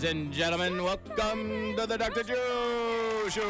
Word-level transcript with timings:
Ladies 0.00 0.16
and 0.16 0.32
gentlemen, 0.32 0.82
welcome 0.82 1.76
to 1.76 1.86
the 1.86 1.98
Dr. 1.98 2.22
Joe 2.22 3.26
Show. 3.28 3.42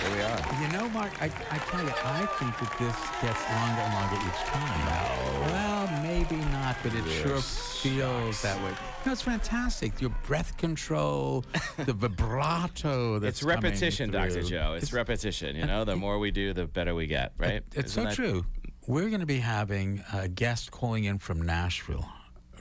Here 0.00 0.16
we 0.16 0.22
are. 0.22 0.62
You 0.62 0.68
know, 0.72 0.88
Mark, 0.88 1.12
I, 1.20 1.26
I 1.26 1.58
tell 1.58 1.84
you, 1.84 1.92
I 2.02 2.24
think 2.38 2.56
that 2.56 2.78
this 2.78 2.96
gets 3.20 3.42
longer 3.50 3.82
and 3.82 3.92
longer 3.92 4.16
each 4.26 4.42
time. 4.46 4.80
No. 4.86 5.40
Well, 5.52 6.02
maybe 6.02 6.36
not, 6.36 6.76
but 6.82 6.94
it 6.94 7.04
sure 7.10 7.36
feels 7.36 8.40
that 8.40 8.56
way. 8.64 8.72
No, 9.04 9.12
it's 9.12 9.20
fantastic. 9.20 10.00
Your 10.00 10.16
breath 10.26 10.56
control, 10.56 11.44
the 11.84 11.92
vibrato 11.92 13.18
that's 13.18 13.40
It's 13.40 13.42
repetition, 13.42 14.10
Dr. 14.10 14.42
Joe. 14.42 14.72
It's, 14.80 14.94
repetition. 14.94 15.54
You 15.54 15.66
know, 15.66 15.84
the 15.84 15.96
more 15.96 16.18
we 16.18 16.30
do, 16.30 16.54
the 16.54 16.64
better 16.64 16.94
we 16.94 17.06
get, 17.06 17.34
right? 17.36 17.56
It- 17.56 17.66
it's 17.74 17.92
Isn't 17.98 18.10
so 18.12 18.14
true. 18.16 18.44
We're 18.86 19.10
going 19.10 19.20
to 19.20 19.26
be 19.26 19.38
having 19.38 20.02
a 20.12 20.26
guest 20.28 20.72
calling 20.72 21.04
in 21.04 21.18
from 21.18 21.40
Nashville, 21.42 22.08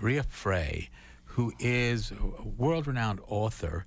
Rea 0.01 0.23
Frey, 0.23 0.89
who 1.25 1.53
is 1.59 2.11
a 2.11 2.47
world-renowned 2.57 3.19
author 3.27 3.85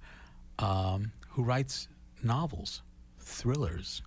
um, 0.59 1.13
who 1.31 1.43
writes 1.43 1.89
novels, 2.23 2.83
thrillers, 3.19 4.03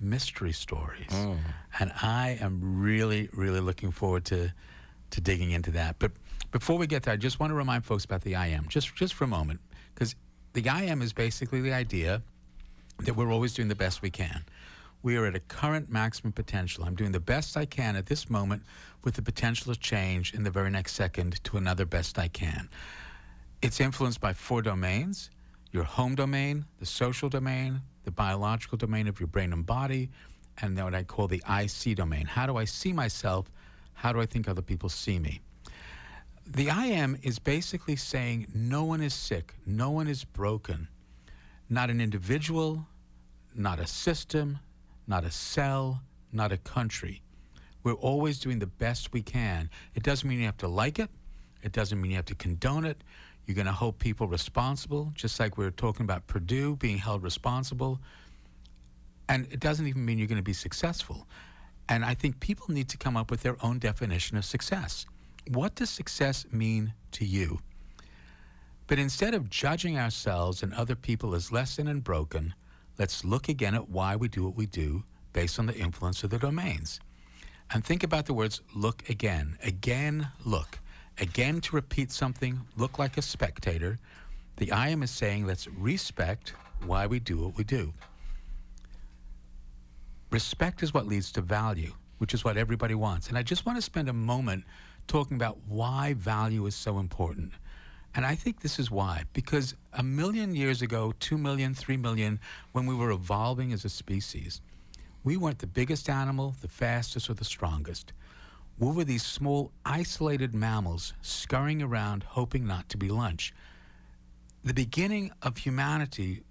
mystery 0.00 0.52
stories, 0.52 1.06
Oh. 1.12 1.36
and 1.78 1.92
I 2.02 2.36
am 2.40 2.80
really, 2.82 3.28
really 3.32 3.60
looking 3.60 3.90
forward 3.92 4.24
to 4.26 4.52
to 5.10 5.20
digging 5.20 5.52
into 5.52 5.70
that. 5.70 5.94
But 6.00 6.10
before 6.50 6.76
we 6.76 6.88
get 6.88 7.04
there, 7.04 7.14
I 7.14 7.16
just 7.16 7.38
want 7.38 7.52
to 7.52 7.54
remind 7.54 7.84
folks 7.84 8.04
about 8.04 8.22
the 8.22 8.34
I 8.34 8.48
am, 8.48 8.66
just 8.68 8.96
just 8.96 9.14
for 9.14 9.22
a 9.24 9.28
moment, 9.28 9.60
because 9.94 10.16
the 10.54 10.68
I 10.68 10.82
am 10.82 11.02
is 11.02 11.12
basically 11.12 11.60
the 11.60 11.72
idea 11.72 12.20
that 13.04 13.14
we're 13.14 13.30
always 13.30 13.54
doing 13.54 13.68
the 13.68 13.76
best 13.76 14.02
we 14.02 14.10
can. 14.10 14.44
We 15.04 15.18
are 15.18 15.26
at 15.26 15.34
a 15.34 15.40
current 15.40 15.90
maximum 15.90 16.32
potential. 16.32 16.82
I'm 16.82 16.94
doing 16.94 17.12
the 17.12 17.20
best 17.20 17.58
I 17.58 17.66
can 17.66 17.94
at 17.94 18.06
this 18.06 18.30
moment 18.30 18.62
with 19.02 19.16
the 19.16 19.20
potential 19.22 19.70
to 19.74 19.78
change 19.78 20.32
in 20.32 20.44
the 20.44 20.50
very 20.50 20.70
next 20.70 20.94
second 20.94 21.44
to 21.44 21.58
another 21.58 21.84
best 21.84 22.18
I 22.18 22.28
can. 22.28 22.70
It's 23.60 23.80
influenced 23.80 24.22
by 24.22 24.32
four 24.32 24.62
domains 24.62 25.30
your 25.72 25.84
home 25.84 26.14
domain, 26.14 26.64
the 26.78 26.86
social 26.86 27.28
domain, 27.28 27.82
the 28.04 28.10
biological 28.10 28.78
domain 28.78 29.06
of 29.06 29.20
your 29.20 29.26
brain 29.26 29.52
and 29.52 29.66
body, 29.66 30.08
and 30.62 30.78
what 30.82 30.94
I 30.94 31.02
call 31.02 31.28
the 31.28 31.42
IC 31.50 31.96
domain. 31.96 32.24
How 32.24 32.46
do 32.46 32.56
I 32.56 32.64
see 32.64 32.92
myself? 32.92 33.50
How 33.92 34.10
do 34.10 34.20
I 34.20 34.26
think 34.26 34.48
other 34.48 34.62
people 34.62 34.88
see 34.88 35.18
me? 35.18 35.40
The 36.46 36.70
I 36.70 36.86
am 36.86 37.18
is 37.22 37.38
basically 37.38 37.96
saying 37.96 38.46
no 38.54 38.84
one 38.84 39.02
is 39.02 39.12
sick, 39.12 39.54
no 39.66 39.90
one 39.90 40.06
is 40.06 40.24
broken, 40.24 40.88
not 41.68 41.90
an 41.90 42.00
individual, 42.00 42.86
not 43.54 43.80
a 43.80 43.86
system, 43.86 44.60
not 45.06 45.24
a 45.24 45.30
cell, 45.30 46.02
not 46.32 46.52
a 46.52 46.56
country. 46.58 47.22
We're 47.82 47.92
always 47.92 48.38
doing 48.38 48.58
the 48.58 48.66
best 48.66 49.12
we 49.12 49.22
can. 49.22 49.68
It 49.94 50.02
doesn't 50.02 50.28
mean 50.28 50.38
you 50.38 50.46
have 50.46 50.56
to 50.58 50.68
like 50.68 50.98
it. 50.98 51.10
It 51.62 51.72
doesn't 51.72 52.00
mean 52.00 52.10
you 52.12 52.16
have 52.16 52.26
to 52.26 52.34
condone 52.34 52.84
it. 52.84 53.02
You're 53.46 53.54
going 53.54 53.66
to 53.66 53.72
hold 53.72 53.98
people 53.98 54.26
responsible, 54.26 55.12
just 55.14 55.38
like 55.38 55.58
we 55.58 55.64
were 55.64 55.70
talking 55.70 56.04
about 56.04 56.26
Purdue 56.26 56.76
being 56.76 56.98
held 56.98 57.22
responsible. 57.22 58.00
And 59.28 59.46
it 59.50 59.60
doesn't 59.60 59.86
even 59.86 60.04
mean 60.04 60.18
you're 60.18 60.28
going 60.28 60.36
to 60.36 60.42
be 60.42 60.54
successful. 60.54 61.26
And 61.88 62.04
I 62.04 62.14
think 62.14 62.40
people 62.40 62.66
need 62.70 62.88
to 62.88 62.96
come 62.96 63.16
up 63.16 63.30
with 63.30 63.42
their 63.42 63.56
own 63.62 63.78
definition 63.78 64.38
of 64.38 64.44
success. 64.44 65.04
What 65.48 65.74
does 65.74 65.90
success 65.90 66.46
mean 66.50 66.94
to 67.12 67.26
you? 67.26 67.60
But 68.86 68.98
instead 68.98 69.34
of 69.34 69.50
judging 69.50 69.98
ourselves 69.98 70.62
and 70.62 70.72
other 70.72 70.94
people 70.94 71.34
as 71.34 71.52
less 71.52 71.76
than 71.76 71.88
and 71.88 72.02
broken, 72.02 72.54
let's 72.98 73.24
look 73.24 73.48
again 73.48 73.74
at 73.74 73.88
why 73.88 74.16
we 74.16 74.28
do 74.28 74.44
what 74.44 74.56
we 74.56 74.66
do 74.66 75.04
based 75.32 75.58
on 75.58 75.66
the 75.66 75.76
influence 75.76 76.22
of 76.22 76.30
the 76.30 76.38
domains. 76.38 77.00
And 77.70 77.84
think 77.84 78.02
about 78.02 78.26
the 78.26 78.34
words 78.34 78.60
look 78.74 79.08
again, 79.08 79.58
again, 79.62 80.28
look, 80.44 80.78
again 81.18 81.60
to 81.62 81.76
repeat 81.76 82.12
something, 82.12 82.60
look 82.76 82.98
like 82.98 83.16
a 83.16 83.22
spectator. 83.22 83.98
The 84.58 84.70
I 84.70 84.88
am 84.88 85.02
is 85.02 85.10
saying 85.10 85.46
let's 85.46 85.66
respect 85.66 86.54
why 86.86 87.06
we 87.06 87.18
do 87.18 87.38
what 87.38 87.56
we 87.56 87.64
do. 87.64 87.92
Respect 90.30 90.82
is 90.82 90.92
what 90.92 91.06
leads 91.06 91.32
to 91.32 91.40
value, 91.40 91.92
which 92.18 92.34
is 92.34 92.44
what 92.44 92.56
everybody 92.56 92.94
wants. 92.94 93.28
And 93.28 93.38
I 93.38 93.42
just 93.42 93.66
want 93.66 93.78
to 93.78 93.82
spend 93.82 94.08
a 94.08 94.12
moment 94.12 94.64
talking 95.06 95.36
about 95.36 95.58
why 95.66 96.14
value 96.14 96.66
is 96.66 96.74
so 96.74 96.98
important. 96.98 97.52
And 98.14 98.24
I 98.24 98.34
think 98.34 98.60
this 98.60 98.78
is 98.78 98.90
why. 98.90 99.24
Because 99.32 99.74
a 99.92 100.02
million 100.02 100.54
years 100.54 100.82
ago, 100.82 101.12
two 101.18 101.36
million, 101.36 101.74
three 101.74 101.96
million, 101.96 102.38
when 102.72 102.86
we 102.86 102.94
were 102.94 103.10
evolving 103.10 103.72
as 103.72 103.84
a 103.84 103.88
species, 103.88 104.60
we 105.24 105.36
weren't 105.36 105.58
the 105.58 105.66
biggest 105.66 106.08
animal, 106.08 106.54
the 106.60 106.68
fastest, 106.68 107.28
or 107.28 107.34
the 107.34 107.44
strongest. 107.44 108.12
We 108.78 108.92
were 108.92 109.04
these 109.04 109.24
small, 109.24 109.72
isolated 109.84 110.54
mammals 110.54 111.12
scurrying 111.22 111.82
around, 111.82 112.22
hoping 112.24 112.66
not 112.66 112.88
to 112.90 112.96
be 112.96 113.08
lunch. 113.08 113.52
The 114.62 114.74
beginning 114.74 115.30
of 115.42 115.58
humanity, 115.58 116.42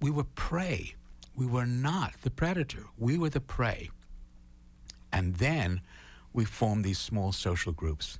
we 0.00 0.10
were 0.10 0.24
prey. 0.24 0.94
We 1.36 1.46
were 1.46 1.66
not 1.66 2.14
the 2.22 2.30
predator. 2.30 2.84
We 2.98 3.18
were 3.18 3.30
the 3.30 3.40
prey. 3.40 3.90
And 5.12 5.36
then 5.36 5.80
we 6.32 6.44
formed 6.44 6.84
these 6.84 6.98
small 6.98 7.32
social 7.32 7.72
groups. 7.72 8.18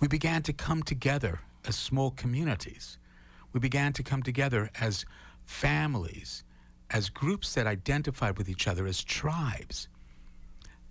We 0.00 0.08
began 0.08 0.42
to 0.42 0.52
come 0.52 0.82
together 0.82 1.40
as 1.66 1.76
small 1.76 2.10
communities. 2.10 2.98
We 3.52 3.60
began 3.60 3.92
to 3.94 4.02
come 4.02 4.22
together 4.22 4.70
as 4.80 5.04
families, 5.44 6.44
as 6.90 7.08
groups 7.08 7.54
that 7.54 7.66
identified 7.66 8.38
with 8.38 8.48
each 8.48 8.66
other 8.66 8.86
as 8.86 9.02
tribes. 9.02 9.88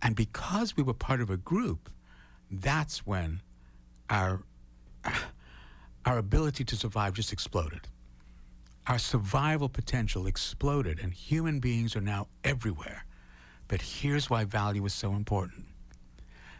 And 0.01 0.15
because 0.15 0.75
we 0.75 0.83
were 0.83 0.93
part 0.93 1.21
of 1.21 1.29
a 1.29 1.37
group, 1.37 1.89
that's 2.49 3.05
when 3.05 3.41
our, 4.09 4.43
our 6.05 6.17
ability 6.17 6.63
to 6.65 6.75
survive 6.75 7.13
just 7.13 7.31
exploded. 7.31 7.87
Our 8.87 8.97
survival 8.97 9.69
potential 9.69 10.25
exploded, 10.25 10.99
and 10.99 11.13
human 11.13 11.59
beings 11.59 11.95
are 11.95 12.01
now 12.01 12.27
everywhere. 12.43 13.05
But 13.67 13.81
here's 13.81 14.29
why 14.29 14.43
value 14.43 14.83
is 14.85 14.93
so 14.93 15.13
important. 15.13 15.65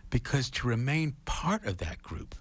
Because 0.10 0.50
to 0.52 0.68
remain 0.68 1.16
part 1.26 1.66
of 1.66 1.78
that 1.78 2.02
group, 2.04 2.36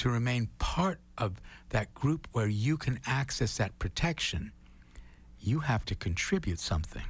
to 0.00 0.08
remain 0.08 0.48
part 0.58 0.98
of 1.18 1.42
that 1.68 1.92
group 1.92 2.26
where 2.32 2.46
you 2.46 2.78
can 2.78 2.98
access 3.06 3.58
that 3.58 3.78
protection, 3.78 4.50
you 5.38 5.60
have 5.60 5.84
to 5.84 5.94
contribute 5.94 6.58
something. 6.58 7.04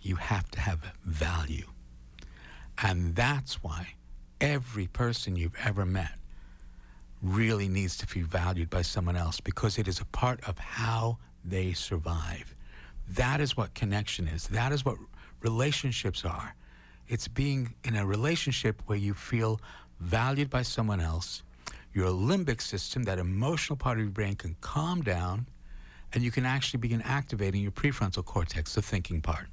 You 0.00 0.14
have 0.14 0.48
to 0.52 0.60
have 0.60 0.92
value. 1.04 1.66
And 2.80 3.16
that's 3.16 3.64
why 3.64 3.94
every 4.40 4.86
person 4.86 5.34
you've 5.34 5.56
ever 5.64 5.84
met 5.84 6.12
really 7.20 7.66
needs 7.66 7.96
to 7.98 8.06
be 8.06 8.22
valued 8.22 8.70
by 8.70 8.82
someone 8.82 9.16
else 9.16 9.40
because 9.40 9.76
it 9.76 9.88
is 9.88 9.98
a 9.98 10.04
part 10.06 10.40
of 10.48 10.58
how 10.58 11.18
they 11.44 11.72
survive. 11.72 12.54
That 13.08 13.40
is 13.40 13.56
what 13.56 13.74
connection 13.74 14.28
is. 14.28 14.46
That 14.46 14.70
is 14.70 14.84
what 14.84 14.96
relationships 15.42 16.24
are. 16.24 16.54
It's 17.08 17.26
being 17.26 17.74
in 17.82 17.96
a 17.96 18.06
relationship 18.06 18.80
where 18.86 18.96
you 18.96 19.12
feel 19.12 19.60
valued 19.98 20.50
by 20.50 20.62
someone 20.62 21.00
else. 21.00 21.42
Your 21.92 22.08
limbic 22.08 22.60
system, 22.60 23.02
that 23.04 23.18
emotional 23.18 23.76
part 23.76 23.98
of 23.98 24.04
your 24.04 24.12
brain, 24.12 24.36
can 24.36 24.56
calm 24.60 25.02
down 25.02 25.46
and 26.12 26.22
you 26.22 26.30
can 26.30 26.44
actually 26.46 26.78
begin 26.78 27.02
activating 27.02 27.62
your 27.62 27.70
prefrontal 27.70 28.24
cortex, 28.24 28.74
the 28.74 28.82
thinking 28.82 29.20
part, 29.20 29.46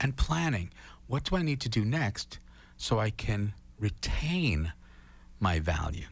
and 0.00 0.16
planning. 0.16 0.70
What 1.06 1.24
do 1.24 1.36
I 1.36 1.42
need 1.42 1.60
to 1.60 1.68
do 1.68 1.84
next 1.84 2.38
so 2.76 2.98
I 2.98 3.10
can 3.10 3.52
retain 3.78 4.72
my 5.40 5.58
value? 5.58 6.06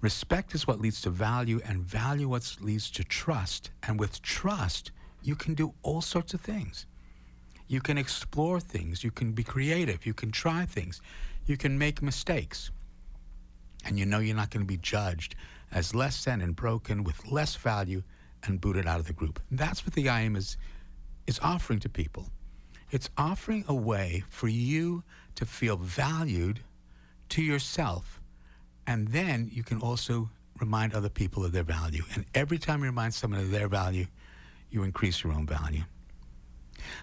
Respect 0.00 0.54
is 0.54 0.66
what 0.66 0.80
leads 0.80 1.00
to 1.02 1.10
value, 1.10 1.60
and 1.64 1.78
value 1.80 2.28
what 2.28 2.56
leads 2.60 2.90
to 2.90 3.04
trust. 3.04 3.70
And 3.84 4.00
with 4.00 4.20
trust, 4.20 4.90
you 5.22 5.36
can 5.36 5.54
do 5.54 5.74
all 5.82 6.00
sorts 6.00 6.34
of 6.34 6.40
things. 6.40 6.86
You 7.68 7.80
can 7.80 7.96
explore 7.96 8.58
things. 8.58 9.04
You 9.04 9.12
can 9.12 9.30
be 9.32 9.44
creative. 9.44 10.04
You 10.04 10.12
can 10.12 10.32
try 10.32 10.66
things. 10.66 11.00
You 11.46 11.56
can 11.56 11.78
make 11.78 12.02
mistakes. 12.02 12.72
And 13.84 13.98
you 13.98 14.06
know 14.06 14.18
you're 14.18 14.36
not 14.36 14.50
going 14.50 14.64
to 14.64 14.68
be 14.68 14.76
judged 14.76 15.34
as 15.72 15.94
less 15.94 16.24
than 16.24 16.40
and 16.40 16.54
broken 16.54 17.04
with 17.04 17.30
less 17.30 17.56
value 17.56 18.02
and 18.44 18.60
booted 18.60 18.86
out 18.86 19.00
of 19.00 19.06
the 19.06 19.12
group. 19.12 19.40
That's 19.50 19.84
what 19.84 19.94
the 19.94 20.08
IM 20.08 20.36
is, 20.36 20.56
is 21.26 21.38
offering 21.40 21.78
to 21.80 21.88
people. 21.88 22.26
It's 22.90 23.08
offering 23.16 23.64
a 23.68 23.74
way 23.74 24.24
for 24.28 24.48
you 24.48 25.02
to 25.36 25.46
feel 25.46 25.76
valued 25.76 26.60
to 27.30 27.42
yourself. 27.42 28.20
And 28.86 29.08
then 29.08 29.48
you 29.52 29.62
can 29.62 29.80
also 29.80 30.28
remind 30.60 30.94
other 30.94 31.08
people 31.08 31.44
of 31.44 31.52
their 31.52 31.62
value. 31.62 32.02
And 32.14 32.26
every 32.34 32.58
time 32.58 32.80
you 32.80 32.86
remind 32.86 33.14
someone 33.14 33.40
of 33.40 33.50
their 33.50 33.68
value, 33.68 34.06
you 34.70 34.82
increase 34.82 35.22
your 35.22 35.32
own 35.32 35.46
value. 35.46 35.82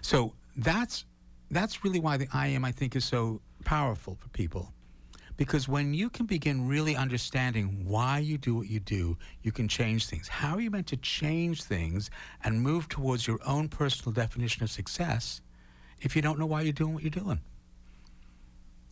So 0.02 0.34
that's 0.56 1.04
that's 1.50 1.82
really 1.84 1.98
why 1.98 2.16
the 2.16 2.28
I 2.32 2.48
am 2.48 2.64
I 2.64 2.72
think 2.72 2.94
is 2.94 3.04
so 3.04 3.40
powerful 3.64 4.16
for 4.20 4.28
people. 4.28 4.72
Because 5.40 5.66
when 5.66 5.94
you 5.94 6.10
can 6.10 6.26
begin 6.26 6.68
really 6.68 6.94
understanding 6.94 7.86
why 7.86 8.18
you 8.18 8.36
do 8.36 8.56
what 8.56 8.68
you 8.68 8.78
do, 8.78 9.16
you 9.42 9.52
can 9.52 9.68
change 9.68 10.06
things. 10.06 10.28
How 10.28 10.56
are 10.56 10.60
you 10.60 10.70
meant 10.70 10.88
to 10.88 10.98
change 10.98 11.62
things 11.62 12.10
and 12.44 12.60
move 12.60 12.90
towards 12.90 13.26
your 13.26 13.38
own 13.46 13.70
personal 13.70 14.12
definition 14.12 14.64
of 14.64 14.70
success 14.70 15.40
if 16.02 16.14
you 16.14 16.20
don't 16.20 16.38
know 16.38 16.44
why 16.44 16.60
you're 16.60 16.74
doing 16.74 16.92
what 16.92 17.02
you're 17.02 17.08
doing? 17.08 17.40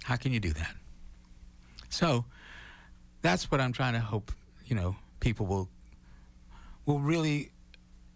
How 0.05 0.17
can 0.17 0.33
you 0.33 0.41
do 0.41 0.55
that? 0.55 0.75
So 1.91 2.25
that's 3.21 3.51
what 3.51 3.61
I'm 3.61 3.75
trying 3.75 3.93
to 3.93 4.01
hope, 4.01 4.33
you 4.65 4.75
know, 4.75 4.97
people 5.21 5.45
will 5.45 5.69
will 6.87 7.01
really 7.01 7.53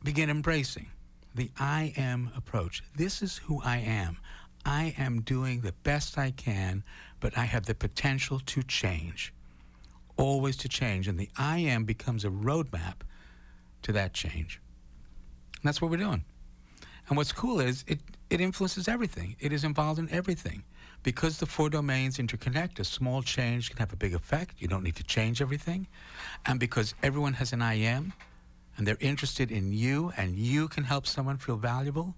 begin 0.04 0.30
embracing 0.30 0.86
the 1.34 1.50
I 1.60 1.92
am 1.98 2.30
approach. 2.34 2.82
This 2.96 3.20
is 3.20 3.36
who 3.36 3.60
I 3.62 3.76
am. 3.76 4.16
I 4.64 4.94
am 4.96 5.22
doing 5.22 5.60
the 5.60 5.72
best 5.72 6.18
I 6.18 6.30
can, 6.30 6.84
but 7.22 7.38
I 7.38 7.44
have 7.44 7.64
the 7.66 7.74
potential 7.74 8.40
to 8.40 8.62
change. 8.64 9.32
Always 10.16 10.56
to 10.58 10.68
change. 10.68 11.06
And 11.08 11.18
the 11.18 11.30
I 11.38 11.60
am 11.60 11.84
becomes 11.84 12.24
a 12.24 12.28
roadmap 12.28 12.96
to 13.82 13.92
that 13.92 14.12
change. 14.12 14.60
And 15.54 15.62
that's 15.62 15.80
what 15.80 15.90
we're 15.90 15.96
doing. 15.96 16.24
And 17.08 17.16
what's 17.16 17.32
cool 17.32 17.60
is 17.60 17.84
it, 17.86 18.00
it 18.28 18.40
influences 18.40 18.88
everything. 18.88 19.36
It 19.38 19.52
is 19.52 19.62
involved 19.62 20.00
in 20.00 20.10
everything. 20.10 20.64
Because 21.04 21.38
the 21.38 21.46
four 21.46 21.70
domains 21.70 22.18
interconnect, 22.18 22.80
a 22.80 22.84
small 22.84 23.22
change 23.22 23.70
can 23.70 23.78
have 23.78 23.92
a 23.92 23.96
big 23.96 24.14
effect. 24.14 24.56
You 24.58 24.68
don't 24.68 24.82
need 24.82 24.96
to 24.96 25.04
change 25.04 25.40
everything. 25.40 25.86
And 26.46 26.58
because 26.58 26.94
everyone 27.02 27.34
has 27.34 27.52
an 27.52 27.62
I 27.62 27.74
am, 27.74 28.12
and 28.76 28.86
they're 28.86 28.96
interested 29.00 29.52
in 29.52 29.72
you, 29.72 30.12
and 30.16 30.36
you 30.36 30.66
can 30.68 30.84
help 30.84 31.06
someone 31.06 31.38
feel 31.38 31.56
valuable, 31.56 32.14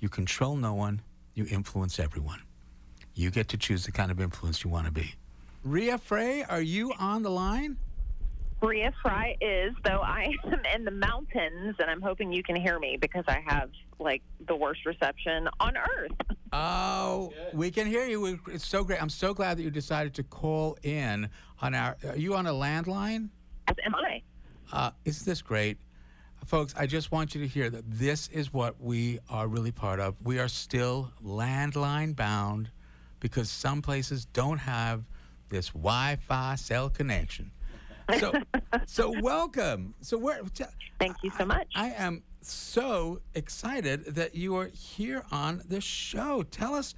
you 0.00 0.08
control 0.08 0.56
no 0.56 0.74
one, 0.74 1.00
you 1.34 1.46
influence 1.50 1.98
everyone. 1.98 2.40
You 3.18 3.32
get 3.32 3.48
to 3.48 3.56
choose 3.56 3.84
the 3.84 3.90
kind 3.90 4.12
of 4.12 4.20
influence 4.20 4.62
you 4.62 4.70
want 4.70 4.86
to 4.86 4.92
be. 4.92 5.16
Rea 5.64 5.96
Frey, 5.96 6.44
are 6.44 6.60
you 6.60 6.92
on 7.00 7.24
the 7.24 7.30
line? 7.30 7.76
Rea 8.62 8.92
Frey 9.02 9.36
is, 9.40 9.74
though 9.84 10.00
I 10.00 10.32
am 10.44 10.62
in 10.72 10.84
the 10.84 10.92
mountains, 10.92 11.74
and 11.80 11.90
I'm 11.90 12.00
hoping 12.00 12.32
you 12.32 12.44
can 12.44 12.54
hear 12.54 12.78
me 12.78 12.96
because 12.96 13.24
I 13.26 13.42
have 13.44 13.70
like 13.98 14.22
the 14.46 14.54
worst 14.54 14.86
reception 14.86 15.48
on 15.58 15.76
earth. 15.76 16.12
Oh, 16.52 17.32
we 17.52 17.72
can 17.72 17.88
hear 17.88 18.06
you. 18.06 18.38
It's 18.46 18.64
so 18.64 18.84
great. 18.84 19.02
I'm 19.02 19.10
so 19.10 19.34
glad 19.34 19.58
that 19.58 19.64
you 19.64 19.70
decided 19.72 20.14
to 20.14 20.22
call 20.22 20.78
in 20.84 21.28
on 21.60 21.74
our. 21.74 21.96
Are 22.08 22.16
you 22.16 22.36
on 22.36 22.46
a 22.46 22.52
landline? 22.52 23.30
As 23.66 23.74
am 23.84 23.96
I. 23.96 24.22
Uh, 24.72 24.90
isn't 25.04 25.26
this 25.26 25.42
great? 25.42 25.76
Folks, 26.46 26.72
I 26.78 26.86
just 26.86 27.10
want 27.10 27.34
you 27.34 27.40
to 27.40 27.48
hear 27.48 27.68
that 27.68 27.82
this 27.90 28.28
is 28.28 28.52
what 28.52 28.80
we 28.80 29.18
are 29.28 29.48
really 29.48 29.72
part 29.72 29.98
of. 29.98 30.14
We 30.22 30.38
are 30.38 30.46
still 30.46 31.10
landline 31.20 32.14
bound 32.14 32.70
because 33.20 33.50
some 33.50 33.82
places 33.82 34.24
don't 34.26 34.58
have 34.58 35.04
this 35.48 35.68
Wi-Fi 35.70 36.54
cell 36.56 36.90
connection. 36.90 37.50
So, 38.18 38.32
so 38.86 39.14
welcome. 39.20 39.94
So 40.00 40.18
where? 40.18 40.40
Thank 40.98 41.16
you 41.22 41.30
so 41.36 41.44
much. 41.44 41.68
I 41.74 41.90
am 41.90 42.22
so 42.40 43.20
excited 43.34 44.04
that 44.14 44.34
you 44.34 44.56
are 44.56 44.66
here 44.68 45.24
on 45.30 45.62
the 45.68 45.80
show. 45.80 46.42
Tell 46.50 46.74
us, 46.74 46.94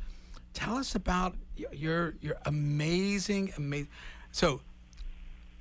tell 0.54 0.76
us 0.76 0.94
about 0.94 1.36
your 1.72 2.14
your 2.20 2.36
amazing, 2.46 3.52
amazing. 3.56 3.88
So, 4.32 4.60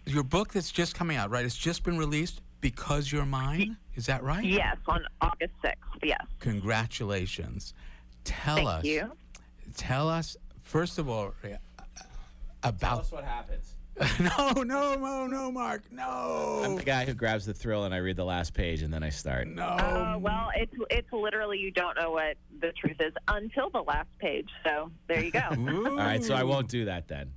your 0.06 0.24
book 0.24 0.54
that's 0.54 0.72
just 0.72 0.96
coming 0.96 1.18
out, 1.18 1.30
right? 1.30 1.46
It's 1.46 1.58
just 1.58 1.84
been 1.84 1.98
released 1.98 2.42
because 2.62 3.12
you're 3.12 3.26
mine. 3.26 3.78
Is 3.96 4.06
that 4.06 4.24
right? 4.24 4.44
Yes, 4.44 4.78
on 4.88 5.06
August 5.22 5.54
6th. 5.64 5.74
Yes. 6.04 6.26
Congratulations. 6.40 7.74
Tell 8.24 8.56
Thank 8.56 8.70
us. 8.70 8.84
you. 8.86 9.12
Tell 9.76 10.10
us 10.10 10.38
first 10.70 11.00
of 11.00 11.10
all 11.10 11.34
about. 12.64 12.80
Tell 12.80 13.00
us 13.00 13.12
what 13.12 13.24
happens. 13.24 13.74
no, 14.20 14.64
no, 14.64 14.96
no, 14.96 15.28
no, 15.28 15.52
Mark, 15.52 15.84
no. 15.92 16.62
I'm 16.64 16.76
the 16.78 16.84
guy 16.84 17.04
who 17.04 17.14
grabs 17.14 17.46
the 17.46 17.54
thrill 17.54 17.84
and 17.84 17.94
I 17.94 17.98
read 17.98 18.16
the 18.16 18.24
last 18.24 18.54
page 18.54 18.82
and 18.82 18.94
then 18.94 19.04
I 19.04 19.10
start. 19.10 19.48
no. 19.48 19.64
Uh, 19.64 20.18
well, 20.18 20.52
it's 20.56 20.74
it's 20.90 21.12
literally 21.12 21.58
you 21.58 21.70
don't 21.72 21.98
know 22.00 22.12
what 22.12 22.38
the 22.62 22.72
truth 22.72 22.96
is 23.02 23.12
until 23.28 23.70
the 23.70 23.82
last 23.82 24.08
page. 24.20 24.48
So 24.64 24.90
there 25.08 25.22
you 25.22 25.32
go. 25.32 25.42
All 25.52 25.98
right, 25.98 26.24
so 26.24 26.34
I 26.34 26.44
won't 26.44 26.70
do 26.70 26.86
that 26.86 27.08
then. 27.10 27.34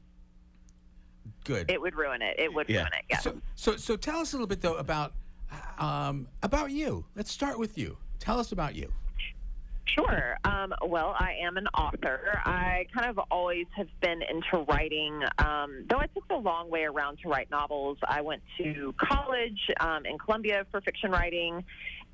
Good. 1.45 1.69
it 1.69 1.81
would 1.81 1.97
ruin 1.97 2.23
it. 2.23 2.37
It 2.39 2.55
would 2.55 2.69
Yeah. 2.69 2.81
ruin 2.83 2.93
it. 2.99 3.05
Yeah. 3.11 3.19
So, 3.19 3.41
so, 3.57 3.77
so 3.77 3.97
tell 3.97 4.21
us 4.21 4.33
a 4.33 4.37
little 4.37 4.47
bit 4.47 4.61
though 4.61 4.77
about 4.77 5.15
um, 5.79 6.29
about 6.45 6.71
you. 6.71 7.05
Let's 7.17 7.33
start 7.33 7.59
with 7.59 7.77
you. 7.77 7.97
Tell 8.21 8.39
us 8.39 8.53
about 8.53 8.77
you. 8.77 8.93
Sure. 9.85 10.37
Um, 10.45 10.73
well, 10.87 11.15
I 11.19 11.35
am 11.43 11.57
an 11.57 11.67
author. 11.69 12.41
I 12.45 12.87
kind 12.95 13.11
of 13.11 13.19
always 13.31 13.67
have 13.77 13.89
been 14.01 14.21
into 14.23 14.65
writing, 14.69 15.23
um, 15.39 15.85
though 15.91 15.99
I 15.99 16.07
took 16.07 16.27
the 16.29 16.37
long 16.37 16.71
way 16.71 16.85
around 16.85 17.19
to 17.23 17.29
write 17.29 17.51
novels. 17.51 17.99
I 18.07 18.21
went 18.21 18.43
to 18.59 18.95
college 18.97 19.61
um, 19.81 20.07
in 20.07 20.19
Columbia 20.19 20.67
for 20.71 20.81
fiction 20.81 21.11
writing, 21.11 21.65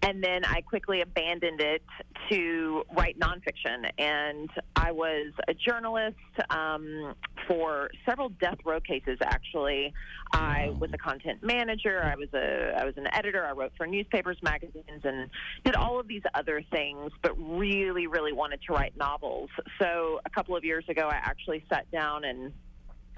and 0.03 0.23
then 0.23 0.45
I 0.45 0.61
quickly 0.61 1.01
abandoned 1.01 1.61
it 1.61 1.83
to 2.31 2.85
write 2.97 3.19
nonfiction. 3.19 3.91
And 3.99 4.49
I 4.77 4.93
was 4.93 5.33
a 5.49 5.55
journalist 5.55 6.17
um, 6.51 7.15
for 7.47 7.91
several 8.09 8.29
death 8.29 8.59
row 8.65 8.81
cases. 8.81 9.19
Actually, 9.23 9.93
I 10.33 10.73
was 10.79 10.91
a 10.93 10.99
content 10.99 11.43
manager. 11.43 12.03
I 12.03 12.15
was 12.15 12.29
a 12.33 12.79
I 12.79 12.85
was 12.85 12.95
an 12.97 13.09
editor. 13.13 13.45
I 13.45 13.53
wrote 13.53 13.73
for 13.77 13.87
newspapers, 13.87 14.39
magazines, 14.43 15.03
and 15.03 15.31
did 15.65 15.75
all 15.75 15.99
of 15.99 16.07
these 16.07 16.23
other 16.35 16.63
things. 16.71 17.11
But 17.23 17.33
really, 17.39 18.07
really 18.07 18.33
wanted 18.33 18.61
to 18.69 18.73
write 18.75 18.97
novels. 18.97 19.51
So 19.81 20.21
a 20.25 20.31
couple 20.31 20.57
of 20.57 20.65
years 20.65 20.85
ago, 20.89 21.09
I 21.09 21.17
actually 21.17 21.65
sat 21.69 21.91
down 21.91 22.25
and 22.25 22.53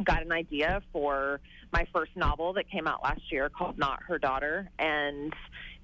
got 0.04 0.22
an 0.22 0.32
idea 0.32 0.80
for 0.92 1.40
my 1.72 1.86
first 1.92 2.12
novel 2.16 2.52
that 2.54 2.70
came 2.70 2.86
out 2.86 3.02
last 3.02 3.20
year 3.30 3.48
called 3.48 3.78
Not 3.78 4.02
Her 4.02 4.18
Daughter, 4.18 4.70
and 4.78 5.32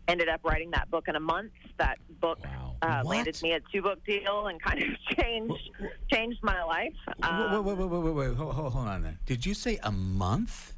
ended 0.08 0.29
up 0.29 0.41
writing 0.44 0.70
that 0.73 0.91
book 0.91 1.08
in 1.08 1.17
a 1.17 1.20
month. 1.20 1.53
That 1.79 1.99
book 2.20 2.38
Wow. 2.44 2.76
uh, 2.82 3.03
landed 3.05 3.41
me 3.43 3.53
a 3.53 3.61
two 3.73 3.82
book 3.82 4.05
deal 4.05 4.47
and 4.49 4.61
kind 4.61 4.82
of 4.82 4.88
changed 5.19 5.70
changed 6.12 6.38
my 6.43 6.62
life. 6.62 6.93
wait, 7.06 7.29
Um, 7.29 7.64
wait, 7.64 7.76
wait, 7.76 7.88
wait, 7.88 8.00
wait, 8.03 8.14
wait. 8.29 8.37
Hold, 8.37 8.55
hold, 8.55 8.88
on 8.88 9.03
then. 9.03 9.19
Did 9.26 9.44
you 9.47 9.55
say 9.55 9.79
a 9.82 9.91
month? 9.93 10.75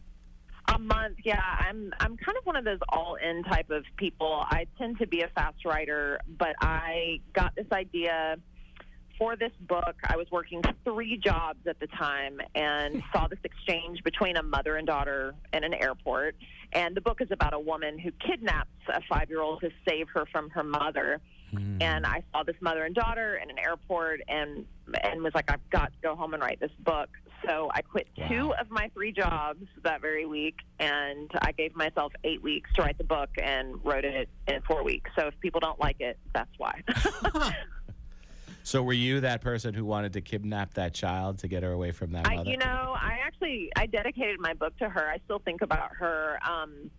A 0.74 0.78
month, 0.78 1.16
yeah. 1.24 1.40
I'm 1.60 1.92
I'm 2.00 2.16
kind 2.18 2.36
of 2.36 2.44
one 2.44 2.56
of 2.56 2.64
those 2.64 2.78
all 2.90 3.14
in 3.16 3.42
type 3.44 3.70
of 3.70 3.84
people. 3.96 4.44
I 4.48 4.66
tend 4.76 4.98
to 4.98 5.06
be 5.06 5.22
a 5.22 5.28
fast 5.28 5.64
writer, 5.64 6.20
but 6.38 6.54
I 6.60 7.20
got 7.32 7.54
this 7.56 7.66
idea 7.72 8.36
for 9.18 9.36
this 9.36 9.52
book. 9.60 9.96
I 10.04 10.16
was 10.16 10.30
working 10.30 10.62
three 10.84 11.18
jobs 11.18 11.66
at 11.66 11.80
the 11.80 11.88
time 11.88 12.40
and 12.54 12.94
hmm. 12.94 13.00
saw 13.12 13.26
this 13.26 13.40
exchange 13.44 14.02
between 14.04 14.36
a 14.36 14.42
mother 14.42 14.76
and 14.76 14.86
daughter 14.86 15.34
in 15.52 15.64
an 15.64 15.74
airport. 15.74 16.36
And 16.72 16.96
the 16.96 17.00
book 17.00 17.20
is 17.20 17.30
about 17.30 17.54
a 17.54 17.58
woman 17.58 17.98
who 17.98 18.10
kidnaps 18.12 18.70
a 18.88 19.00
five 19.08 19.28
year 19.28 19.40
old 19.40 19.60
to 19.62 19.70
save 19.86 20.08
her 20.14 20.24
from 20.30 20.50
her 20.50 20.62
mother. 20.62 21.20
Hmm. 21.50 21.78
And 21.80 22.06
I 22.06 22.22
saw 22.32 22.42
this 22.42 22.56
mother 22.60 22.84
and 22.84 22.94
daughter 22.94 23.40
in 23.42 23.50
an 23.50 23.58
airport 23.58 24.20
and 24.28 24.64
and 25.02 25.22
was 25.22 25.34
like, 25.34 25.50
I've 25.50 25.68
got 25.70 25.92
to 25.92 25.98
go 26.02 26.14
home 26.14 26.34
and 26.34 26.42
write 26.42 26.60
this 26.60 26.70
book. 26.80 27.08
So 27.46 27.70
I 27.72 27.82
quit 27.82 28.08
two 28.28 28.52
of 28.54 28.70
my 28.70 28.90
three 28.94 29.12
jobs 29.12 29.64
that 29.84 30.00
very 30.00 30.26
week, 30.26 30.56
and 30.80 31.30
I 31.40 31.52
gave 31.52 31.76
myself 31.76 32.12
eight 32.24 32.42
weeks 32.42 32.68
to 32.74 32.82
write 32.82 32.98
the 32.98 33.04
book 33.04 33.30
and 33.40 33.76
wrote 33.84 34.04
it 34.04 34.28
in 34.48 34.60
four 34.62 34.82
weeks. 34.82 35.10
So 35.16 35.28
if 35.28 35.38
people 35.40 35.60
don't 35.60 35.78
like 35.78 36.00
it, 36.00 36.18
that's 36.34 36.50
why. 36.58 36.82
So 38.68 38.82
were 38.82 38.92
you 38.92 39.20
that 39.20 39.40
person 39.40 39.72
who 39.72 39.86
wanted 39.86 40.12
to 40.12 40.20
kidnap 40.20 40.74
that 40.74 40.92
child 40.92 41.38
to 41.38 41.48
get 41.48 41.62
her 41.62 41.72
away 41.72 41.90
from 41.90 42.12
that 42.12 42.28
I, 42.28 42.36
mother? 42.36 42.50
you 42.50 42.58
know, 42.58 42.94
I 43.00 43.18
actually 43.24 43.70
I 43.74 43.86
dedicated 43.86 44.38
my 44.40 44.52
book 44.52 44.76
to 44.76 44.90
her. 44.90 45.08
I 45.08 45.20
still 45.24 45.38
think 45.38 45.62
about 45.62 45.96
her 45.96 46.38
um, 46.46 46.90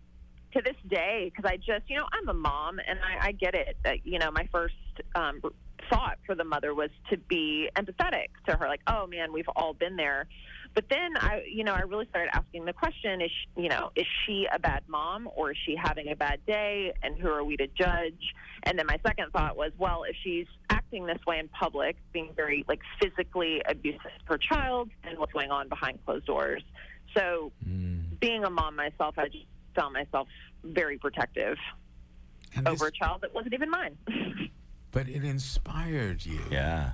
to 0.52 0.62
this 0.62 0.74
day 0.88 1.30
because 1.32 1.48
I 1.48 1.58
just, 1.58 1.88
you 1.88 1.96
know, 1.96 2.06
I'm 2.12 2.28
a 2.28 2.34
mom 2.34 2.80
and 2.80 2.98
I, 2.98 3.28
I 3.28 3.32
get 3.32 3.54
it. 3.54 3.76
That, 3.84 4.04
you 4.04 4.18
know, 4.18 4.32
my 4.32 4.48
first 4.50 4.74
um, 5.14 5.40
thought 5.88 6.18
for 6.26 6.34
the 6.34 6.42
mother 6.42 6.74
was 6.74 6.90
to 7.10 7.16
be 7.16 7.70
empathetic 7.76 8.30
to 8.48 8.56
her, 8.56 8.66
like, 8.66 8.82
oh 8.88 9.06
man, 9.06 9.32
we've 9.32 9.48
all 9.54 9.72
been 9.72 9.94
there. 9.94 10.26
But 10.74 10.86
then 10.90 11.16
I, 11.18 11.42
you 11.48 11.62
know, 11.62 11.74
I 11.74 11.82
really 11.82 12.06
started 12.10 12.30
asking 12.34 12.64
the 12.64 12.72
question: 12.72 13.20
Is 13.20 13.30
she, 13.30 13.62
you 13.62 13.68
know, 13.68 13.90
is 13.94 14.06
she 14.26 14.48
a 14.52 14.58
bad 14.58 14.82
mom 14.88 15.28
or 15.36 15.52
is 15.52 15.56
she 15.64 15.76
having 15.76 16.10
a 16.10 16.16
bad 16.16 16.44
day? 16.46 16.92
And 17.04 17.16
who 17.16 17.28
are 17.28 17.44
we 17.44 17.56
to 17.58 17.68
judge? 17.68 18.34
And 18.64 18.76
then 18.76 18.86
my 18.86 18.98
second 19.06 19.30
thought 19.32 19.56
was, 19.56 19.70
well, 19.78 20.02
if 20.02 20.16
she's 20.22 20.46
acting 20.90 21.06
this 21.06 21.18
way 21.26 21.38
in 21.38 21.48
public, 21.48 21.96
being 22.12 22.30
very 22.34 22.64
like 22.68 22.80
physically 23.00 23.62
abusive 23.68 24.00
to 24.02 24.24
her 24.26 24.38
child, 24.38 24.90
and 25.04 25.18
what's 25.18 25.32
going 25.32 25.50
on 25.50 25.68
behind 25.68 25.98
closed 26.04 26.26
doors? 26.26 26.62
So, 27.16 27.52
hmm. 27.64 28.00
being 28.20 28.44
a 28.44 28.50
mom 28.50 28.76
myself, 28.76 29.14
I 29.18 29.26
just 29.28 29.44
found 29.74 29.94
myself 29.94 30.28
very 30.64 30.98
protective 30.98 31.56
And 32.54 32.66
over 32.68 32.88
a 32.88 32.92
child 32.92 33.22
that 33.22 33.32
wasn't 33.34 33.54
even 33.54 33.70
mine. 33.70 33.96
but 34.90 35.08
it 35.08 35.24
inspired 35.24 36.24
you. 36.24 36.40
Yeah. 36.50 36.92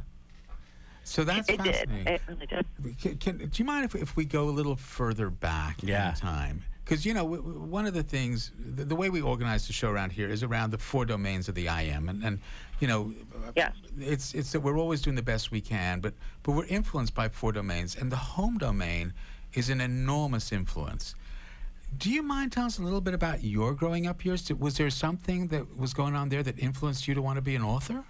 So 1.04 1.24
that's 1.24 1.48
it 1.48 1.62
did. 1.62 1.74
fascinating. 1.74 2.06
It 2.14 2.20
really 2.28 2.46
did. 2.46 2.98
Can, 3.00 3.16
can, 3.18 3.38
do 3.38 3.50
you 3.54 3.64
mind 3.64 3.84
if, 3.84 3.94
if 3.94 4.16
we 4.16 4.24
go 4.24 4.44
a 4.44 4.50
little 4.50 4.76
further 4.76 5.30
back 5.30 5.82
Yeah. 5.82 6.10
in 6.10 6.14
time? 6.16 6.64
Because, 6.86 7.04
you 7.04 7.14
know, 7.14 7.24
w- 7.24 7.42
w- 7.42 7.60
one 7.64 7.84
of 7.84 7.94
the 7.94 8.02
things, 8.04 8.52
the, 8.58 8.84
the 8.84 8.94
way 8.94 9.10
we 9.10 9.20
organize 9.20 9.66
the 9.66 9.72
show 9.72 9.90
around 9.90 10.12
here 10.12 10.28
is 10.30 10.44
around 10.44 10.70
the 10.70 10.78
four 10.78 11.04
domains 11.04 11.48
of 11.48 11.56
the 11.56 11.66
IM. 11.66 12.08
And, 12.08 12.22
and 12.22 12.38
you 12.78 12.86
know, 12.86 13.12
uh, 13.44 13.50
Yes. 13.56 13.74
it's, 13.98 14.34
it's 14.34 14.52
that 14.52 14.60
we're 14.60 14.78
always 14.78 15.02
doing 15.02 15.16
the 15.16 15.22
best 15.22 15.50
we 15.50 15.60
can, 15.60 15.98
but, 15.98 16.14
but 16.44 16.52
we're 16.52 16.66
influenced 16.66 17.12
by 17.12 17.28
four 17.28 17.50
domains. 17.50 17.96
And 17.96 18.12
the 18.12 18.16
home 18.16 18.56
domain 18.58 19.14
is 19.52 19.68
an 19.68 19.80
enormous 19.80 20.52
influence. 20.52 21.16
Do 21.98 22.08
you 22.08 22.22
mind 22.22 22.52
telling 22.52 22.66
us 22.68 22.78
a 22.78 22.82
little 22.82 23.00
bit 23.00 23.14
about 23.14 23.42
your 23.42 23.74
growing 23.74 24.06
up 24.06 24.24
years? 24.24 24.48
Was 24.52 24.76
there 24.76 24.88
something 24.90 25.48
that 25.48 25.76
was 25.76 25.92
going 25.92 26.14
on 26.14 26.28
there 26.28 26.44
that 26.44 26.56
influenced 26.56 27.08
you 27.08 27.14
to 27.14 27.22
want 27.22 27.36
to 27.36 27.42
be 27.42 27.56
an 27.56 27.62
author? 27.62 28.04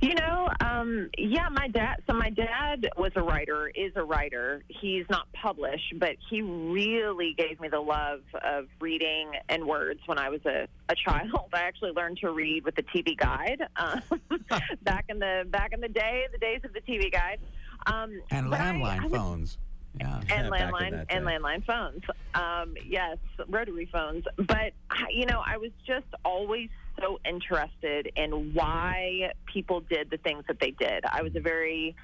You 0.00 0.14
know, 0.14 0.48
um, 0.64 1.10
yeah, 1.18 1.48
my 1.50 1.66
dad. 1.68 1.96
So 2.06 2.12
my 2.14 2.30
dad 2.30 2.88
was 2.96 3.10
a 3.16 3.22
writer, 3.22 3.68
is 3.74 3.92
a 3.96 4.04
writer. 4.04 4.62
He's 4.68 5.04
not 5.10 5.26
published, 5.32 5.94
but 5.98 6.10
he 6.30 6.40
really 6.42 7.34
gave 7.36 7.58
me 7.60 7.68
the 7.68 7.80
love 7.80 8.20
of 8.44 8.66
reading 8.80 9.32
and 9.48 9.64
words 9.66 10.00
when 10.06 10.18
I 10.18 10.28
was 10.28 10.40
a, 10.46 10.68
a 10.88 10.94
child. 10.94 11.30
I 11.52 11.60
actually 11.60 11.92
learned 11.92 12.18
to 12.18 12.30
read 12.30 12.64
with 12.64 12.76
the 12.76 12.84
TV 12.84 13.16
guide 13.16 13.62
um, 13.76 14.00
back 14.82 15.06
in 15.08 15.18
the 15.18 15.44
back 15.50 15.72
in 15.72 15.80
the 15.80 15.88
day, 15.88 16.26
the 16.32 16.38
days 16.38 16.60
of 16.64 16.72
the 16.72 16.80
TV 16.80 17.10
guide. 17.12 17.38
Um, 17.86 18.20
And 18.30 18.54
I- 18.54 18.58
landline 18.72 19.00
I 19.00 19.06
was- 19.06 19.12
phones. 19.12 19.58
Yeah. 19.98 20.20
and 20.20 20.28
Yeah, 20.28 20.50
back 20.50 20.60
in 20.60 20.70
landline 20.70 21.06
and 21.08 21.24
landline 21.26 21.64
phones. 21.64 22.02
Um, 22.34 22.74
yes, 22.86 23.16
rotary 23.48 23.88
phones. 23.90 24.24
But 24.36 24.72
I- 24.90 25.08
you 25.10 25.26
know, 25.26 25.42
I 25.44 25.56
was 25.56 25.70
just 25.86 26.06
always 26.24 26.68
so 27.00 27.18
interested 27.24 28.10
in 28.16 28.52
why 28.54 29.32
people 29.52 29.80
did 29.80 30.10
the 30.10 30.16
things 30.18 30.44
that 30.48 30.60
they 30.60 30.70
did. 30.72 31.04
I 31.04 31.22
was 31.22 31.34
a 31.36 31.40
very 31.40 31.96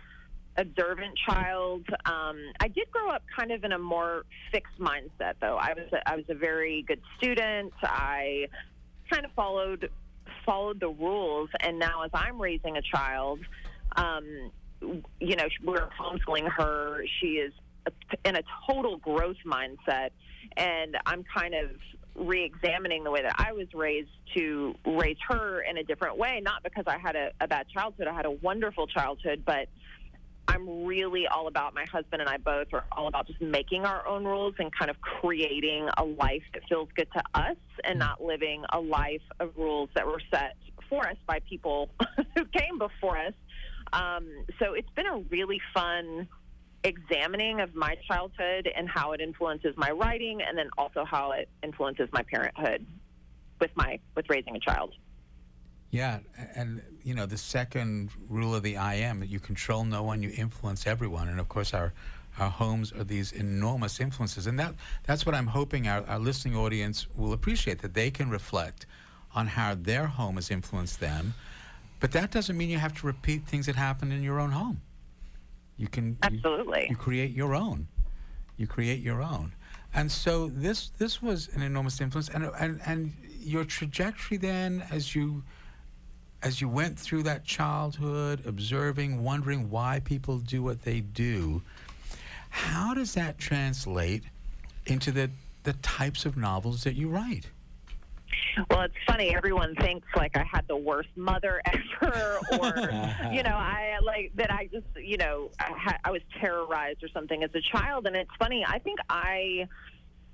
observant 0.56 1.18
child. 1.26 1.82
Um, 2.04 2.38
I 2.60 2.68
did 2.68 2.90
grow 2.90 3.10
up 3.10 3.22
kind 3.36 3.50
of 3.50 3.64
in 3.64 3.72
a 3.72 3.78
more 3.78 4.24
fixed 4.52 4.78
mindset, 4.78 5.34
though. 5.40 5.56
I 5.56 5.74
was 5.74 5.92
a, 5.92 6.08
I 6.08 6.16
was 6.16 6.24
a 6.28 6.34
very 6.34 6.82
good 6.82 7.00
student. 7.18 7.72
I 7.82 8.48
kind 9.10 9.24
of 9.24 9.32
followed 9.32 9.90
followed 10.46 10.80
the 10.80 10.88
rules, 10.88 11.48
and 11.60 11.78
now 11.78 12.02
as 12.02 12.10
I'm 12.12 12.40
raising 12.40 12.76
a 12.76 12.82
child, 12.82 13.40
um, 13.96 14.50
you 14.80 15.36
know, 15.36 15.48
we're 15.64 15.88
homeschooling 15.98 16.50
her. 16.50 17.02
She 17.20 17.38
is 17.38 17.52
in 18.24 18.36
a 18.36 18.42
total 18.68 18.98
growth 18.98 19.36
mindset, 19.46 20.10
and 20.56 20.96
I'm 21.06 21.24
kind 21.34 21.54
of 21.54 21.70
re-examining 22.16 23.04
the 23.04 23.10
way 23.10 23.22
that 23.22 23.34
I 23.38 23.52
was 23.52 23.66
raised 23.74 24.10
to 24.36 24.74
raise 24.86 25.16
her 25.28 25.60
in 25.60 25.78
a 25.78 25.82
different 25.82 26.16
way. 26.16 26.40
Not 26.42 26.62
because 26.62 26.84
I 26.86 26.98
had 26.98 27.16
a, 27.16 27.30
a 27.40 27.48
bad 27.48 27.66
childhood; 27.68 28.06
I 28.06 28.14
had 28.14 28.26
a 28.26 28.30
wonderful 28.30 28.86
childhood, 28.86 29.42
but 29.46 29.68
I'm 30.46 30.84
really 30.84 31.26
all 31.26 31.46
about 31.46 31.74
my 31.74 31.84
husband 31.90 32.20
and 32.20 32.28
I 32.28 32.36
both 32.36 32.68
are 32.72 32.84
all 32.92 33.08
about 33.08 33.26
just 33.26 33.40
making 33.40 33.84
our 33.84 34.06
own 34.06 34.24
rules 34.24 34.54
and 34.58 34.70
kind 34.76 34.90
of 34.90 35.00
creating 35.00 35.88
a 35.96 36.04
life 36.04 36.42
that 36.52 36.62
feels 36.68 36.88
good 36.94 37.08
to 37.14 37.22
us 37.34 37.56
and 37.82 37.98
not 37.98 38.22
living 38.22 38.64
a 38.72 38.80
life 38.80 39.22
of 39.40 39.52
rules 39.56 39.88
that 39.94 40.06
were 40.06 40.20
set 40.32 40.56
for 40.88 41.08
us 41.08 41.16
by 41.26 41.40
people 41.48 41.90
who 42.36 42.44
came 42.44 42.78
before 42.78 43.16
us. 43.18 43.32
Um, 43.92 44.44
so 44.58 44.74
it's 44.74 44.88
been 44.94 45.06
a 45.06 45.18
really 45.30 45.60
fun 45.72 46.28
examining 46.84 47.60
of 47.60 47.74
my 47.74 47.96
childhood 48.06 48.70
and 48.76 48.88
how 48.88 49.12
it 49.12 49.20
influences 49.20 49.74
my 49.76 49.90
writing 49.90 50.42
and 50.42 50.56
then 50.56 50.68
also 50.76 51.04
how 51.04 51.32
it 51.32 51.48
influences 51.62 52.08
my 52.12 52.22
parenthood 52.22 52.86
with 53.60 53.70
my 53.74 53.98
with 54.14 54.26
raising 54.28 54.54
a 54.54 54.60
child. 54.60 54.92
Yeah, 55.90 56.18
and 56.54 56.82
you 57.02 57.14
know 57.14 57.24
the 57.24 57.38
second 57.38 58.10
rule 58.28 58.54
of 58.54 58.62
the 58.62 58.74
IM 58.74 59.20
that 59.20 59.28
you 59.28 59.40
control 59.40 59.84
no 59.84 60.02
one, 60.02 60.22
you 60.22 60.32
influence 60.36 60.86
everyone, 60.86 61.28
and 61.28 61.40
of 61.40 61.48
course 61.48 61.72
our 61.72 61.92
our 62.38 62.50
homes 62.50 62.92
are 62.92 63.04
these 63.04 63.32
enormous 63.32 64.00
influences, 64.00 64.46
and 64.46 64.58
that 64.58 64.74
that's 65.04 65.24
what 65.24 65.34
I'm 65.34 65.46
hoping 65.46 65.88
our, 65.88 66.04
our 66.06 66.18
listening 66.18 66.56
audience 66.56 67.06
will 67.16 67.32
appreciate 67.32 67.80
that 67.82 67.94
they 67.94 68.10
can 68.10 68.28
reflect 68.28 68.86
on 69.34 69.46
how 69.46 69.74
their 69.74 70.06
home 70.06 70.34
has 70.34 70.50
influenced 70.50 71.00
them, 71.00 71.34
but 72.00 72.12
that 72.12 72.30
doesn't 72.30 72.56
mean 72.56 72.70
you 72.70 72.78
have 72.78 72.98
to 73.00 73.06
repeat 73.06 73.46
things 73.46 73.66
that 73.66 73.76
happened 73.76 74.12
in 74.12 74.22
your 74.22 74.40
own 74.40 74.50
home. 74.50 74.80
You 75.76 75.88
can 75.88 76.10
you- 76.10 76.16
Absolutely. 76.22 76.86
you 76.88 76.96
create 76.96 77.32
your 77.32 77.54
own. 77.54 77.88
You 78.56 78.66
create 78.66 79.00
your 79.00 79.22
own. 79.22 79.52
And 79.92 80.10
so 80.10 80.48
this 80.48 80.88
this 80.98 81.20
was 81.22 81.48
an 81.48 81.62
enormous 81.62 82.00
influence 82.00 82.28
and 82.28 82.44
and 82.58 82.80
and 82.84 83.12
your 83.40 83.64
trajectory 83.64 84.36
then 84.36 84.84
as 84.90 85.14
you 85.14 85.42
as 86.42 86.60
you 86.60 86.68
went 86.68 86.98
through 86.98 87.22
that 87.22 87.44
childhood, 87.44 88.44
observing, 88.46 89.22
wondering 89.24 89.70
why 89.70 90.00
people 90.04 90.38
do 90.38 90.62
what 90.62 90.82
they 90.82 91.00
do, 91.00 91.62
how 92.50 92.92
does 92.92 93.14
that 93.14 93.38
translate 93.38 94.24
into 94.86 95.10
the 95.10 95.30
the 95.62 95.72
types 95.74 96.26
of 96.26 96.36
novels 96.36 96.84
that 96.84 96.94
you 96.94 97.08
write? 97.08 97.48
Well, 98.70 98.82
it's 98.82 98.94
funny. 99.06 99.34
Everyone 99.34 99.74
thinks 99.76 100.06
like 100.16 100.36
I 100.36 100.44
had 100.44 100.66
the 100.68 100.76
worst 100.76 101.10
mother 101.16 101.60
ever, 102.02 102.38
or 102.52 102.74
you 103.32 103.42
know, 103.42 103.56
I 103.56 103.98
like 104.02 104.32
that. 104.36 104.52
I 104.52 104.68
just, 104.72 104.86
you 104.96 105.16
know, 105.16 105.50
I, 105.58 105.72
ha- 105.76 105.98
I 106.04 106.10
was 106.10 106.22
terrorized 106.40 107.02
or 107.02 107.08
something 107.08 107.42
as 107.42 107.50
a 107.54 107.60
child. 107.60 108.06
And 108.06 108.16
it's 108.16 108.30
funny. 108.38 108.64
I 108.66 108.78
think 108.78 108.98
I, 109.08 109.68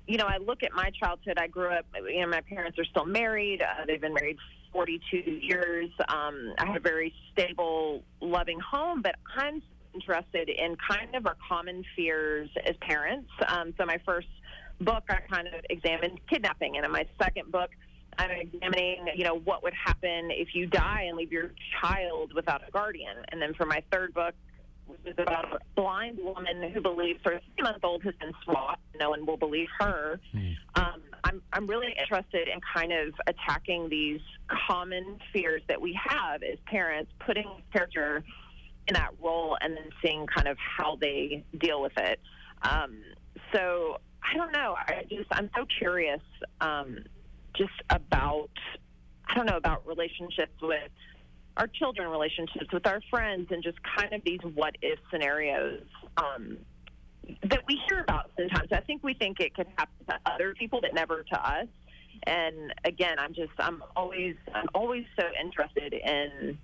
you 0.07 0.17
know, 0.17 0.25
I 0.25 0.37
look 0.37 0.63
at 0.63 0.73
my 0.73 0.91
childhood. 0.91 1.37
I 1.37 1.47
grew 1.47 1.69
up. 1.69 1.85
You 1.95 2.21
know, 2.21 2.27
my 2.27 2.41
parents 2.41 2.77
are 2.79 2.85
still 2.85 3.05
married. 3.05 3.61
Uh, 3.61 3.85
they've 3.85 4.01
been 4.01 4.13
married 4.13 4.37
42 4.73 5.17
years. 5.17 5.89
Um, 6.07 6.53
I 6.57 6.67
had 6.67 6.77
a 6.77 6.81
very 6.81 7.13
stable, 7.31 8.03
loving 8.19 8.59
home. 8.59 9.01
But 9.01 9.15
I'm 9.35 9.61
interested 9.93 10.49
in 10.49 10.75
kind 10.89 11.15
of 11.15 11.25
our 11.25 11.37
common 11.47 11.83
fears 11.95 12.49
as 12.65 12.75
parents. 12.81 13.29
Um, 13.47 13.73
so 13.77 13.85
my 13.85 13.99
first 14.05 14.27
book, 14.79 15.03
I 15.09 15.19
kind 15.31 15.47
of 15.47 15.53
examined 15.69 16.19
kidnapping, 16.29 16.77
and 16.77 16.85
in 16.85 16.91
my 16.91 17.05
second 17.21 17.51
book. 17.51 17.69
I'm 18.17 18.31
examining, 18.31 19.07
you 19.15 19.23
know, 19.23 19.39
what 19.39 19.63
would 19.63 19.73
happen 19.73 20.29
if 20.31 20.53
you 20.53 20.67
die 20.67 21.05
and 21.07 21.17
leave 21.17 21.31
your 21.31 21.51
child 21.81 22.33
without 22.33 22.61
a 22.67 22.71
guardian. 22.71 23.17
And 23.29 23.41
then 23.41 23.53
for 23.53 23.65
my 23.65 23.81
third 23.91 24.13
book, 24.13 24.33
which 24.87 24.99
is 25.05 25.15
about 25.17 25.45
a 25.53 25.59
blind 25.75 26.19
woman 26.21 26.69
who 26.73 26.81
believes 26.81 27.19
her 27.23 27.39
three-month-old 27.55 28.03
has 28.03 28.13
been 28.15 28.33
swapped. 28.43 28.81
No 28.99 29.11
one 29.11 29.25
will 29.25 29.37
believe 29.37 29.69
her. 29.79 30.19
Um, 30.75 31.01
I'm 31.23 31.41
I'm 31.53 31.67
really 31.67 31.95
interested 31.99 32.47
in 32.47 32.59
kind 32.75 32.91
of 32.91 33.13
attacking 33.27 33.89
these 33.89 34.19
common 34.67 35.17
fears 35.31 35.61
that 35.69 35.79
we 35.79 35.97
have 36.03 36.43
as 36.43 36.57
parents, 36.65 37.11
putting 37.25 37.49
character 37.71 38.23
in 38.87 38.93
that 38.95 39.11
role, 39.21 39.57
and 39.61 39.77
then 39.77 39.89
seeing 40.03 40.27
kind 40.27 40.47
of 40.47 40.57
how 40.57 40.97
they 40.97 41.43
deal 41.57 41.81
with 41.81 41.97
it. 41.97 42.19
Um, 42.63 42.97
so 43.53 43.97
I 44.23 44.35
don't 44.35 44.51
know. 44.51 44.75
I 44.77 45.05
just 45.09 45.29
I'm 45.31 45.49
so 45.55 45.65
curious. 45.65 46.21
Um, 46.59 46.99
just 47.55 47.71
about 47.89 48.49
I 49.27 49.35
don't 49.35 49.45
know 49.45 49.57
about 49.57 49.87
relationships 49.87 50.53
with 50.61 50.91
our 51.57 51.67
children, 51.67 52.09
relationships 52.09 52.67
with 52.71 52.85
our 52.87 53.01
friends, 53.09 53.47
and 53.51 53.63
just 53.63 53.77
kind 53.83 54.13
of 54.13 54.21
these 54.23 54.39
what 54.55 54.75
if 54.81 54.99
scenarios 55.11 55.83
um, 56.17 56.57
that 57.43 57.61
we 57.67 57.79
hear 57.89 58.01
about 58.01 58.31
sometimes. 58.37 58.69
I 58.71 58.81
think 58.81 59.03
we 59.03 59.13
think 59.13 59.39
it 59.39 59.53
could 59.53 59.67
happen 59.77 60.05
to 60.09 60.19
other 60.25 60.53
people, 60.53 60.81
but 60.81 60.93
never 60.93 61.23
to 61.23 61.47
us. 61.47 61.67
And 62.23 62.73
again, 62.83 63.15
I'm 63.19 63.33
just 63.33 63.51
I'm 63.59 63.83
always 63.95 64.35
I'm 64.53 64.67
always 64.73 65.05
so 65.19 65.25
interested 65.41 65.93
in 65.93 66.57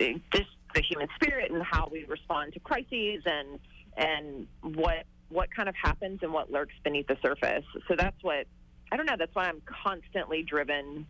uh, 0.00 0.04
just 0.32 0.50
the 0.74 0.82
human 0.82 1.08
spirit 1.14 1.50
and 1.50 1.62
how 1.62 1.88
we 1.90 2.04
respond 2.04 2.52
to 2.54 2.60
crises 2.60 3.22
and 3.26 3.58
and 3.96 4.46
what 4.76 5.04
what 5.28 5.54
kind 5.54 5.68
of 5.68 5.74
happens 5.80 6.20
and 6.22 6.32
what 6.32 6.50
lurks 6.50 6.74
beneath 6.82 7.06
the 7.06 7.16
surface. 7.22 7.64
So 7.88 7.94
that's 7.96 8.16
what 8.22 8.46
I 8.94 8.96
don't 8.96 9.06
know. 9.06 9.16
That's 9.18 9.34
why 9.34 9.46
I'm 9.46 9.60
constantly 9.66 10.44
driven 10.44 11.04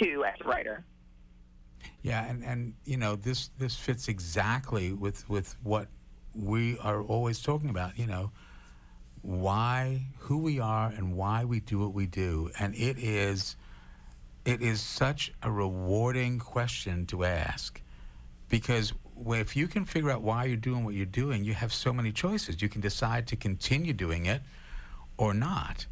to 0.00 0.24
as 0.24 0.40
a 0.42 0.48
writer. 0.48 0.82
Yeah, 2.02 2.24
and, 2.24 2.42
and 2.42 2.72
you 2.86 2.96
know 2.96 3.14
this 3.14 3.50
this 3.58 3.76
fits 3.76 4.08
exactly 4.08 4.94
with 4.94 5.28
with 5.28 5.54
what 5.62 5.88
we 6.34 6.78
are 6.78 7.02
always 7.02 7.42
talking 7.42 7.68
about. 7.68 7.98
You 7.98 8.06
know, 8.06 8.30
why 9.20 10.06
who 10.16 10.38
we 10.38 10.60
are 10.60 10.88
and 10.96 11.14
why 11.14 11.44
we 11.44 11.60
do 11.60 11.78
what 11.78 11.92
we 11.92 12.06
do, 12.06 12.50
and 12.58 12.74
it 12.74 12.96
is 12.96 13.54
it 14.46 14.62
is 14.62 14.80
such 14.80 15.30
a 15.42 15.50
rewarding 15.50 16.38
question 16.38 17.04
to 17.08 17.24
ask 17.24 17.82
because 18.48 18.94
if 19.26 19.54
you 19.54 19.68
can 19.68 19.84
figure 19.84 20.10
out 20.10 20.22
why 20.22 20.46
you're 20.46 20.56
doing 20.56 20.84
what 20.84 20.94
you're 20.94 21.04
doing, 21.04 21.44
you 21.44 21.52
have 21.52 21.70
so 21.70 21.92
many 21.92 22.12
choices. 22.12 22.62
You 22.62 22.70
can 22.70 22.80
decide 22.80 23.26
to 23.26 23.36
continue 23.36 23.92
doing 23.92 24.24
it 24.24 24.40
or 25.18 25.34
not. 25.34 25.84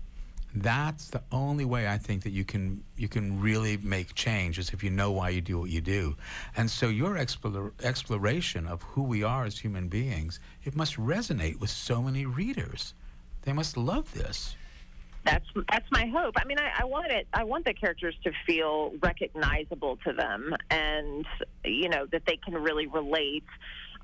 That's 0.54 1.08
the 1.08 1.22
only 1.30 1.64
way 1.64 1.88
I 1.88 1.98
think 1.98 2.22
that 2.22 2.30
you 2.30 2.44
can 2.44 2.82
you 2.96 3.08
can 3.08 3.40
really 3.40 3.76
make 3.76 4.14
change 4.14 4.58
is 4.58 4.70
if 4.70 4.82
you 4.82 4.90
know 4.90 5.10
why 5.12 5.28
you 5.28 5.40
do 5.40 5.58
what 5.60 5.70
you 5.70 5.80
do. 5.80 6.16
And 6.56 6.70
so 6.70 6.88
your 6.88 7.18
explore, 7.18 7.72
exploration 7.82 8.66
of 8.66 8.82
who 8.82 9.02
we 9.02 9.22
are 9.22 9.44
as 9.44 9.58
human 9.58 9.88
beings, 9.88 10.40
it 10.64 10.74
must 10.74 10.96
resonate 10.96 11.60
with 11.60 11.70
so 11.70 12.02
many 12.02 12.24
readers. 12.24 12.94
They 13.42 13.52
must 13.52 13.76
love 13.76 14.12
this. 14.14 14.56
That's 15.24 15.46
that's 15.70 15.90
my 15.90 16.06
hope. 16.06 16.34
I 16.38 16.44
mean, 16.44 16.58
I, 16.58 16.82
I 16.82 16.84
want 16.84 17.10
it. 17.10 17.26
I 17.34 17.44
want 17.44 17.64
the 17.66 17.74
characters 17.74 18.14
to 18.24 18.32
feel 18.46 18.92
recognizable 19.02 19.98
to 20.04 20.12
them, 20.12 20.54
and 20.70 21.26
you 21.64 21.88
know 21.88 22.06
that 22.06 22.22
they 22.26 22.36
can 22.36 22.54
really 22.54 22.86
relate. 22.86 23.44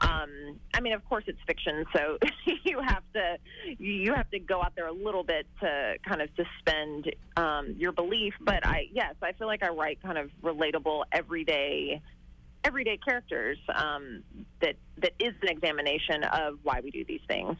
Um, 0.01 0.59
I 0.75 0.81
mean, 0.81 0.93
of 0.93 1.05
course, 1.09 1.25
it's 1.27 1.39
fiction, 1.47 1.85
so 1.95 2.19
you 2.65 2.81
have 2.81 3.03
to 3.15 3.39
you 3.79 4.13
have 4.15 4.31
to 4.31 4.39
go 4.39 4.61
out 4.61 4.75
there 4.75 4.89
a 4.89 4.93
little 4.93 5.23
bit 5.23 5.47
to 5.61 5.95
kind 6.07 6.21
of 6.21 6.29
suspend 6.37 7.15
um, 7.37 7.75
your 7.79 7.93
belief. 7.93 8.35
But 8.41 8.67
I 8.67 8.89
yes, 8.93 9.15
I 9.23 9.33
feel 9.33 9.47
like 9.47 9.63
I 9.63 9.69
write 9.69 10.03
kind 10.03 10.19
of 10.19 10.31
relatable, 10.43 11.05
everyday 11.13 12.01
everyday 12.65 12.97
characters 12.97 13.59
um, 13.75 14.23
that 14.61 14.77
that 14.99 15.13
is 15.21 15.35
an 15.43 15.49
examination 15.49 16.25
of 16.25 16.59
why 16.63 16.81
we 16.83 16.91
do 16.91 17.05
these 17.05 17.21
things. 17.29 17.57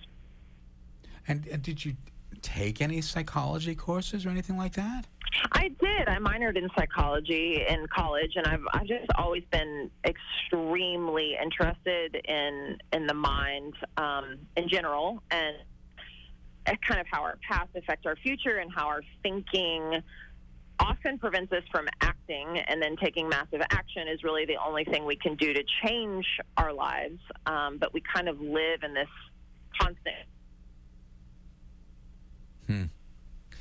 And, 1.27 1.47
and 1.47 1.63
did 1.63 1.85
you 1.85 1.97
take 2.45 2.81
any 2.81 3.01
psychology 3.01 3.75
courses 3.75 4.27
or 4.27 4.29
anything 4.29 4.57
like 4.57 4.75
that? 4.75 5.07
I 5.53 5.69
did. 5.69 6.09
I 6.09 6.19
minored 6.19 6.57
in 6.57 6.69
psychology 6.79 7.65
in 7.69 7.87
college, 7.89 8.33
and 8.37 8.47
I've 8.47 8.63
I've 8.73 8.87
just 8.87 9.07
always 9.17 9.43
been 9.51 9.91
extremely 10.07 11.37
interested 11.43 12.15
in 12.25 12.79
in 12.93 13.07
the 13.07 13.15
mind 13.15 13.75
um, 13.97 14.39
in 14.57 14.69
general, 14.69 15.23
and 15.31 15.57
kind 16.87 17.01
of 17.01 17.07
how 17.11 17.23
our 17.23 17.39
past 17.49 17.71
affects 17.75 18.07
our 18.07 18.17
future, 18.17 18.59
and 18.59 18.71
how 18.73 18.87
our 18.87 19.03
thinking 19.23 20.03
often 20.79 21.19
prevents 21.19 21.53
us 21.53 21.63
from 21.71 21.87
acting, 22.01 22.59
and 22.69 22.81
then 22.81 22.97
taking 23.03 23.29
massive 23.29 23.63
action 23.71 24.07
is 24.09 24.23
really 24.23 24.45
the 24.45 24.57
only 24.65 24.85
thing 24.85 25.05
we 25.05 25.17
can 25.17 25.35
do 25.37 25.53
to 25.53 25.63
change 25.85 26.27
our 26.57 26.73
lives. 26.73 27.19
Um, 27.47 27.79
but 27.79 27.93
we 27.93 28.03
kind 28.15 28.29
of 28.29 28.41
live 28.41 28.83
in 28.83 28.95
this 28.95 29.09
constant 29.81 30.29
Hmm. 32.67 32.85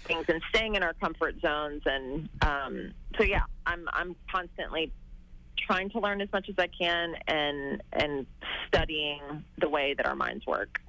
things 0.05 0.25
and 0.27 0.41
staying 0.49 0.75
in 0.75 0.83
our 0.83 0.93
comfort 0.93 1.35
zones. 1.41 1.81
And 1.85 2.29
um, 2.41 2.93
so, 3.17 3.23
yeah, 3.23 3.43
I'm 3.65 3.87
I'm 3.93 4.15
constantly 4.31 4.91
trying 5.57 5.89
to 5.91 5.99
learn 5.99 6.21
as 6.21 6.29
much 6.33 6.49
as 6.49 6.55
I 6.57 6.67
can 6.67 7.15
and 7.27 7.81
and 7.93 8.25
studying 8.67 9.43
the 9.59 9.69
way 9.69 9.93
that 9.93 10.05
our 10.05 10.15
minds 10.15 10.45
work. 10.45 10.79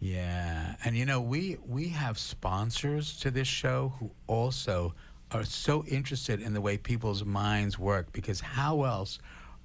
Yeah, 0.00 0.76
and 0.84 0.96
you 0.96 1.04
know 1.04 1.20
we 1.20 1.58
we 1.66 1.88
have 1.88 2.18
sponsors 2.18 3.18
to 3.18 3.30
this 3.30 3.48
show 3.48 3.92
who 3.98 4.10
also 4.26 4.94
are 5.30 5.44
so 5.44 5.84
interested 5.84 6.40
in 6.40 6.54
the 6.54 6.60
way 6.60 6.76
people's 6.76 7.24
minds 7.24 7.78
work 7.78 8.12
because 8.12 8.40
how 8.40 8.82
else 8.82 9.18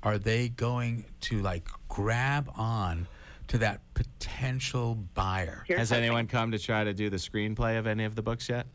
are 0.03 0.17
they 0.17 0.49
going 0.49 1.05
to 1.21 1.41
like 1.41 1.67
grab 1.87 2.51
on 2.55 3.07
to 3.47 3.57
that 3.59 3.81
potential 3.93 4.95
buyer? 5.13 5.63
Here's 5.67 5.79
Has 5.79 5.89
something. 5.89 6.03
anyone 6.05 6.27
come 6.27 6.51
to 6.51 6.59
try 6.59 6.83
to 6.83 6.93
do 6.93 7.09
the 7.09 7.17
screenplay 7.17 7.77
of 7.77 7.87
any 7.87 8.05
of 8.05 8.15
the 8.15 8.21
books 8.21 8.49
yet? 8.49 8.65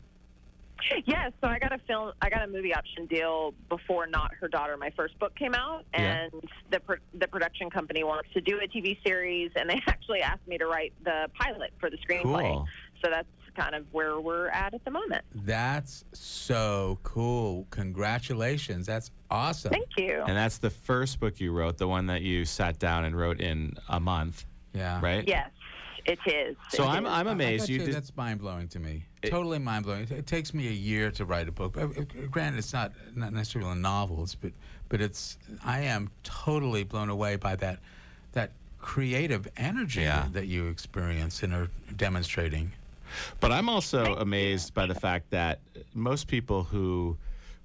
Yes, 1.05 1.31
so 1.39 1.47
I 1.47 1.59
got 1.59 1.71
a 1.71 1.77
film. 1.85 2.11
I 2.23 2.29
got 2.31 2.41
a 2.41 2.47
movie 2.47 2.73
option 2.73 3.05
deal 3.05 3.53
before 3.69 4.07
Not 4.07 4.33
Her 4.33 4.47
Daughter, 4.47 4.77
my 4.77 4.89
first 4.97 5.17
book 5.19 5.35
came 5.35 5.53
out, 5.53 5.85
Yeah. 5.93 6.23
and 6.23 6.31
the 6.71 6.79
pro- 6.79 6.95
the 7.13 7.27
production 7.27 7.69
company 7.69 8.03
wants 8.03 8.29
to 8.33 8.41
do 8.41 8.59
a 8.63 8.67
TV 8.67 8.97
series, 9.05 9.51
and 9.55 9.69
they 9.69 9.79
actually 9.87 10.21
asked 10.21 10.47
me 10.47 10.57
to 10.57 10.65
write 10.65 10.93
the 11.03 11.27
pilot 11.39 11.71
for 11.79 11.91
the 11.91 11.97
screenplay. 11.97 12.51
Cool. 12.51 12.67
So 13.03 13.11
that's 13.11 13.27
kind 13.55 13.75
of 13.75 13.85
where 13.91 14.19
we're 14.21 14.47
at 14.47 14.73
at 14.73 14.83
the 14.83 14.89
moment. 14.89 15.23
That's 15.35 16.03
so 16.13 16.97
cool. 17.03 17.67
Congratulations. 17.69 18.87
That's 18.87 19.11
awesome. 19.29 19.69
Thank 19.71 19.89
you. 19.97 20.23
And 20.27 20.35
that's 20.35 20.57
the 20.57 20.69
first 20.71 21.19
book 21.19 21.39
you 21.39 21.51
wrote, 21.51 21.77
the 21.77 21.87
one 21.87 22.07
that 22.07 22.21
you 22.23 22.43
sat 22.43 22.79
down 22.79 23.05
and 23.05 23.15
wrote 23.15 23.39
in 23.39 23.73
a 23.89 23.99
month, 23.99 24.45
yeah. 24.73 24.99
right? 25.01 25.27
Yes, 25.27 25.49
it 26.05 26.19
is. 26.25 26.55
So 26.69 26.83
It 26.83 26.87
I'm 26.87 27.05
is. 27.05 27.11
I'm 27.11 27.27
I- 27.27 27.29
I 27.31 27.33
amazed 27.33 27.69
you 27.69 27.79
did. 27.79 27.93
That's 27.93 28.15
mind 28.15 28.39
blowing 28.39 28.67
to 28.69 28.79
me. 28.79 29.05
It- 29.21 29.29
totally 29.29 29.59
mind 29.59 29.85
blowing. 29.85 30.03
It, 30.03 30.11
it 30.11 30.27
takes 30.27 30.53
me 30.53 30.67
a 30.67 30.71
year 30.71 31.11
to 31.11 31.25
write 31.25 31.47
a 31.47 31.51
book. 31.51 31.77
Uh, 31.77 31.81
uh, 31.85 32.03
Granted, 32.29 32.57
it's 32.59 32.73
not 32.73 32.91
not 33.15 33.33
necessarily 33.33 33.75
novels, 33.75 34.35
but 34.35 34.51
but 34.89 35.01
it's 35.01 35.37
I 35.63 35.81
am 35.81 36.09
totally 36.23 36.83
blown 36.83 37.09
away 37.09 37.35
by 37.35 37.55
that 37.57 37.79
that 38.33 38.51
creative 38.79 39.47
energy 39.57 40.01
Yeah. 40.01 40.27
that 40.31 40.47
you 40.47 40.67
experience 40.67 41.43
and 41.43 41.53
are 41.53 41.69
demonstrating. 41.95 42.71
But 43.39 43.51
I'm 43.51 43.69
also 43.69 44.15
amazed 44.15 44.73
by 44.73 44.85
the 44.87 44.95
fact 44.95 45.29
that 45.31 45.59
most 45.93 46.27
people 46.27 46.63
who 46.63 47.17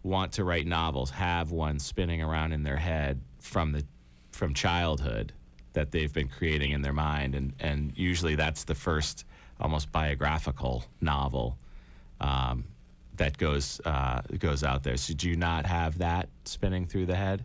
want 0.03 0.33
to 0.33 0.45
write 0.45 0.67
novels 0.67 1.11
have 1.11 1.53
one 1.53 1.79
spinning 1.79 2.21
around 2.21 2.53
in 2.53 2.65
their 2.65 2.77
head 2.77 3.21
from 3.41 3.73
the 3.73 3.85
from 4.33 4.53
childhood 4.53 5.33
that 5.77 5.93
they've 5.93 6.13
been 6.13 6.29
creating 6.29 6.73
in 6.73 6.83
their 6.83 6.93
mind, 6.95 7.35
and 7.35 7.53
and 7.61 7.93
usually 7.97 8.35
that's 8.35 8.65
the 8.65 8.75
first 8.75 9.25
almost 9.61 9.93
biographical 9.93 10.85
novel 11.01 11.57
um, 12.21 12.65
that 13.17 13.37
goes 13.39 13.81
uh, 13.85 14.23
goes 14.39 14.65
out 14.65 14.83
there. 14.83 14.97
So 14.97 15.15
do 15.15 15.29
you 15.29 15.37
not 15.37 15.67
have 15.67 15.99
that 15.99 16.29
spinning 16.45 16.87
through 16.87 17.07
the 17.07 17.15
head? 17.17 17.45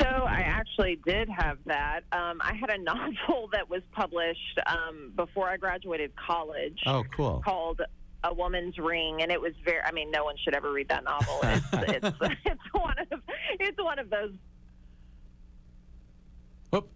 So 0.00 0.06
I 0.06 0.40
actually 0.40 0.98
did 1.06 1.28
have 1.28 1.58
that. 1.66 2.00
Um, 2.12 2.40
I 2.42 2.54
had 2.54 2.70
a 2.70 2.78
novel 2.82 3.48
that 3.52 3.68
was 3.68 3.82
published 3.92 4.58
um, 4.66 5.12
before 5.16 5.48
I 5.48 5.56
graduated 5.56 6.12
college 6.16 6.78
Oh, 6.86 7.04
cool. 7.16 7.40
called 7.44 7.80
A 8.24 8.32
Woman's 8.34 8.78
Ring, 8.78 9.22
and 9.22 9.30
it 9.32 9.40
was 9.40 9.52
very. 9.64 9.80
I 9.84 9.92
mean, 9.92 10.10
no 10.10 10.24
one 10.24 10.36
should 10.44 10.54
ever 10.54 10.70
read 10.72 10.88
that 10.88 11.04
novel. 11.04 11.40
It's 11.44 11.66
it's, 11.72 12.16
it's 12.44 12.66
one 12.72 12.96
of 13.10 13.20
it's 13.58 13.82
one 13.82 13.98
of 13.98 14.10
those. 14.10 14.32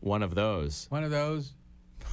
One 0.01 0.23
of 0.23 0.35
those. 0.35 0.87
One 0.91 1.05
of 1.05 1.11
those. 1.11 1.53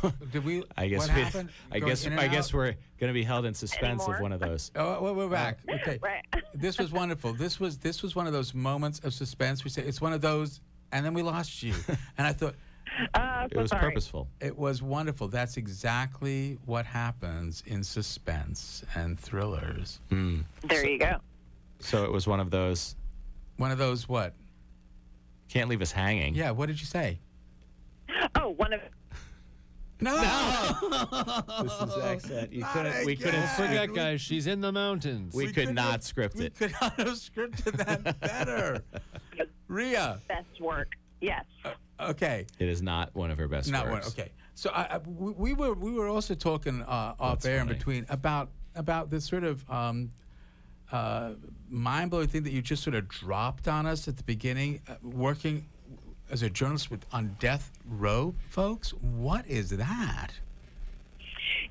Did 0.32 0.44
we? 0.46 0.64
I 0.78 0.88
guess 0.88 1.08
What 1.08 1.16
we, 1.16 1.22
happened? 1.22 1.50
I 1.72 1.80
Going 1.80 1.90
guess 1.92 2.08
I 2.08 2.28
guess 2.28 2.48
out? 2.50 2.54
we're 2.54 2.72
going 3.00 3.10
to 3.10 3.14
be 3.14 3.24
held 3.24 3.46
in 3.46 3.54
suspense 3.54 4.02
Anymore? 4.02 4.16
of 4.16 4.22
one 4.22 4.32
of 4.32 4.40
those. 4.40 4.72
Oh, 4.76 5.02
well, 5.02 5.14
we're 5.14 5.28
back. 5.30 5.60
Okay. 5.70 6.00
Right. 6.04 6.24
This 6.56 6.78
was 6.80 6.92
wonderful. 6.92 7.34
This 7.34 7.60
was 7.60 7.78
this 7.78 8.02
was 8.02 8.16
one 8.16 8.26
of 8.28 8.34
those 8.34 8.54
moments 8.54 9.00
of 9.00 9.14
suspense. 9.14 9.64
We 9.64 9.70
say 9.70 9.84
it's 9.84 10.02
one 10.02 10.14
of 10.14 10.22
those, 10.22 10.60
and 10.92 11.06
then 11.06 11.14
we 11.14 11.22
lost 11.22 11.62
you. 11.62 11.74
and 12.18 12.26
I 12.28 12.34
thought 12.34 12.56
Uh, 13.14 13.48
It 13.52 13.58
was 13.58 13.70
sorry. 13.70 13.82
purposeful. 13.84 14.28
it 14.40 14.58
was 14.58 14.82
wonderful. 14.82 15.28
That's 15.28 15.58
exactly 15.58 16.58
what 16.66 16.86
happens 16.86 17.64
in 17.68 17.84
suspense 17.84 18.84
and 18.96 19.20
thrillers. 19.20 20.00
There 20.10 20.88
you 20.90 20.98
go. 21.00 21.18
So 21.80 22.04
it 22.06 22.12
was 22.12 22.28
one 22.28 22.40
of 22.40 22.50
those. 22.50 22.96
One 23.58 23.72
of 23.72 23.78
those 23.78 24.10
what? 24.10 24.34
Can't 25.50 25.70
leave 25.70 25.82
us 25.82 25.92
hanging. 25.92 26.34
Yeah. 26.34 26.52
What 26.52 26.68
did 26.68 26.80
you 26.80 26.86
say? 26.88 27.20
Oh, 28.36 28.50
one 28.50 28.74
of 28.74 28.82
No. 30.00 30.16
This 31.64 31.96
is 31.96 32.04
excellent. 32.04 32.54
You 32.54 32.64
couldn't. 32.74 33.06
We 33.06 33.16
couldn't. 33.16 33.36
again. 33.36 33.56
Forget, 33.56 33.94
guys, 33.94 34.22
she's 34.22 34.48
in 34.48 34.62
the 34.62 34.72
mountains. 34.72 35.34
We, 35.36 35.46
We 35.46 35.54
could 35.54 35.68
could 35.68 35.76
not 35.76 35.92
have- 35.92 36.04
script 36.04 36.36
we 36.38 36.46
it. 36.46 36.56
could 36.56 36.74
not 36.82 36.94
have 36.96 37.08
scripted 37.10 37.78
that 37.78 38.20
better. 38.20 38.84
Rea. 39.68 40.16
best 40.28 40.60
work. 40.60 40.94
Yes. 41.22 41.46
Okay. 42.00 42.48
It 42.60 42.68
is 42.68 42.82
not 42.82 43.14
one 43.16 43.30
of 43.32 43.38
her 43.38 43.48
best 43.48 43.70
Not 43.72 43.86
one. 43.86 43.94
works. 43.96 44.08
Okay. 44.10 44.32
So 44.56 44.70
I, 44.72 44.96
I, 44.96 44.98
we 44.98 45.32
we 45.34 45.54
were 45.54 45.74
we 45.74 45.92
were 45.92 46.08
also 46.08 46.34
talking 46.36 46.82
uh, 46.82 47.16
off 47.20 47.38
That's 47.42 47.46
air 47.46 47.62
in 47.62 47.68
between 47.68 48.06
about 48.10 48.50
about 48.76 49.10
this 49.10 49.26
sort 49.26 49.44
of 49.44 49.68
um, 49.70 50.10
uh, 50.92 51.34
mind 51.70 52.10
blowing 52.12 52.28
thing 52.28 52.44
that 52.44 52.52
you 52.54 52.62
just 52.62 52.84
sort 52.84 52.96
of 52.96 53.08
dropped 53.08 53.68
on 53.68 53.86
us 53.86 54.08
at 54.08 54.18
the 54.18 54.24
beginning, 54.24 54.82
uh, 54.90 54.96
working 55.04 55.68
as 56.32 56.42
a 56.42 56.50
journalist 56.50 56.90
with 56.90 57.06
on 57.12 57.36
death 57.40 57.72
row 57.86 58.34
folks. 58.50 58.92
What 58.92 59.46
is 59.48 59.70
that? 59.72 60.30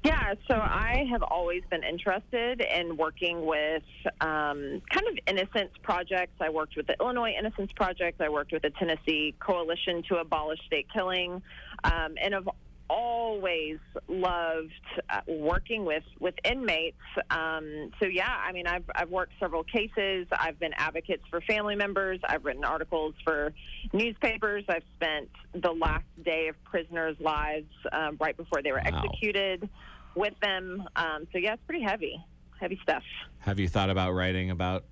Yeah, 0.05 0.35
so 0.49 0.55
I 0.55 1.07
have 1.11 1.23
always 1.23 1.63
been 1.71 1.83
interested 1.83 2.61
in 2.61 2.97
working 2.97 3.45
with 3.45 3.83
um, 4.21 4.81
kind 4.91 5.07
of 5.09 5.19
innocence 5.27 5.73
projects. 5.83 6.33
I 6.41 6.49
worked 6.49 6.77
with 6.77 6.87
the 6.87 6.97
Illinois 7.01 7.35
Innocence 7.39 7.71
Project. 7.73 8.21
I 8.21 8.29
worked 8.29 8.53
with 8.53 8.63
the 8.63 8.71
Tennessee 8.71 9.35
Coalition 9.41 10.03
to 10.09 10.17
Abolish 10.17 10.61
State 10.67 10.87
Killing, 10.93 11.43
um, 11.85 12.15
and 12.23 12.33
have 12.33 12.49
always 12.91 13.79
loved 14.09 14.73
uh, 15.09 15.21
working 15.29 15.85
with 15.85 16.03
with 16.19 16.35
inmates. 16.45 16.97
Um, 17.31 17.91
so 18.01 18.07
yeah, 18.07 18.37
I 18.45 18.51
mean, 18.53 18.67
I've 18.67 18.85
I've 18.95 19.11
worked 19.11 19.33
several 19.39 19.63
cases. 19.65 20.27
I've 20.33 20.59
been 20.59 20.73
advocates 20.77 21.23
for 21.31 21.41
family 21.43 21.77
members. 21.77 22.19
I've 22.29 22.45
written 22.45 22.65
articles 22.65 23.15
for 23.25 23.53
newspapers. 23.93 24.65
I've 24.69 24.83
spent 24.97 25.29
the 25.55 25.71
last 25.71 26.05
day 26.25 26.49
of 26.49 26.63
prisoners' 26.65 27.17
lives 27.21 27.71
um, 27.93 28.17
right 28.21 28.37
before 28.37 28.61
they 28.63 28.73
were 28.73 28.83
Wow. 28.85 29.03
executed 29.05 29.69
with 30.17 30.35
them. 30.41 30.83
Um, 30.97 31.29
so 31.33 31.39
yeah, 31.39 31.55
it's 31.55 31.63
pretty 31.67 31.85
heavy, 31.85 32.21
heavy 32.59 32.79
stuff. 32.83 33.05
Have 33.39 33.61
you 33.61 33.69
thought 33.69 33.91
about 33.91 34.13
writing 34.13 34.51
about 34.51 34.85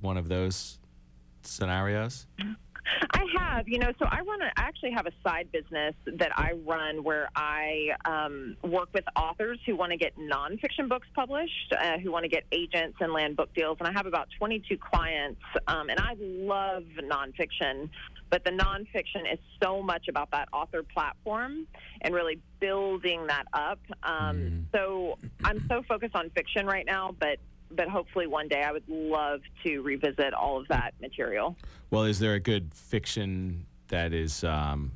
one 0.00 0.16
of 0.16 0.28
those 0.28 0.78
scenarios? 1.42 2.26
I 3.12 3.24
have, 3.38 3.68
you 3.68 3.78
know, 3.78 3.92
so 3.98 4.06
I 4.06 4.20
run. 4.20 4.42
A, 4.42 4.46
I 4.56 4.62
actually 4.62 4.92
have 4.92 5.06
a 5.06 5.12
side 5.22 5.50
business 5.52 5.94
that 6.06 6.32
I 6.36 6.52
run 6.64 7.02
where 7.02 7.28
I 7.34 7.90
um, 8.04 8.56
work 8.62 8.88
with 8.92 9.04
authors 9.16 9.58
who 9.66 9.76
want 9.76 9.92
to 9.92 9.98
get 9.98 10.16
nonfiction 10.18 10.88
books 10.88 11.08
published, 11.14 11.74
uh, 11.78 11.98
who 11.98 12.10
want 12.10 12.24
to 12.24 12.28
get 12.28 12.44
agents 12.52 12.98
and 13.00 13.12
land 13.12 13.36
book 13.36 13.52
deals, 13.54 13.76
and 13.80 13.88
I 13.88 13.92
have 13.92 14.06
about 14.06 14.28
22 14.38 14.78
clients, 14.78 15.40
um, 15.66 15.90
and 15.90 15.98
I 16.00 16.14
love 16.18 16.84
nonfiction. 17.02 17.90
But 18.30 18.44
the 18.44 18.50
nonfiction 18.50 19.32
is 19.32 19.40
so 19.62 19.82
much 19.82 20.06
about 20.08 20.30
that 20.30 20.48
author 20.52 20.84
platform 20.84 21.66
and 22.00 22.14
really 22.14 22.40
building 22.60 23.26
that 23.26 23.44
up. 23.52 23.80
Um, 24.04 24.66
So 24.72 25.18
I'm 25.44 25.66
so 25.68 25.82
focused 25.82 26.14
on 26.14 26.30
fiction 26.30 26.66
right 26.66 26.86
now, 26.86 27.14
but 27.18 27.38
but 27.70 27.88
hopefully 27.88 28.26
one 28.26 28.48
day 28.48 28.62
I 28.62 28.72
would 28.72 28.88
love 28.88 29.40
to 29.64 29.80
revisit 29.80 30.34
all 30.34 30.58
of 30.60 30.68
that 30.68 30.94
material. 31.00 31.56
Well, 31.90 32.04
is 32.04 32.18
there 32.18 32.34
a 32.34 32.40
good 32.40 32.72
fiction 32.74 33.66
that 33.88 34.12
is 34.12 34.44
um, 34.44 34.92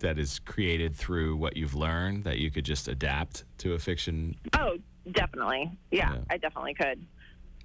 that 0.00 0.18
is 0.18 0.38
created 0.40 0.94
through 0.94 1.36
what 1.36 1.56
you've 1.56 1.74
learned 1.74 2.24
that 2.24 2.38
you 2.38 2.50
could 2.50 2.64
just 2.64 2.88
adapt 2.88 3.44
to 3.58 3.74
a 3.74 3.78
fiction? 3.78 4.36
Oh, 4.58 4.76
definitely. 5.10 5.70
Yeah, 5.90 6.14
Yeah. 6.14 6.18
I 6.30 6.38
definitely 6.38 6.74
could. 6.74 7.04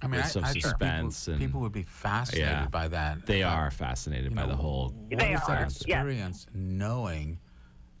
I 0.00 0.06
mean, 0.06 0.18
With 0.18 0.26
I, 0.26 0.28
some 0.28 0.44
I 0.44 0.52
think 0.52 0.62
suspense 0.64 1.24
people, 1.24 1.32
and- 1.34 1.42
people 1.42 1.60
would 1.62 1.72
be 1.72 1.82
fascinated 1.82 2.46
Yeah. 2.48 2.66
by 2.68 2.86
that. 2.88 3.26
They 3.26 3.42
Uh, 3.42 3.50
are 3.50 3.70
fascinated 3.72 4.32
by 4.34 4.42
know, 4.42 4.48
the 4.50 4.56
whole. 4.56 4.90
What 4.90 5.18
They 5.18 5.32
is 5.34 5.40
that 5.40 5.48
are, 5.48 5.54
yeah. 5.60 5.64
experience 5.64 6.46
knowing? 6.54 7.40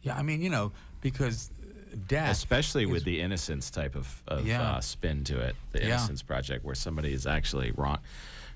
Yeah, 0.02 0.16
I 0.16 0.22
mean, 0.22 0.40
you 0.40 0.50
know, 0.50 0.70
because 1.00 1.50
death, 1.96 2.30
Especially 2.32 2.84
is- 2.84 2.90
with 2.90 3.04
the 3.04 3.20
innocence 3.20 3.70
type 3.70 3.94
of, 3.96 4.22
of 4.28 4.46
Yeah. 4.46 4.62
uh, 4.62 4.80
spin 4.80 5.24
to 5.24 5.40
it, 5.40 5.56
the 5.72 5.80
Yeah. 5.80 5.86
innocence 5.86 6.22
project, 6.22 6.64
where 6.64 6.74
somebody 6.74 7.12
is 7.12 7.26
actually 7.26 7.70
wrong, 7.72 7.98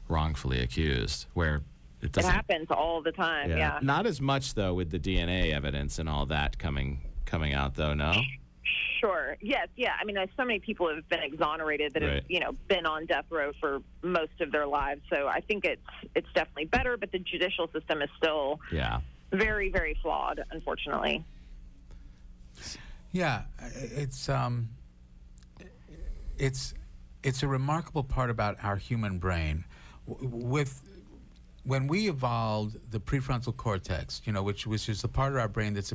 wrongfully 0.08 0.60
accused, 0.60 1.26
where 1.34 1.56
it 2.00 2.06
It 2.06 2.12
doesn't. 2.12 2.30
happens 2.30 2.66
all 2.70 3.00
the 3.02 3.12
time. 3.12 3.50
Yeah. 3.50 3.78
Not 3.82 4.06
as 4.06 4.20
much 4.20 4.54
though 4.54 4.74
with 4.74 4.90
the 4.90 4.98
DNA 4.98 5.52
evidence 5.52 5.98
and 5.98 6.08
all 6.08 6.26
that 6.26 6.58
coming 6.58 7.00
coming 7.24 7.54
out 7.54 7.74
though. 7.76 7.94
No. 7.94 8.12
Sure. 9.00 9.36
Yes. 9.40 9.68
Yeah. 9.76 9.94
I 10.00 10.04
mean, 10.04 10.14
there's 10.14 10.28
so 10.36 10.44
many 10.44 10.60
people 10.60 10.88
have 10.94 11.08
been 11.08 11.22
exonerated 11.22 11.92
that 11.94 12.02
Right. 12.02 12.12
have, 12.16 12.24
you 12.30 12.40
know, 12.40 12.52
been 12.68 12.86
on 12.86 13.06
death 13.06 13.24
row 13.30 13.52
for 13.58 13.80
most 14.02 14.40
of 14.40 14.52
their 14.52 14.66
lives. 14.66 15.00
So 15.10 15.26
I 15.28 15.40
think 15.40 15.64
it's 15.64 15.80
it's 16.14 16.28
definitely 16.34 16.66
better, 16.66 16.96
but 16.96 17.10
the 17.10 17.18
judicial 17.18 17.68
system 17.72 18.02
is 18.02 18.10
still 18.16 18.60
Yeah. 18.70 19.00
very, 19.32 19.70
very 19.70 19.94
flawed, 20.02 20.44
unfortunately. 20.50 21.24
Yeah, 23.12 23.42
it's 23.74 24.28
um, 24.28 24.70
it's 26.38 26.74
it's 27.22 27.42
a 27.42 27.48
remarkable 27.48 28.02
part 28.04 28.30
about 28.30 28.56
our 28.62 28.76
human 28.76 29.18
brain. 29.18 29.64
With 30.06 30.82
when 31.64 31.86
we 31.86 32.08
evolved 32.08 32.90
the 32.90 32.98
prefrontal 32.98 33.56
cortex, 33.56 34.22
you 34.24 34.32
know, 34.32 34.42
which 34.42 34.66
which 34.66 34.88
is 34.88 35.02
the 35.02 35.08
part 35.08 35.32
of 35.32 35.38
our 35.38 35.48
brain 35.48 35.74
that's 35.74 35.92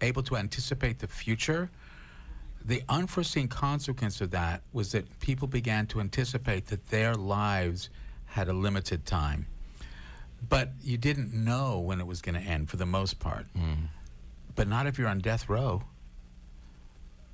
able 0.00 0.22
to 0.24 0.36
anticipate 0.36 0.98
the 0.98 1.06
future. 1.08 1.70
The 2.64 2.82
unforeseen 2.88 3.46
consequence 3.46 4.20
of 4.20 4.32
that 4.32 4.62
was 4.72 4.90
that 4.90 5.20
people 5.20 5.46
began 5.46 5.86
to 5.88 6.00
anticipate 6.00 6.66
that 6.66 6.88
their 6.88 7.14
lives 7.14 7.90
had 8.24 8.48
a 8.48 8.52
limited 8.52 9.06
time. 9.06 9.46
But 10.48 10.70
you 10.82 10.98
didn't 10.98 11.32
know 11.32 11.78
when 11.78 12.00
it 12.00 12.06
was 12.08 12.20
going 12.20 12.34
to 12.34 12.40
end 12.40 12.68
for 12.68 12.76
the 12.76 12.84
most 12.86 13.20
part. 13.20 13.46
But 14.56 14.66
not 14.66 14.86
if 14.88 14.98
you're 14.98 15.06
on 15.08 15.20
death 15.20 15.48
row. 15.48 15.82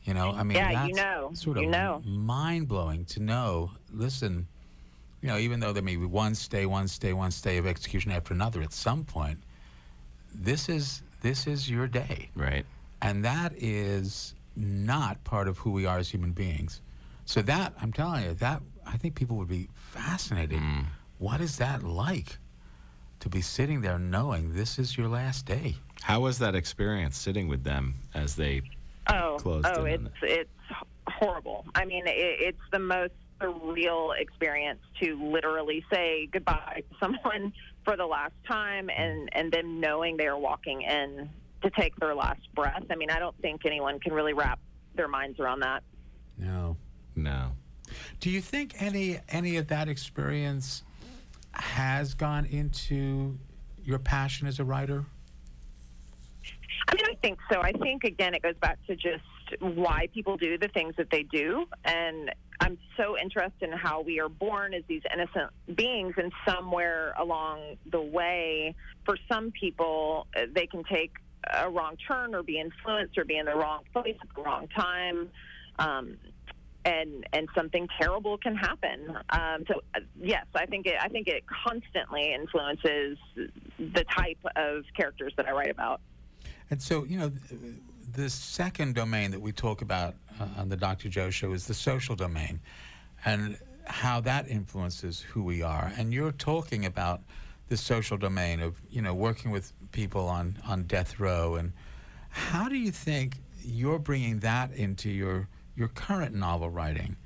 You 0.05 0.15
know, 0.15 0.33
I 0.33 0.43
mean, 0.43 0.57
Yeah, 0.57 0.87
you 0.87 0.95
that's 0.95 0.97
know. 0.97 1.31
sort 1.35 1.57
of 1.59 1.63
You 1.63 1.69
of 1.69 1.73
know. 1.73 2.03
mind 2.05 2.67
blowing 2.69 3.05
to 3.07 3.21
know. 3.21 3.71
Listen, 3.93 4.49
you 5.21 5.29
know, 5.29 5.39
even 5.39 5.61
though 5.61 5.73
there 5.73 5.83
may 5.83 5.95
be 5.97 6.07
one 6.07 6.35
stay, 6.35 6.67
one 6.67 6.89
stay, 6.89 7.13
one 7.13 7.31
stay 7.31 7.57
of 7.59 7.67
execution 7.67 8.11
after 8.11 8.35
another, 8.35 8.63
at 8.63 8.73
some 8.73 9.05
point, 9.05 9.39
this 10.35 10.69
is 10.69 11.03
this 11.21 11.47
is 11.47 11.71
your 11.71 11.87
day, 11.87 12.31
Right. 12.35 12.67
and 13.01 13.25
that 13.25 13.53
is 13.57 14.35
not 14.57 15.23
part 15.23 15.47
of 15.47 15.59
who 15.59 15.71
we 15.71 15.87
are 15.87 15.99
as 15.99 16.09
human 16.09 16.33
beings. 16.33 16.81
So 17.27 17.41
that 17.43 17.73
I'm 17.81 17.93
telling 17.93 18.25
you, 18.25 18.35
that 18.35 18.61
I 18.85 18.97
think 18.97 19.15
people 19.15 19.37
would 19.37 19.47
be 19.49 19.69
fascinated. 19.75 20.59
Mm. 20.59 20.87
What 21.19 21.41
is 21.41 21.59
that 21.59 21.85
like? 21.85 22.39
To 23.21 23.29
be 23.29 23.41
sitting 23.41 23.83
there 23.83 24.01
knowing 24.01 24.53
this 24.57 24.81
is 24.81 24.97
your 24.99 25.07
last 25.07 25.47
day. 25.47 25.77
How 26.03 26.19
was 26.19 26.39
that 26.41 26.57
experience 26.57 27.17
sitting 27.17 27.47
with 27.47 27.63
them 27.63 27.95
as 28.15 28.35
they? 28.35 28.63
Oh, 29.09 29.37
Closed 29.41 29.67
oh, 29.69 29.85
in 29.85 29.93
it's 29.95 30.05
on 30.05 30.29
it's 30.29 30.51
horrible. 31.09 31.65
I 31.75 31.85
mean, 31.85 32.07
it, 32.07 32.15
it's 32.17 32.63
the 32.71 32.79
most 32.79 33.15
surreal 33.41 34.19
experience 34.19 34.81
to 35.03 35.21
literally 35.21 35.85
say 35.93 36.29
goodbye 36.33 36.85
to 36.89 36.97
someone 37.01 37.53
for 37.85 37.97
the 37.97 38.07
last 38.07 38.35
time, 38.49 38.87
mm. 38.87 39.01
and 39.01 39.29
and 39.33 39.53
then 39.53 39.81
knowing 39.81 40.17
they 40.17 40.27
are 40.27 40.39
walking 40.39 40.83
in 40.83 41.29
to 41.63 41.71
take 41.71 41.95
their 41.97 42.15
last 42.15 42.41
breath. 42.55 42.85
I 42.91 42.97
mean, 42.97 43.11
I 43.11 43.19
don't 43.19 43.37
think 43.41 43.65
anyone 43.65 44.01
can 44.01 44.13
really 44.13 44.33
wrap 44.33 44.59
their 44.95 45.09
minds 45.09 45.39
around 45.41 45.61
that. 45.61 45.83
No. 46.39 46.77
No. 47.15 47.53
Do 48.21 48.31
you 48.31 48.41
think 48.41 48.81
any 48.81 49.19
any 49.29 49.57
of 49.57 49.69
that 49.69 49.89
experience 49.89 50.83
has 51.53 52.15
gone 52.15 52.47
into 52.47 53.39
your 53.85 53.99
passion 53.99 54.47
as 54.47 54.59
a 54.59 54.65
writer? 54.65 55.05
Think 57.23 57.39
so. 57.53 57.61
I 57.61 57.73
think 57.73 58.05
again, 58.05 58.35
it 58.35 58.43
goes 58.43 58.57
back 58.61 58.85
to 58.89 58.97
just 58.97 59.23
why 59.61 60.09
people 60.13 60.37
do 60.37 60.59
the 60.59 60.69
things 60.69 60.95
that 60.97 61.09
they 61.11 61.23
do, 61.23 61.67
and 61.85 62.33
I'm 62.61 62.79
so 62.97 63.17
interested 63.17 63.71
in 63.71 63.73
how 63.73 64.03
we 64.03 64.19
are 64.19 64.29
born 64.29 64.75
as 64.75 64.83
these 64.89 65.03
innocent 65.13 65.51
beings, 65.77 66.15
and 66.17 66.33
somewhere 66.47 67.15
along 67.19 67.77
the 67.91 68.01
way, 68.01 68.75
for 69.05 69.17
some 69.31 69.53
people, 69.53 70.27
they 70.53 70.67
can 70.67 70.83
take 70.85 71.13
a 71.55 71.71
wrong 71.71 71.97
turn 72.09 72.35
or 72.35 72.43
be 72.43 72.59
influenced 72.59 73.17
or 73.17 73.25
be 73.25 73.37
in 73.37 73.47
the 73.47 73.55
wrong 73.55 73.83
place 73.93 74.17
at 74.21 74.29
the 74.35 74.43
wrong 74.43 74.69
time. 74.69 75.29
Um, 75.79 76.17
and 76.85 77.25
and 77.33 77.49
something 77.57 77.87
terrible 78.01 78.39
can 78.39 78.57
happen. 78.57 79.17
Um, 79.31 79.65
so 79.69 79.83
uh, 79.95 80.01
yes, 80.21 80.47
I 80.55 80.67
think 80.67 80.87
it 80.87 80.97
I 81.01 81.09
think 81.09 81.29
it 81.29 81.45
constantly 81.47 82.35
influences 82.35 83.19
the 83.37 84.05
type 84.17 84.39
of 84.57 84.83
characters 84.97 85.33
that 85.37 85.47
I 85.47 85.53
write 85.53 85.71
about. 85.71 86.01
And 86.73 86.81
so, 86.81 87.05
you 87.05 87.19
know, 87.19 87.31
the 88.15 88.31
second 88.31 88.95
domain 88.95 89.31
that 89.33 89.41
we 89.43 89.53
talk 89.53 89.83
about 89.83 90.15
uh, 90.41 90.47
on 90.57 90.71
the 90.71 90.77
Dr. 90.77 91.11
Joe 91.11 91.29
show 91.29 91.53
is 91.53 91.67
the 91.67 91.75
social 91.75 92.17
domain 92.17 92.61
and 93.27 93.59
how 93.85 94.23
that 94.23 94.49
influences 94.49 95.21
who 95.21 95.43
we 95.43 95.61
are. 95.61 95.93
And 95.99 96.15
you're 96.15 96.33
talking 96.33 96.87
about 96.87 97.21
the 97.69 97.77
social 97.77 98.17
domain 98.17 98.61
of, 98.61 98.81
you 98.91 99.03
know, 99.03 99.13
working 99.13 99.51
with 99.51 99.71
people 99.93 100.27
on, 100.29 100.57
on 100.67 100.85
death 100.85 101.21
row. 101.21 101.57
And 101.57 101.75
how 102.31 102.71
do 102.71 102.77
you 102.79 102.91
think 102.91 103.37
you're 103.63 103.99
bringing 103.99 104.39
that 104.39 104.73
into 104.73 105.11
your, 105.11 105.49
your 105.77 105.89
current 105.89 106.35
novel 106.35 106.71
writing? 106.71 107.17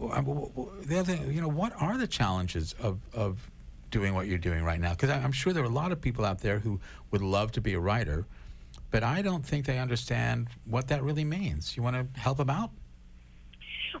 W- 0.00 0.70
The 0.86 0.98
other 0.98 1.14
thing, 1.14 1.30
you 1.30 1.42
know, 1.42 1.48
what 1.48 1.74
are 1.78 1.98
the 1.98 2.06
challenges 2.06 2.74
of, 2.80 3.00
of 3.12 3.50
doing 3.90 4.14
what 4.14 4.28
you're 4.28 4.38
doing 4.38 4.64
right 4.64 4.80
now? 4.80 4.92
Because 4.92 5.10
I'm 5.10 5.32
sure 5.32 5.52
there 5.52 5.62
are 5.62 5.66
a 5.66 5.68
lot 5.68 5.92
of 5.92 6.00
people 6.00 6.24
out 6.24 6.38
there 6.38 6.58
who 6.60 6.80
would 7.10 7.20
love 7.20 7.52
to 7.52 7.60
be 7.60 7.74
a 7.74 7.78
writer, 7.78 8.24
but 8.92 9.02
I 9.02 9.22
don't 9.22 9.44
think 9.44 9.66
they 9.66 9.78
understand 9.78 10.48
what 10.66 10.86
that 10.88 11.02
really 11.02 11.24
means. 11.24 11.76
You 11.76 11.82
want 11.82 11.96
to 11.96 12.20
help 12.20 12.38
them 12.38 12.50
out? 12.50 12.70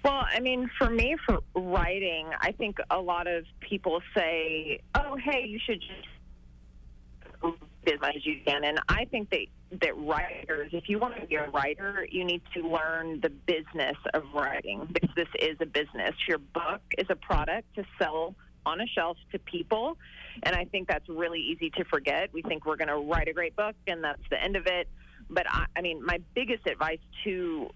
Well, 0.04 0.24
I 0.28 0.38
mean, 0.40 0.70
for 0.78 0.88
me, 0.88 1.16
for 1.26 1.40
writing, 1.54 2.28
I 2.40 2.52
think 2.52 2.76
a 2.90 3.00
lot 3.00 3.26
of 3.26 3.44
people 3.60 4.00
say, 4.14 4.80
"Oh, 4.94 5.16
hey, 5.16 5.46
you 5.46 5.58
should 5.58 5.80
just 5.80 7.56
as 7.86 8.00
much 8.00 8.16
as 8.16 8.24
you 8.24 8.40
can." 8.46 8.64
And 8.64 8.80
I 8.88 9.06
think 9.06 9.30
that 9.30 9.46
that 9.80 9.96
writers, 9.96 10.70
if 10.72 10.88
you 10.88 10.98
want 10.98 11.16
to 11.20 11.26
be 11.26 11.36
a 11.36 11.48
writer, 11.50 12.06
you 12.10 12.24
need 12.24 12.42
to 12.54 12.68
learn 12.68 13.20
the 13.20 13.30
business 13.30 13.96
of 14.12 14.24
writing 14.34 14.86
because 14.92 15.14
this 15.14 15.28
is 15.38 15.56
a 15.60 15.66
business. 15.66 16.14
Your 16.28 16.38
book 16.38 16.82
is 16.98 17.06
a 17.08 17.16
product 17.16 17.74
to 17.76 17.84
sell 17.98 18.34
on 18.66 18.80
a 18.80 18.86
shelf 18.86 19.16
to 19.32 19.38
people, 19.38 19.98
and 20.42 20.54
I 20.54 20.64
think 20.64 20.88
that's 20.88 21.08
really 21.08 21.40
easy 21.40 21.70
to 21.70 21.84
forget. 21.84 22.30
We 22.32 22.42
think 22.42 22.66
we're 22.66 22.76
going 22.76 22.88
to 22.88 22.96
write 22.96 23.28
a 23.28 23.32
great 23.32 23.56
book 23.56 23.74
and 23.86 24.02
that's 24.02 24.22
the 24.30 24.42
end 24.42 24.56
of 24.56 24.66
it. 24.66 24.88
But 25.30 25.46
I, 25.48 25.66
I 25.76 25.80
mean, 25.80 26.04
my 26.04 26.18
biggest 26.34 26.66
advice 26.66 26.98
to 27.24 27.70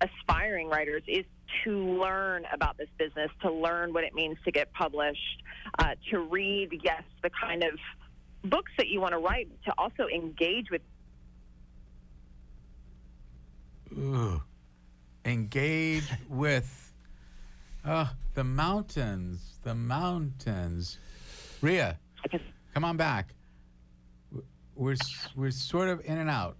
aspiring 0.00 0.68
writers 0.68 1.02
is 1.06 1.24
to 1.64 1.70
learn 1.70 2.44
about 2.52 2.76
this 2.78 2.88
business, 2.98 3.30
to 3.42 3.52
learn 3.52 3.92
what 3.92 4.04
it 4.04 4.14
means 4.14 4.36
to 4.44 4.50
get 4.50 4.72
published, 4.72 5.42
uh, 5.78 5.94
to 6.10 6.20
read, 6.20 6.80
yes, 6.82 7.02
the 7.22 7.30
kind 7.30 7.62
of 7.62 7.78
books 8.44 8.72
that 8.78 8.88
you 8.88 9.00
want 9.00 9.12
to 9.12 9.18
write, 9.18 9.48
to 9.64 9.72
also 9.78 10.06
engage 10.12 10.70
with. 10.70 10.82
Ooh. 13.96 14.42
Engage 15.24 16.08
with 16.28 16.92
uh, 17.84 18.06
the 18.34 18.44
mountains, 18.44 19.58
the 19.62 19.74
mountains. 19.74 20.98
Rea, 21.60 21.92
come 22.72 22.84
on 22.84 22.96
back. 22.96 23.34
We're, 24.74 24.96
we're 25.36 25.50
sort 25.50 25.88
of 25.88 26.04
in 26.04 26.18
and 26.18 26.30
out. 26.30 26.56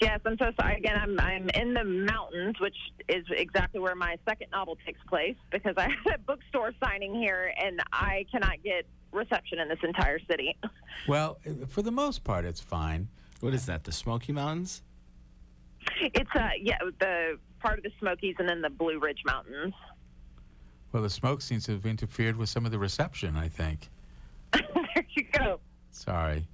Yes, 0.00 0.20
I'm 0.24 0.36
so 0.38 0.52
sorry. 0.60 0.76
Again, 0.76 0.96
I'm 0.96 1.18
I'm 1.18 1.48
in 1.50 1.74
the 1.74 1.82
mountains, 1.82 2.60
which 2.60 2.76
is 3.08 3.24
exactly 3.30 3.80
where 3.80 3.96
my 3.96 4.16
second 4.28 4.48
novel 4.52 4.76
takes 4.86 5.00
place 5.08 5.34
because 5.50 5.74
I 5.76 5.88
had 6.04 6.14
a 6.14 6.18
bookstore 6.18 6.72
signing 6.82 7.14
here, 7.14 7.52
and 7.60 7.80
I 7.92 8.24
cannot 8.30 8.62
get 8.62 8.86
reception 9.12 9.58
in 9.58 9.68
this 9.68 9.78
entire 9.82 10.18
city. 10.30 10.56
Well, 11.08 11.38
for 11.68 11.80
the 11.80 11.90
most 11.90 12.24
part, 12.24 12.44
it's 12.44 12.60
fine. 12.60 13.08
What 13.40 13.54
is 13.54 13.64
that? 13.66 13.84
The 13.84 13.92
Smoky 13.92 14.32
Mountains? 14.32 14.82
It's 15.98 16.28
uh 16.34 16.50
yeah 16.60 16.76
the 16.98 17.38
part 17.60 17.78
of 17.78 17.84
the 17.84 17.90
Smokies 17.98 18.34
and 18.38 18.46
then 18.46 18.60
the 18.60 18.68
Blue 18.68 18.98
Ridge 18.98 19.22
Mountains. 19.24 19.72
Well, 20.92 21.02
the 21.02 21.10
smoke 21.10 21.40
seems 21.40 21.64
to 21.66 21.72
have 21.72 21.86
interfered 21.86 22.36
with 22.36 22.50
some 22.50 22.66
of 22.66 22.70
the 22.70 22.78
reception, 22.78 23.36
I 23.36 23.48
think. 23.48 23.88
there 24.94 25.06
you 25.10 25.24
go. 25.32 25.60
Sorry. 25.90 26.46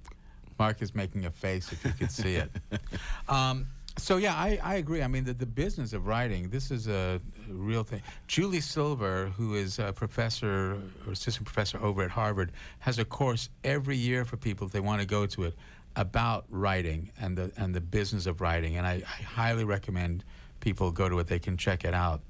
Mark 0.59 0.81
is 0.81 0.95
making 0.95 1.25
a 1.25 1.31
face 1.31 1.71
if 1.71 1.83
you 1.85 1.91
could 1.91 2.11
see 2.11 2.35
it. 2.35 2.51
Um, 3.29 3.67
so, 3.97 4.17
yeah, 4.17 4.35
I, 4.35 4.59
I 4.63 4.75
agree. 4.75 5.01
I 5.01 5.07
mean, 5.07 5.23
the, 5.23 5.33
the 5.33 5.45
business 5.45 5.91
of 5.91 6.05
writing, 6.05 6.49
this 6.49 6.69
is 6.69 6.87
a 6.87 7.19
real 7.49 7.83
thing. 7.83 8.01
Julie 8.27 8.61
Silver, 8.61 9.33
who 9.35 9.55
is 9.55 9.79
a 9.79 9.91
professor 9.91 10.79
or 11.05 11.11
assistant 11.11 11.45
professor 11.45 11.79
over 11.81 12.03
at 12.03 12.11
Harvard, 12.11 12.51
has 12.79 12.99
a 12.99 13.05
course 13.05 13.49
every 13.63 13.97
year 13.97 14.23
for 14.23 14.37
people 14.37 14.67
if 14.67 14.71
they 14.71 14.79
want 14.79 15.01
to 15.01 15.07
go 15.07 15.25
to 15.25 15.45
it 15.45 15.55
about 15.95 16.45
writing 16.49 17.11
and 17.19 17.35
the 17.35 17.51
and 17.57 17.73
the 17.73 17.81
business 17.81 18.27
of 18.27 18.39
writing, 18.39 18.77
and 18.77 18.85
I, 18.85 19.01
I 19.03 19.23
highly 19.23 19.63
recommend 19.63 20.23
people 20.59 20.91
go 20.91 21.09
to 21.09 21.17
it. 21.19 21.27
They 21.27 21.39
can 21.39 21.57
check 21.57 21.83
it 21.83 21.95
out. 21.95 22.21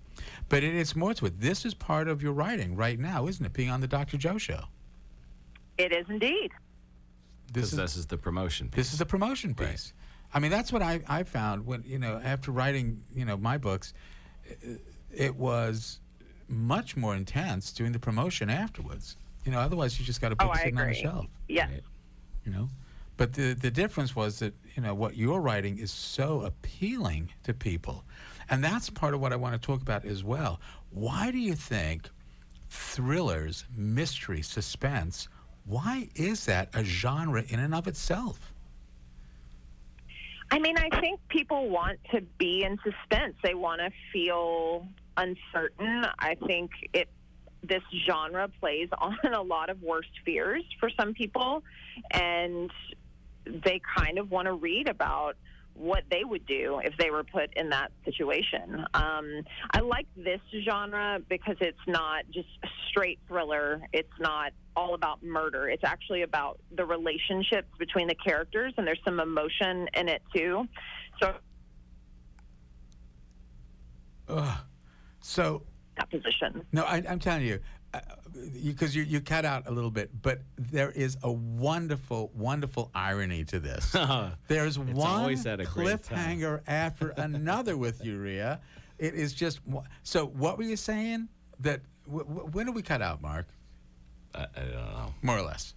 But 0.49 0.63
it, 0.63 0.73
it's 0.73 0.95
more 0.95 1.13
to 1.15 1.25
it. 1.25 1.39
This 1.39 1.65
is 1.65 1.73
part 1.73 2.07
of 2.07 2.23
your 2.23 2.33
writing 2.33 2.75
right 2.75 2.97
now, 2.97 3.27
isn't 3.27 3.45
it? 3.45 3.53
Being 3.53 3.69
on 3.69 3.81
the 3.81 3.87
Dr. 3.87 4.17
Joe 4.17 4.37
show. 4.37 4.63
It 5.77 5.91
is 5.91 6.05
indeed. 6.09 6.51
Because 7.53 7.71
this 7.71 7.95
is 7.95 8.07
the 8.07 8.17
promotion. 8.17 8.67
Piece. 8.69 8.75
This 8.75 8.93
is 8.93 8.99
the 8.99 9.05
promotion 9.05 9.55
piece. 9.55 9.67
Right. 9.67 9.93
I 10.33 10.39
mean, 10.39 10.51
that's 10.51 10.73
what 10.73 10.81
I, 10.81 11.01
I 11.07 11.23
found 11.23 11.65
when, 11.65 11.83
you 11.85 11.97
know, 11.97 12.19
after 12.23 12.51
writing, 12.51 13.03
you 13.13 13.25
know, 13.25 13.37
my 13.37 13.57
books, 13.57 13.93
it, 14.43 14.81
it 15.15 15.35
was 15.35 15.99
much 16.49 16.97
more 16.97 17.15
intense 17.15 17.71
doing 17.71 17.93
the 17.93 17.99
promotion 17.99 18.49
afterwards. 18.49 19.15
You 19.45 19.51
know, 19.51 19.59
otherwise 19.59 19.97
you 19.97 20.05
just 20.05 20.19
got 20.19 20.33
a 20.33 20.35
oh, 20.35 20.45
book 20.45 20.47
oh, 20.49 20.51
I 20.51 20.63
sitting 20.63 20.79
on 20.79 20.87
the 20.87 20.93
shelf. 20.93 21.25
Yeah. 21.47 21.69
Right. 21.69 21.83
You 22.45 22.51
know? 22.51 22.69
But 23.15 23.33
the, 23.33 23.53
the 23.53 23.71
difference 23.71 24.15
was 24.15 24.39
that, 24.39 24.53
you 24.75 24.83
know, 24.83 24.93
what 24.93 25.15
you're 25.15 25.39
writing 25.39 25.79
is 25.79 25.91
so 25.91 26.41
appealing 26.41 27.29
to 27.43 27.53
people. 27.53 28.03
And 28.49 28.63
that's 28.63 28.89
part 28.89 29.13
of 29.13 29.21
what 29.21 29.33
I 29.33 29.37
want 29.37 29.59
to 29.59 29.65
talk 29.65 29.81
about 29.81 30.05
as 30.05 30.23
well. 30.23 30.59
Why 30.91 31.31
do 31.31 31.37
you 31.37 31.55
think 31.55 32.09
thrillers, 32.69 33.65
mystery, 33.75 34.41
suspense, 34.41 35.29
why 35.67 36.09
is 36.15 36.45
that 36.45 36.69
a 36.73 36.83
genre 36.83 37.43
in 37.47 37.59
and 37.59 37.75
of 37.75 37.87
itself? 37.87 38.53
I 40.49 40.59
mean, 40.59 40.77
I 40.77 41.01
think 41.01 41.19
people 41.27 41.69
want 41.69 41.99
to 42.11 42.21
be 42.37 42.63
in 42.63 42.77
suspense. 42.77 43.35
They 43.43 43.53
want 43.53 43.81
to 43.81 43.91
feel 44.13 44.87
uncertain. 45.17 46.05
I 46.19 46.35
think 46.45 46.71
it 46.93 47.09
this 47.63 47.83
genre 48.05 48.47
plays 48.59 48.87
on 48.97 49.17
a 49.33 49.41
lot 49.41 49.69
of 49.69 49.81
worst 49.81 50.11
fears 50.23 50.63
for 50.79 50.89
some 50.89 51.13
people 51.13 51.63
and 52.11 52.71
they 53.45 53.81
kind 53.97 54.19
of 54.19 54.29
want 54.31 54.45
to 54.45 54.53
read 54.53 54.87
about 54.87 55.35
what 55.77 56.03
they 56.09 56.23
would 56.23 56.45
do 56.47 56.81
if 56.83 56.97
they 56.97 57.11
were 57.11 57.23
put 57.23 57.55
in 57.55 57.69
that 57.69 57.91
situation. 58.03 58.83
Um, 58.93 59.43
I 59.71 59.79
like 59.79 60.07
this 60.15 60.41
genre 60.67 61.19
because 61.29 61.55
it's 61.61 61.77
not 61.87 62.23
just 62.33 62.47
straight 62.89 63.19
thriller. 63.27 63.81
It's 63.93 64.11
not 64.19 64.53
all 64.75 64.95
about 64.95 65.21
murder. 65.23 65.69
It's 65.69 65.83
actually 65.83 66.23
about 66.23 66.59
the 66.75 66.83
relationships 66.85 67.67
between 67.77 68.07
the 68.07 68.15
characters, 68.15 68.73
and 68.77 68.87
there's 68.87 69.01
some 69.05 69.19
emotion 69.19 69.87
in 69.93 70.09
it 70.09 70.21
too. 70.35 70.67
So 71.21 71.35
Ugh. 74.29 74.57
So, 75.21 75.63
that 75.97 76.09
position. 76.09 76.65
no, 76.71 76.83
I, 76.83 77.03
I'm 77.07 77.19
telling 77.19 77.45
you, 77.45 77.59
because 78.63 78.95
you, 78.95 79.03
you 79.03 79.19
cut 79.21 79.45
out 79.45 79.67
a 79.67 79.71
little 79.71 79.91
bit, 79.91 80.09
but 80.21 80.41
there 80.57 80.91
is 80.91 81.17
a 81.23 81.31
wonderful, 81.31 82.31
wonderful 82.35 82.91
irony 82.93 83.43
to 83.45 83.59
this. 83.59 83.95
There's 84.47 84.77
one 84.79 84.95
always 85.21 85.45
at 85.45 85.59
a 85.59 85.63
cliffhanger 85.63 86.61
after 86.67 87.09
another 87.09 87.77
with 87.77 88.03
Urea. 88.03 88.59
It 88.99 89.13
is 89.13 89.33
just 89.33 89.59
so. 90.03 90.25
What 90.25 90.57
were 90.57 90.63
you 90.63 90.77
saying? 90.77 91.27
That 91.59 91.81
w- 92.05 92.25
w- 92.25 92.49
when 92.51 92.65
did 92.67 92.75
we 92.75 92.81
cut 92.83 93.01
out, 93.01 93.21
Mark? 93.21 93.47
I, 94.35 94.43
I 94.55 94.59
don't 94.61 94.71
know. 94.71 95.13
More 95.23 95.37
or 95.37 95.41
less. 95.43 95.73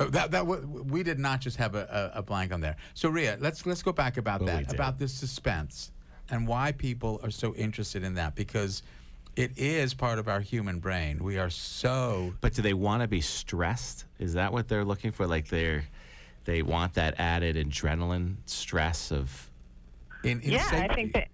Oh, 0.00 0.04
that 0.06 0.30
that 0.30 0.40
w- 0.46 0.64
we 0.88 1.02
did 1.02 1.18
not 1.18 1.40
just 1.40 1.56
have 1.56 1.74
a, 1.74 2.10
a, 2.14 2.18
a 2.18 2.22
blank 2.22 2.52
on 2.52 2.60
there. 2.60 2.76
So 2.94 3.08
Rea, 3.08 3.36
let's 3.40 3.66
let's 3.66 3.82
go 3.82 3.92
back 3.92 4.16
about 4.16 4.44
that 4.46 4.72
about 4.72 4.98
this 4.98 5.12
suspense 5.12 5.90
and 6.30 6.46
why 6.46 6.72
people 6.72 7.20
are 7.24 7.30
so 7.30 7.54
interested 7.56 8.04
in 8.04 8.14
that 8.14 8.34
because 8.36 8.82
it 9.38 9.52
is 9.56 9.94
part 9.94 10.18
of 10.18 10.26
our 10.26 10.40
human 10.40 10.80
brain. 10.80 11.22
We 11.22 11.38
are 11.38 11.48
so 11.48 12.34
But 12.40 12.54
do 12.54 12.62
they 12.62 12.74
want 12.74 13.02
to 13.02 13.08
be 13.08 13.20
stressed? 13.20 14.04
Is 14.18 14.34
that 14.34 14.52
what 14.52 14.66
they're 14.66 14.84
looking 14.84 15.12
for? 15.12 15.28
Like 15.28 15.46
they're 15.46 15.84
they 16.44 16.62
want 16.62 16.94
that 16.94 17.14
added 17.18 17.56
adrenaline 17.56 18.36
stress 18.46 19.12
of 19.12 19.48
in, 20.24 20.40
in 20.40 20.52
yeah, 20.52 20.70
safety. 20.70 20.88
I 20.90 20.94
think 20.94 21.12
that 21.12 21.28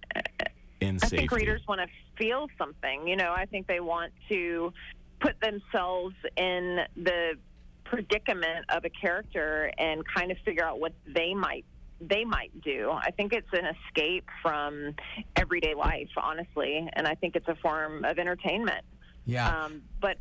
in 0.81 0.97
I 0.97 0.99
safety. 0.99 1.17
think 1.17 1.33
uh, 1.33 1.37
uh, 1.37 1.39
readers 1.39 1.63
want 1.67 1.81
to 1.81 1.87
feel 2.19 2.49
something. 2.59 3.09
You 3.09 3.17
know, 3.17 3.33
I 3.35 3.47
think 3.47 3.67
they 3.67 3.81
want 3.81 4.13
to 4.29 4.73
put 5.21 5.41
themselves 5.41 6.15
in 6.37 6.81
the 6.97 7.39
predicament 7.85 8.67
of 8.69 8.85
a 8.85 8.91
character 8.91 9.73
and 9.79 10.03
kind 10.15 10.31
of 10.31 10.37
figure 10.45 10.65
out 10.65 10.79
what 10.79 10.93
they 11.07 11.33
might 11.33 11.65
they 12.09 12.25
might 12.25 12.61
do. 12.63 12.91
I 12.91 13.11
think 13.11 13.33
it's 13.33 13.53
an 13.53 13.67
escape 13.67 14.27
from 14.43 14.95
everyday 15.37 15.75
life, 15.75 16.09
honestly, 16.17 16.89
and 16.93 17.07
I 17.07 17.15
think 17.15 17.37
it's 17.37 17.49
a 17.49 17.57
form 17.57 18.05
of 18.05 18.19
entertainment. 18.19 18.85
yeah. 19.27 19.65
Um, 19.65 19.83
but, 20.01 20.19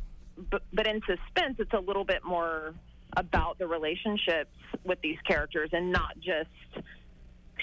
but 0.50 0.62
but 0.72 0.86
in 0.86 1.00
suspense, 1.00 1.56
it's 1.58 1.72
a 1.72 1.80
little 1.80 2.04
bit 2.04 2.24
more 2.24 2.74
about 3.16 3.58
the 3.58 3.66
relationships 3.66 4.50
with 4.84 5.00
these 5.00 5.18
characters 5.26 5.70
and 5.72 5.92
not 5.92 6.18
just 6.18 6.50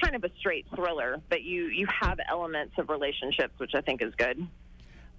kind 0.01 0.15
of 0.15 0.23
a 0.23 0.29
straight 0.39 0.65
thriller. 0.75 1.21
But 1.29 1.43
you 1.43 1.65
you 1.65 1.87
have 2.01 2.19
elements 2.29 2.73
of 2.77 2.89
relationships, 2.89 3.53
which 3.57 3.75
I 3.75 3.81
think 3.81 4.01
is 4.01 4.13
good. 4.15 4.47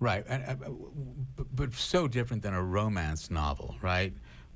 Right, 0.01 0.25
and, 0.29 0.43
uh, 0.49 0.55
but, 1.37 1.47
but 1.55 1.75
so 1.75 2.09
different 2.09 2.43
than 2.43 2.55
a 2.55 2.63
romance 2.63 3.31
novel, 3.31 3.77
right? 3.83 4.13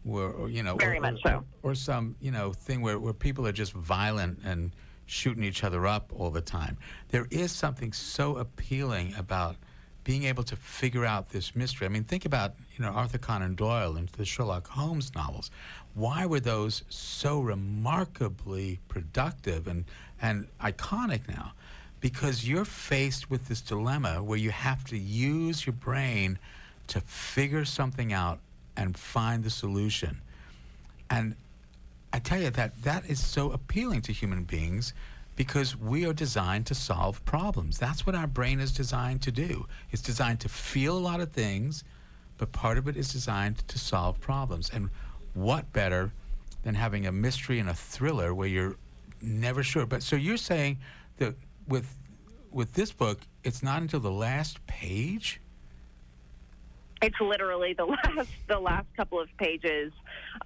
Or, 0.08 0.48
you 0.48 0.62
know, 0.62 0.76
Very 0.76 0.98
or, 0.98 1.00
much 1.00 1.20
or, 1.24 1.30
so. 1.30 1.44
or 1.62 1.74
some 1.74 2.16
you 2.20 2.30
know 2.30 2.52
thing 2.52 2.80
where, 2.80 2.98
where 2.98 3.12
people 3.12 3.46
are 3.46 3.52
just 3.52 3.72
violent 3.72 4.38
and 4.44 4.72
shooting 5.06 5.42
each 5.44 5.64
other 5.64 5.86
up 5.86 6.12
all 6.14 6.30
the 6.30 6.40
time. 6.40 6.76
There 7.08 7.26
is 7.30 7.52
something 7.52 7.92
so 7.92 8.36
appealing 8.36 9.14
about 9.16 9.56
being 10.04 10.24
able 10.24 10.44
to 10.44 10.54
figure 10.54 11.04
out 11.04 11.30
this 11.30 11.56
mystery. 11.56 11.86
I 11.86 11.88
mean, 11.88 12.04
think 12.04 12.24
about 12.24 12.54
you 12.76 12.84
know 12.84 12.90
Arthur 12.90 13.18
Conan 13.18 13.54
Doyle 13.56 13.96
and 13.96 14.08
the 14.10 14.24
Sherlock 14.24 14.68
Holmes 14.68 15.14
novels. 15.14 15.50
Why 15.94 16.26
were 16.26 16.40
those 16.40 16.84
so 16.88 17.40
remarkably 17.40 18.78
productive 18.88 19.66
and 19.66 19.84
and 20.22 20.46
iconic 20.60 21.28
now? 21.28 21.52
because 22.00 22.48
you're 22.48 22.64
faced 22.64 23.30
with 23.30 23.48
this 23.48 23.60
dilemma 23.60 24.22
where 24.22 24.38
you 24.38 24.50
have 24.50 24.84
to 24.84 24.98
use 24.98 25.66
your 25.66 25.72
brain 25.72 26.38
to 26.86 27.00
figure 27.00 27.64
something 27.64 28.12
out 28.12 28.38
and 28.76 28.96
find 28.96 29.44
the 29.44 29.50
solution. 29.50 30.20
And 31.10 31.36
I 32.12 32.18
tell 32.18 32.40
you 32.40 32.50
that 32.50 32.82
that 32.82 33.06
is 33.06 33.24
so 33.24 33.50
appealing 33.52 34.02
to 34.02 34.12
human 34.12 34.44
beings 34.44 34.92
because 35.36 35.76
we 35.76 36.06
are 36.06 36.14
designed 36.14 36.66
to 36.66 36.74
solve 36.74 37.24
problems. 37.24 37.78
That's 37.78 38.06
what 38.06 38.14
our 38.14 38.26
brain 38.26 38.58
is 38.58 38.72
designed 38.72 39.22
to 39.22 39.30
do. 39.30 39.66
It's 39.90 40.02
designed 40.02 40.40
to 40.40 40.48
feel 40.48 40.96
a 40.96 40.98
lot 40.98 41.20
of 41.20 41.32
things, 41.32 41.84
but 42.38 42.52
part 42.52 42.78
of 42.78 42.88
it 42.88 42.96
is 42.96 43.12
designed 43.12 43.66
to 43.68 43.78
solve 43.78 44.18
problems. 44.20 44.70
And 44.72 44.88
what 45.34 45.70
better 45.72 46.12
than 46.62 46.74
having 46.74 47.06
a 47.06 47.12
mystery 47.12 47.60
and 47.60 47.68
a 47.68 47.74
thriller 47.74 48.34
where 48.34 48.48
you're 48.48 48.76
never 49.20 49.62
sure. 49.62 49.86
But 49.86 50.02
so 50.02 50.16
you're 50.16 50.36
saying 50.36 50.78
that 51.18 51.34
with 51.68 51.94
with 52.50 52.72
this 52.72 52.90
book, 52.90 53.20
it's 53.44 53.62
not 53.62 53.82
until 53.82 54.00
the 54.00 54.10
last 54.10 54.66
page. 54.66 55.40
It's 57.02 57.20
literally 57.20 57.74
the 57.74 57.84
last 58.16 58.30
the 58.48 58.58
last 58.58 58.86
couple 58.96 59.20
of 59.20 59.28
pages, 59.38 59.92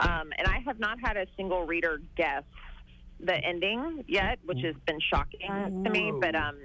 um, 0.01 0.33
and 0.37 0.47
I 0.47 0.59
have 0.67 0.79
not 0.79 0.99
had 1.01 1.17
a 1.17 1.27
single 1.37 1.65
reader 1.65 2.01
guess 2.17 2.43
the 3.23 3.35
ending 3.35 4.05
yet, 4.09 4.39
which 4.45 4.61
has 4.65 4.75
been 4.87 4.99
shocking 5.13 5.85
to 5.85 5.91
me. 5.91 6.13
But 6.19 6.35
um, 6.35 6.57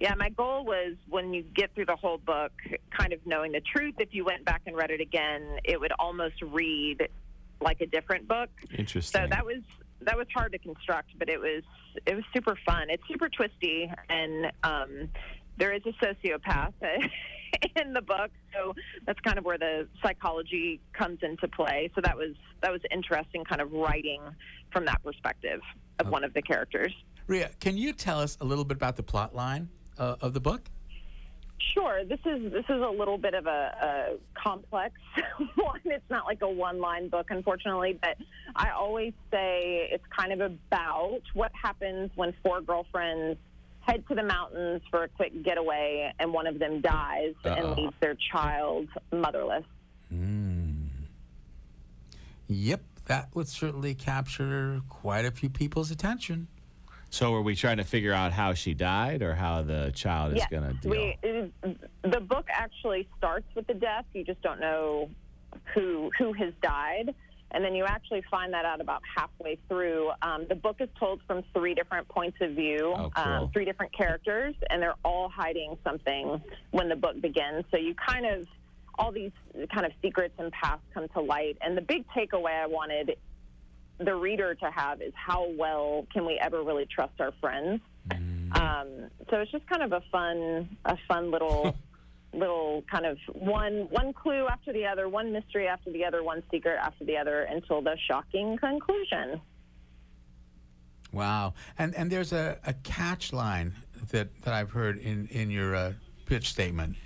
yeah, 0.00 0.14
my 0.14 0.28
goal 0.30 0.64
was 0.64 0.96
when 1.08 1.32
you 1.32 1.42
get 1.42 1.74
through 1.74 1.86
the 1.86 1.96
whole 1.96 2.18
book, 2.18 2.52
kind 2.90 3.12
of 3.12 3.20
knowing 3.24 3.52
the 3.52 3.60
truth. 3.60 3.94
If 3.98 4.10
you 4.12 4.24
went 4.24 4.44
back 4.44 4.62
and 4.66 4.76
read 4.76 4.90
it 4.90 5.00
again, 5.00 5.58
it 5.64 5.80
would 5.80 5.92
almost 5.98 6.40
read 6.42 7.08
like 7.60 7.80
a 7.80 7.86
different 7.86 8.28
book. 8.28 8.50
Interesting. 8.76 9.22
So 9.22 9.26
that 9.28 9.44
was 9.44 9.62
that 10.02 10.16
was 10.16 10.26
hard 10.34 10.52
to 10.52 10.58
construct, 10.58 11.18
but 11.18 11.28
it 11.28 11.40
was 11.40 11.62
it 12.06 12.14
was 12.14 12.24
super 12.34 12.56
fun. 12.66 12.90
It's 12.90 13.02
super 13.08 13.28
twisty, 13.28 13.90
and 14.08 14.52
um, 14.62 15.08
there 15.56 15.72
is 15.72 15.82
a 15.86 16.04
sociopath 16.04 16.72
in 17.76 17.92
the 17.92 18.02
book, 18.02 18.30
so 18.54 18.74
that's 19.06 19.20
kind 19.20 19.38
of 19.38 19.44
where 19.44 19.58
the 19.58 19.88
psychology 20.02 20.80
comes 20.92 21.18
into 21.22 21.48
play. 21.48 21.90
So 21.94 22.00
that 22.02 22.16
was 22.16 22.34
that 22.62 22.72
was 22.72 22.80
interesting, 22.90 23.44
kind 23.44 23.60
of 23.60 23.72
writing 23.72 24.22
from 24.72 24.84
that 24.86 25.02
perspective 25.02 25.60
of 25.98 26.08
one 26.08 26.24
of 26.24 26.34
the 26.34 26.42
characters. 26.42 26.94
Rea, 27.26 27.48
can 27.60 27.76
you 27.76 27.92
tell 27.92 28.20
us 28.20 28.38
a 28.40 28.44
little 28.44 28.64
bit 28.64 28.76
about 28.76 28.96
the 28.96 29.02
plot 29.02 29.34
line 29.34 29.68
uh, 29.98 30.16
of 30.20 30.32
the 30.32 30.40
book? 30.40 30.70
Sure. 31.74 32.04
This 32.04 32.20
is 32.24 32.52
this 32.52 32.64
is 32.68 32.80
a 32.80 32.88
little 32.88 33.18
bit 33.18 33.34
of 33.34 33.46
a, 33.46 34.18
a 34.20 34.40
complex 34.40 34.94
one. 35.56 35.80
It's 35.84 36.08
not 36.08 36.24
like 36.24 36.40
a 36.42 36.48
one-line 36.48 37.08
book, 37.08 37.26
unfortunately. 37.30 37.98
But 38.00 38.16
I 38.54 38.70
always 38.70 39.12
say 39.30 39.88
it's 39.90 40.04
kind 40.16 40.32
of 40.32 40.40
about 40.40 41.20
what 41.34 41.50
happens 41.60 42.10
when 42.14 42.32
four 42.42 42.60
girlfriends 42.60 43.38
head 43.88 44.06
to 44.08 44.14
the 44.14 44.22
mountains 44.22 44.82
for 44.90 45.04
a 45.04 45.08
quick 45.08 45.42
getaway, 45.42 46.12
and 46.18 46.32
one 46.32 46.46
of 46.46 46.58
them 46.58 46.80
dies 46.80 47.34
Uh-oh. 47.44 47.52
and 47.54 47.76
leaves 47.76 47.94
their 48.00 48.16
child 48.32 48.88
motherless. 49.12 49.64
Hmm. 50.10 50.86
Yep, 52.48 52.82
that 53.06 53.28
would 53.34 53.48
certainly 53.48 53.94
capture 53.94 54.80
quite 54.88 55.24
a 55.24 55.30
few 55.30 55.48
people's 55.50 55.90
attention. 55.90 56.48
So 57.10 57.34
are 57.34 57.40
we 57.42 57.54
trying 57.56 57.78
to 57.78 57.84
figure 57.84 58.12
out 58.12 58.32
how 58.32 58.52
she 58.52 58.74
died 58.74 59.22
or 59.22 59.34
how 59.34 59.62
the 59.62 59.92
child 59.94 60.32
is 60.32 60.38
Yes, 60.38 60.48
going 60.50 60.62
to 60.64 60.74
deal? 60.74 60.90
we, 60.90 61.16
it 61.22 61.52
is- 61.64 61.76
the 62.02 62.20
book 62.20 62.46
actually 62.50 63.08
starts 63.16 63.46
with 63.54 63.66
the 63.66 63.74
death. 63.74 64.04
You 64.12 64.24
just 64.24 64.42
don't 64.42 64.60
know 64.60 65.08
who 65.74 66.10
who 66.18 66.32
has 66.34 66.52
died. 66.62 67.14
And 67.50 67.64
then 67.64 67.74
you 67.74 67.84
actually 67.84 68.22
find 68.30 68.52
that 68.52 68.64
out 68.64 68.80
about 68.80 69.02
halfway 69.16 69.58
through. 69.68 70.10
Um, 70.22 70.46
the 70.48 70.54
book 70.54 70.76
is 70.80 70.88
told 70.98 71.20
from 71.26 71.42
three 71.54 71.74
different 71.74 72.06
points 72.08 72.36
of 72.40 72.52
view, 72.52 72.92
Oh, 72.96 73.10
cool. 73.14 73.24
um, 73.32 73.50
three 73.52 73.64
different 73.64 73.92
characters, 73.96 74.54
and 74.70 74.82
they're 74.82 74.96
all 75.04 75.28
hiding 75.28 75.76
something 75.84 76.40
when 76.72 76.88
the 76.88 76.96
book 76.96 77.20
begins. 77.20 77.64
So 77.70 77.76
you 77.78 77.94
kind 77.94 78.26
of 78.26 78.46
all 78.98 79.12
these 79.12 79.30
kind 79.72 79.86
of 79.86 79.92
secrets 80.02 80.34
and 80.38 80.50
paths 80.52 80.82
come 80.92 81.06
to 81.10 81.20
light. 81.20 81.56
And 81.60 81.76
the 81.76 81.80
big 81.82 82.04
takeaway 82.08 82.60
I 82.62 82.66
wanted 82.66 83.16
the 83.98 84.14
reader 84.14 84.54
to 84.56 84.70
have 84.72 85.00
is 85.00 85.12
how 85.14 85.48
well 85.56 86.04
can 86.12 86.26
we 86.26 86.36
ever 86.42 86.62
really 86.64 86.84
trust 86.86 87.12
our 87.20 87.32
friends. 87.40 87.80
Um, 88.10 88.88
so 89.30 89.36
it's 89.40 89.52
just 89.52 89.66
kind 89.68 89.82
of 89.82 89.92
a 89.92 90.02
fun, 90.10 90.76
a 90.84 90.96
fun 91.06 91.30
little, 91.30 91.76
little 92.32 92.84
kind 92.90 93.06
of 93.06 93.18
one 93.32 93.88
one 93.90 94.12
clue 94.12 94.46
after 94.48 94.72
the 94.72 94.86
other, 94.86 95.08
one 95.08 95.32
mystery 95.32 95.66
after 95.66 95.90
the 95.90 96.04
other, 96.04 96.22
one 96.22 96.42
secret 96.50 96.78
after 96.82 97.04
the 97.04 97.16
other, 97.16 97.42
until 97.42 97.82
the 97.82 97.96
shocking 98.06 98.56
conclusion. 98.58 99.40
Wow. 101.12 101.54
And 101.78 101.94
and 101.94 102.10
there's 102.10 102.32
a, 102.32 102.58
a 102.66 102.74
catch 102.74 103.32
line 103.32 103.74
that, 104.10 104.28
that 104.42 104.54
I've 104.54 104.70
heard 104.70 104.98
in, 104.98 105.26
in 105.28 105.50
your 105.50 105.74
uh, 105.74 105.92
pitch 106.26 106.50
statement. 106.50 106.96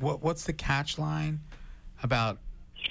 What 0.00 0.22
what's 0.22 0.44
the 0.44 0.52
catch 0.52 0.98
line 0.98 1.40
about 2.02 2.38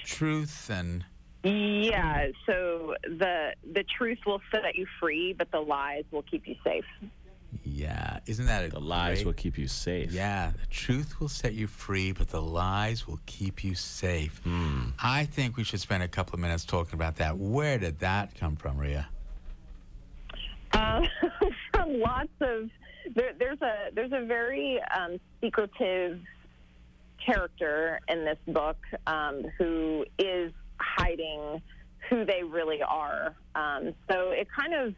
truth 0.04 0.70
and 0.70 1.04
Yeah. 1.42 2.28
So 2.46 2.94
the 3.02 3.52
the 3.72 3.84
truth 3.84 4.18
will 4.26 4.40
set 4.50 4.74
you 4.74 4.86
free, 4.98 5.32
but 5.32 5.50
the 5.50 5.60
lies 5.60 6.04
will 6.10 6.22
keep 6.22 6.46
you 6.46 6.56
safe. 6.64 6.84
Yeah, 7.76 8.20
isn't 8.24 8.46
that 8.46 8.64
a 8.64 8.68
The 8.70 8.80
lies 8.80 9.18
great- 9.18 9.26
will 9.26 9.32
keep 9.34 9.58
you 9.58 9.68
safe. 9.68 10.10
Yeah, 10.10 10.52
the 10.58 10.66
truth 10.68 11.20
will 11.20 11.28
set 11.28 11.52
you 11.52 11.66
free, 11.66 12.10
but 12.12 12.28
the 12.30 12.40
lies 12.40 13.06
will 13.06 13.20
keep 13.26 13.62
you 13.62 13.74
safe. 13.74 14.40
I 14.98 15.26
think 15.26 15.58
we 15.58 15.64
should 15.64 15.80
spend 15.80 16.02
a 16.02 16.08
couple 16.08 16.34
of 16.34 16.40
minutes 16.40 16.64
talking 16.64 16.94
about 16.94 17.16
that. 17.16 17.36
Where 17.36 17.76
did 17.76 17.98
that 17.98 18.34
come 18.34 18.56
from, 18.56 18.78
Rea? 18.78 19.04
Um, 20.72 21.06
from 21.74 22.00
lots 22.00 22.30
of 22.40 22.70
there, 23.14 23.32
there's 23.38 23.60
a 23.60 23.90
there's 23.92 24.12
a 24.12 24.24
very 24.24 24.80
um, 24.96 25.20
secretive 25.42 26.18
character 27.24 28.00
in 28.08 28.24
this 28.24 28.38
book 28.48 28.78
um, 29.06 29.44
who 29.58 30.06
is 30.18 30.50
hiding 30.80 31.60
who 32.08 32.24
they 32.24 32.42
really 32.42 32.82
are. 32.82 33.34
Um, 33.54 33.92
so 34.10 34.30
it 34.30 34.48
kind 34.50 34.72
of 34.74 34.94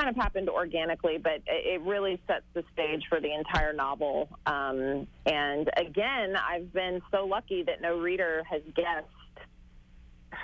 kind 0.00 0.08
of 0.08 0.16
happened 0.16 0.48
organically, 0.48 1.18
but 1.18 1.42
it 1.46 1.80
really 1.82 2.18
sets 2.26 2.44
the 2.54 2.64
stage 2.72 3.02
for 3.08 3.20
the 3.20 3.32
entire 3.32 3.72
novel. 3.72 4.28
Um, 4.46 5.06
and 5.26 5.68
again, 5.76 6.36
I've 6.36 6.72
been 6.72 7.02
so 7.10 7.26
lucky 7.26 7.62
that 7.64 7.82
no 7.82 7.98
reader 7.98 8.42
has 8.48 8.62
guessed 8.74 9.08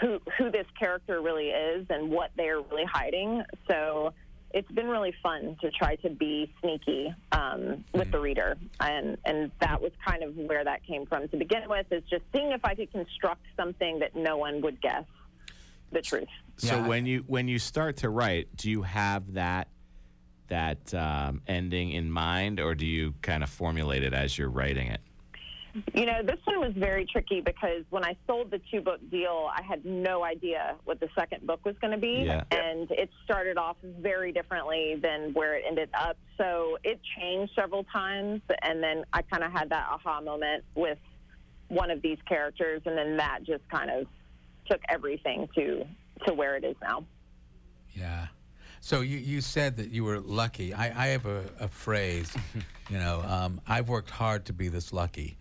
who 0.00 0.20
who 0.36 0.50
this 0.50 0.66
character 0.78 1.22
really 1.22 1.48
is 1.48 1.86
and 1.88 2.10
what 2.10 2.32
they're 2.36 2.60
really 2.60 2.84
hiding. 2.84 3.42
So 3.66 4.12
it's 4.50 4.70
been 4.72 4.88
really 4.88 5.14
fun 5.22 5.56
to 5.62 5.70
try 5.70 5.96
to 5.96 6.10
be 6.10 6.52
sneaky 6.60 7.14
um, 7.32 7.84
with 7.94 8.10
the 8.10 8.20
reader, 8.20 8.58
and 8.80 9.16
and 9.24 9.50
that 9.60 9.80
was 9.80 9.92
kind 10.06 10.22
of 10.22 10.36
where 10.36 10.64
that 10.64 10.84
came 10.84 11.06
from 11.06 11.28
to 11.28 11.36
begin 11.36 11.62
with. 11.68 11.86
Is 11.90 12.02
just 12.10 12.24
seeing 12.34 12.52
if 12.52 12.64
I 12.64 12.74
could 12.74 12.92
construct 12.92 13.42
something 13.56 14.00
that 14.00 14.14
no 14.14 14.36
one 14.36 14.60
would 14.60 14.82
guess 14.82 15.04
the 15.92 16.02
truth. 16.02 16.28
So 16.56 16.76
Yeah. 16.76 16.86
when 16.86 17.06
you 17.06 17.24
when 17.26 17.48
you 17.48 17.58
start 17.58 17.98
to 17.98 18.08
write, 18.08 18.56
do 18.56 18.70
you 18.70 18.82
have 18.82 19.34
that 19.34 19.68
that 20.48 20.94
um, 20.94 21.42
ending 21.46 21.90
in 21.90 22.10
mind, 22.10 22.60
or 22.60 22.74
do 22.74 22.86
you 22.86 23.14
kind 23.22 23.42
of 23.42 23.50
formulate 23.50 24.04
it 24.04 24.14
as 24.14 24.38
you're 24.38 24.48
writing 24.48 24.86
it? 24.88 25.00
You 25.92 26.06
know, 26.06 26.22
this 26.22 26.38
one 26.44 26.58
was 26.60 26.72
very 26.74 27.04
tricky 27.04 27.42
because 27.42 27.82
when 27.90 28.02
I 28.02 28.16
sold 28.26 28.50
the 28.50 28.60
two 28.70 28.80
book 28.80 29.00
deal, 29.10 29.50
I 29.52 29.60
had 29.62 29.84
no 29.84 30.24
idea 30.24 30.76
what 30.84 31.00
the 31.00 31.08
second 31.18 31.46
book 31.46 31.60
was 31.66 31.74
going 31.82 31.90
to 31.90 31.98
be. 31.98 32.22
Yeah. 32.24 32.44
And 32.50 32.90
it 32.92 33.10
started 33.24 33.58
off 33.58 33.76
very 33.82 34.32
differently 34.32 34.98
than 35.02 35.34
where 35.34 35.54
it 35.54 35.64
ended 35.68 35.90
up. 35.92 36.16
So 36.38 36.78
it 36.82 36.98
changed 37.18 37.52
several 37.54 37.84
times. 37.84 38.40
And 38.62 38.82
then 38.82 39.04
I 39.12 39.20
kind 39.20 39.44
of 39.44 39.52
had 39.52 39.68
that 39.68 39.86
aha 39.90 40.22
moment 40.22 40.64
with 40.74 40.98
one 41.68 41.90
of 41.90 42.00
these 42.00 42.18
characters. 42.26 42.80
And 42.86 42.96
then 42.96 43.18
that 43.18 43.40
just 43.44 43.68
kind 43.68 43.90
of 43.90 44.06
took 44.70 44.80
everything 44.88 45.46
to, 45.56 45.84
to 46.24 46.34
where 46.34 46.56
it 46.56 46.64
is 46.64 46.76
now. 46.82 47.04
Yeah. 47.92 48.26
So 48.80 49.00
you, 49.00 49.18
you 49.18 49.40
said 49.40 49.76
that 49.78 49.90
you 49.90 50.04
were 50.04 50.20
lucky. 50.20 50.72
I, 50.72 51.06
I 51.06 51.06
have 51.08 51.26
a, 51.26 51.44
a 51.58 51.68
phrase, 51.68 52.34
you 52.90 52.98
know, 52.98 53.22
um, 53.26 53.60
I've 53.66 53.88
worked 53.88 54.10
hard 54.10 54.44
to 54.46 54.52
be 54.52 54.68
this 54.68 54.92
lucky. 54.92 55.36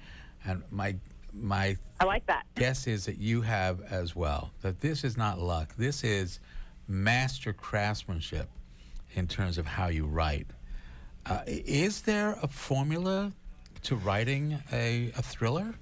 And 0.45 0.63
my, 0.71 0.95
my 1.33 1.77
I 1.99 2.05
like 2.05 2.25
that. 2.27 2.45
guess 2.55 2.87
is 2.87 3.05
that 3.05 3.17
you 3.17 3.41
have 3.41 3.81
as 3.83 4.15
well. 4.15 4.51
That 4.61 4.79
this 4.79 5.03
is 5.03 5.17
not 5.17 5.39
luck. 5.39 5.75
This 5.77 6.03
is 6.03 6.39
master 6.87 7.53
craftsmanship 7.53 8.49
in 9.13 9.27
terms 9.27 9.57
of 9.57 9.65
how 9.65 9.87
you 9.87 10.05
write. 10.05 10.47
Uh, 11.25 11.41
is 11.47 12.01
there 12.01 12.37
a 12.41 12.47
formula 12.47 13.31
to 13.83 13.95
writing 13.95 14.61
a, 14.71 15.11
a 15.17 15.21
thriller? 15.21 15.73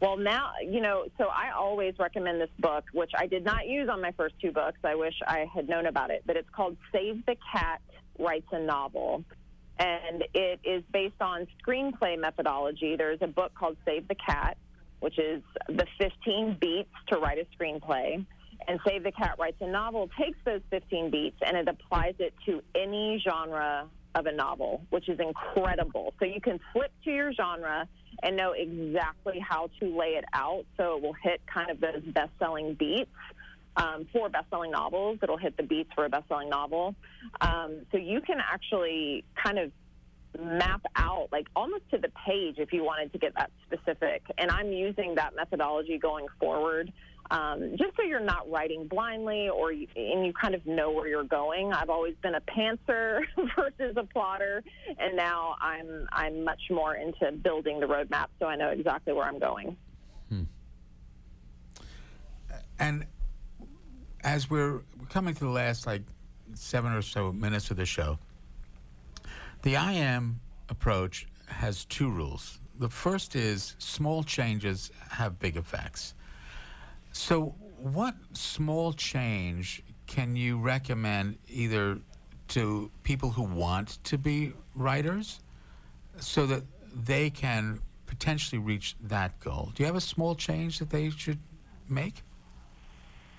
Well, 0.00 0.18
now, 0.18 0.52
you 0.62 0.80
know, 0.80 1.06
so 1.16 1.24
I 1.24 1.52
always 1.52 1.94
recommend 1.98 2.40
this 2.40 2.50
book, 2.58 2.84
which 2.92 3.12
I 3.16 3.26
did 3.26 3.44
not 3.44 3.66
use 3.66 3.88
on 3.88 4.02
my 4.02 4.12
first 4.12 4.34
two 4.40 4.52
books. 4.52 4.78
I 4.84 4.94
wish 4.94 5.14
I 5.26 5.46
had 5.54 5.68
known 5.68 5.86
about 5.86 6.10
it, 6.10 6.22
but 6.26 6.36
it's 6.36 6.50
called 6.50 6.76
Save 6.92 7.24
the 7.24 7.36
Cat 7.52 7.80
Writes 8.18 8.46
a 8.52 8.58
Novel. 8.58 9.24
And 9.78 10.24
it 10.34 10.60
is 10.64 10.82
based 10.92 11.20
on 11.20 11.46
screenplay 11.62 12.18
methodology. 12.18 12.96
There's 12.96 13.20
a 13.22 13.26
book 13.26 13.54
called 13.54 13.76
Save 13.86 14.06
the 14.08 14.14
Cat, 14.14 14.58
which 15.00 15.18
is 15.18 15.42
the 15.68 15.86
15 15.98 16.58
beats 16.60 16.92
to 17.08 17.18
write 17.18 17.38
a 17.38 17.46
screenplay. 17.56 18.24
And 18.68 18.80
Save 18.86 19.02
the 19.02 19.12
Cat 19.12 19.36
Writes 19.38 19.58
a 19.60 19.66
Novel 19.66 20.10
takes 20.18 20.38
those 20.44 20.60
15 20.70 21.10
beats 21.10 21.36
and 21.40 21.56
it 21.56 21.68
applies 21.68 22.14
it 22.18 22.34
to 22.46 22.62
any 22.74 23.22
genre 23.26 23.88
of 24.16 24.26
a 24.26 24.32
novel, 24.32 24.82
which 24.90 25.08
is 25.08 25.20
incredible. 25.20 26.14
So 26.18 26.24
you 26.24 26.40
can 26.40 26.58
flip 26.72 26.90
to 27.04 27.10
your 27.10 27.32
genre 27.32 27.86
and 28.22 28.36
know 28.36 28.52
exactly 28.52 29.38
how 29.38 29.70
to 29.78 29.96
lay 29.96 30.14
it 30.16 30.24
out 30.32 30.64
so 30.76 30.96
it 30.96 31.02
will 31.02 31.16
hit 31.22 31.40
kind 31.46 31.70
of 31.70 31.80
those 31.80 32.02
best 32.06 32.30
selling 32.38 32.74
beats. 32.74 33.10
Um, 33.76 34.06
for 34.10 34.30
best-selling 34.30 34.70
novels, 34.70 35.18
it'll 35.22 35.36
hit 35.36 35.54
the 35.58 35.62
beats 35.62 35.90
for 35.94 36.06
a 36.06 36.08
best-selling 36.08 36.48
novel. 36.48 36.94
Um, 37.42 37.82
so 37.92 37.98
you 37.98 38.22
can 38.22 38.38
actually 38.40 39.22
kind 39.44 39.58
of 39.58 39.70
map 40.40 40.80
out, 40.96 41.28
like 41.30 41.46
almost 41.54 41.82
to 41.90 41.98
the 41.98 42.10
page, 42.26 42.54
if 42.56 42.72
you 42.72 42.82
wanted 42.84 43.12
to 43.12 43.18
get 43.18 43.34
that 43.34 43.50
specific. 43.66 44.22
And 44.38 44.50
I'm 44.50 44.72
using 44.72 45.16
that 45.16 45.36
methodology 45.36 45.98
going 45.98 46.24
forward, 46.40 46.90
um, 47.30 47.72
just 47.76 47.96
so 47.96 48.02
you're 48.02 48.20
not 48.20 48.50
writing 48.50 48.86
blindly, 48.86 49.48
or 49.48 49.72
you, 49.72 49.86
and 49.96 50.24
you 50.26 50.32
kind 50.32 50.54
of 50.54 50.64
know 50.66 50.90
where 50.90 51.08
you're 51.08 51.24
going. 51.24 51.72
I've 51.72 51.90
always 51.90 52.14
been 52.22 52.34
a 52.34 52.40
pantser 52.40 53.22
versus 53.56 53.96
a 53.96 54.04
plotter, 54.04 54.62
and 54.98 55.16
now 55.16 55.56
I'm 55.60 56.06
I'm 56.12 56.44
much 56.44 56.62
more 56.70 56.94
into 56.94 57.32
building 57.32 57.80
the 57.80 57.86
roadmap, 57.86 58.26
so 58.38 58.46
I 58.46 58.56
know 58.56 58.70
exactly 58.70 59.12
where 59.12 59.24
I'm 59.24 59.38
going. 59.38 59.76
And 62.78 63.06
as 64.22 64.50
we're 64.50 64.82
coming 65.08 65.34
to 65.34 65.44
the 65.44 65.50
last 65.50 65.86
like 65.86 66.02
seven 66.54 66.92
or 66.92 67.02
so 67.02 67.32
minutes 67.32 67.70
of 67.70 67.76
the 67.76 67.86
show, 67.86 68.18
the 69.62 69.74
IM 69.74 70.40
approach 70.68 71.26
has 71.48 71.84
two 71.84 72.10
rules. 72.10 72.58
The 72.78 72.88
first 72.88 73.34
is 73.34 73.74
small 73.78 74.22
changes 74.22 74.90
have 75.10 75.38
big 75.38 75.56
effects. 75.56 76.14
So, 77.16 77.54
what 77.78 78.14
small 78.34 78.92
change 78.92 79.82
can 80.06 80.36
you 80.36 80.58
recommend 80.58 81.38
either 81.48 81.98
to 82.48 82.90
people 83.04 83.30
who 83.30 83.42
want 83.42 84.04
to 84.04 84.18
be 84.18 84.52
writers 84.74 85.40
so 86.20 86.44
that 86.44 86.62
they 86.94 87.30
can 87.30 87.80
potentially 88.04 88.58
reach 88.58 88.96
that 89.00 89.40
goal? 89.40 89.72
Do 89.74 89.82
you 89.82 89.86
have 89.86 89.96
a 89.96 90.00
small 90.00 90.34
change 90.34 90.78
that 90.78 90.90
they 90.90 91.08
should 91.08 91.38
make? 91.88 92.22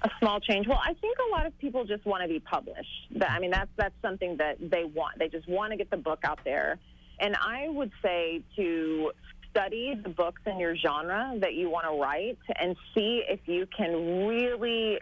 a 0.02 0.10
small 0.20 0.40
change. 0.40 0.68
Well, 0.68 0.82
I 0.84 0.94
think 0.96 1.18
a 1.30 1.32
lot 1.32 1.46
of 1.46 1.58
people 1.60 1.86
just 1.86 2.06
want 2.06 2.24
to 2.24 2.28
be 2.28 2.40
published. 2.40 3.08
I 3.28 3.40
mean, 3.40 3.52
that's 3.52 3.70
that's 3.78 3.96
something 4.02 4.38
that 4.38 4.58
they 4.60 4.86
want. 4.86 5.20
They 5.20 5.28
just 5.28 5.48
want 5.48 5.72
to 5.72 5.78
get 5.78 5.92
the 5.92 5.98
book 5.98 6.20
out 6.24 6.40
there. 6.44 6.80
And 7.20 7.36
I 7.36 7.68
would 7.70 7.92
say 8.02 8.44
to 8.56 9.12
study 9.58 10.00
the 10.04 10.10
books 10.10 10.42
in 10.46 10.60
your 10.60 10.76
genre 10.76 11.34
that 11.40 11.56
you 11.56 11.70
want 11.70 11.86
to 11.86 12.00
write 12.00 12.38
and 12.60 12.76
see 12.94 13.24
if 13.28 13.40
you 13.46 13.68
can 13.76 14.28
really 14.28 15.00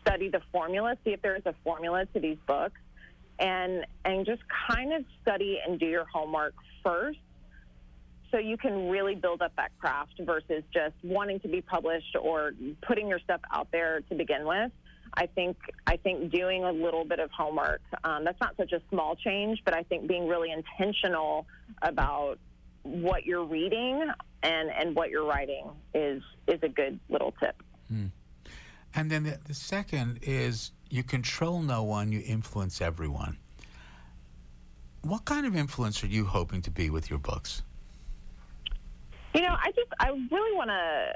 study 0.00 0.30
the 0.30 0.40
formula, 0.50 0.96
see 1.04 1.10
if 1.10 1.20
there 1.20 1.36
is 1.36 1.42
a 1.44 1.54
formula 1.62 2.06
to 2.14 2.20
these 2.20 2.38
books 2.46 2.80
and 3.38 3.84
and 4.04 4.24
just 4.24 4.42
kind 4.68 4.92
of 4.92 5.04
study 5.20 5.58
and 5.66 5.78
do 5.78 5.86
your 5.86 6.04
homework 6.04 6.54
first 6.82 7.18
so 8.30 8.38
you 8.38 8.56
can 8.56 8.88
really 8.88 9.14
build 9.14 9.42
up 9.42 9.52
that 9.56 9.70
craft 9.78 10.14
versus 10.20 10.62
just 10.72 10.94
wanting 11.02 11.38
to 11.40 11.48
be 11.48 11.60
published 11.60 12.16
or 12.18 12.52
putting 12.86 13.08
your 13.08 13.18
stuff 13.18 13.42
out 13.52 13.68
there 13.72 14.00
to 14.08 14.14
begin 14.14 14.46
with. 14.46 14.70
I 15.14 15.26
think 15.26 15.58
I 15.86 15.98
think 15.98 16.32
doing 16.32 16.64
a 16.64 16.72
little 16.72 17.04
bit 17.04 17.18
of 17.18 17.30
homework 17.30 17.82
um, 18.04 18.24
that's 18.24 18.40
not 18.40 18.56
such 18.56 18.72
a 18.72 18.80
small 18.88 19.16
change, 19.16 19.60
but 19.66 19.74
I 19.74 19.82
think 19.82 20.06
being 20.06 20.26
really 20.26 20.50
intentional 20.50 21.46
about 21.82 22.38
what 22.82 23.24
you're 23.24 23.44
reading 23.44 24.10
and 24.42 24.70
and 24.70 24.94
what 24.94 25.10
you're 25.10 25.24
writing 25.24 25.70
is 25.94 26.22
is 26.48 26.60
a 26.62 26.68
good 26.68 26.98
little 27.08 27.32
tip. 27.40 27.62
And 28.94 29.10
then 29.10 29.24
the, 29.24 29.38
the 29.46 29.54
second 29.54 30.20
is 30.22 30.72
you 30.90 31.02
control 31.02 31.62
no 31.62 31.82
one, 31.82 32.12
you 32.12 32.22
influence 32.24 32.80
everyone. 32.80 33.38
What 35.02 35.24
kind 35.24 35.46
of 35.46 35.56
influence 35.56 36.04
are 36.04 36.08
you 36.08 36.26
hoping 36.26 36.62
to 36.62 36.70
be 36.70 36.90
with 36.90 37.10
your 37.10 37.18
books? 37.18 37.62
You 39.34 39.40
know, 39.40 39.56
I 39.58 39.70
just, 39.72 39.88
I 39.98 40.08
really 40.08 40.56
want 40.56 40.68
to 40.68 41.14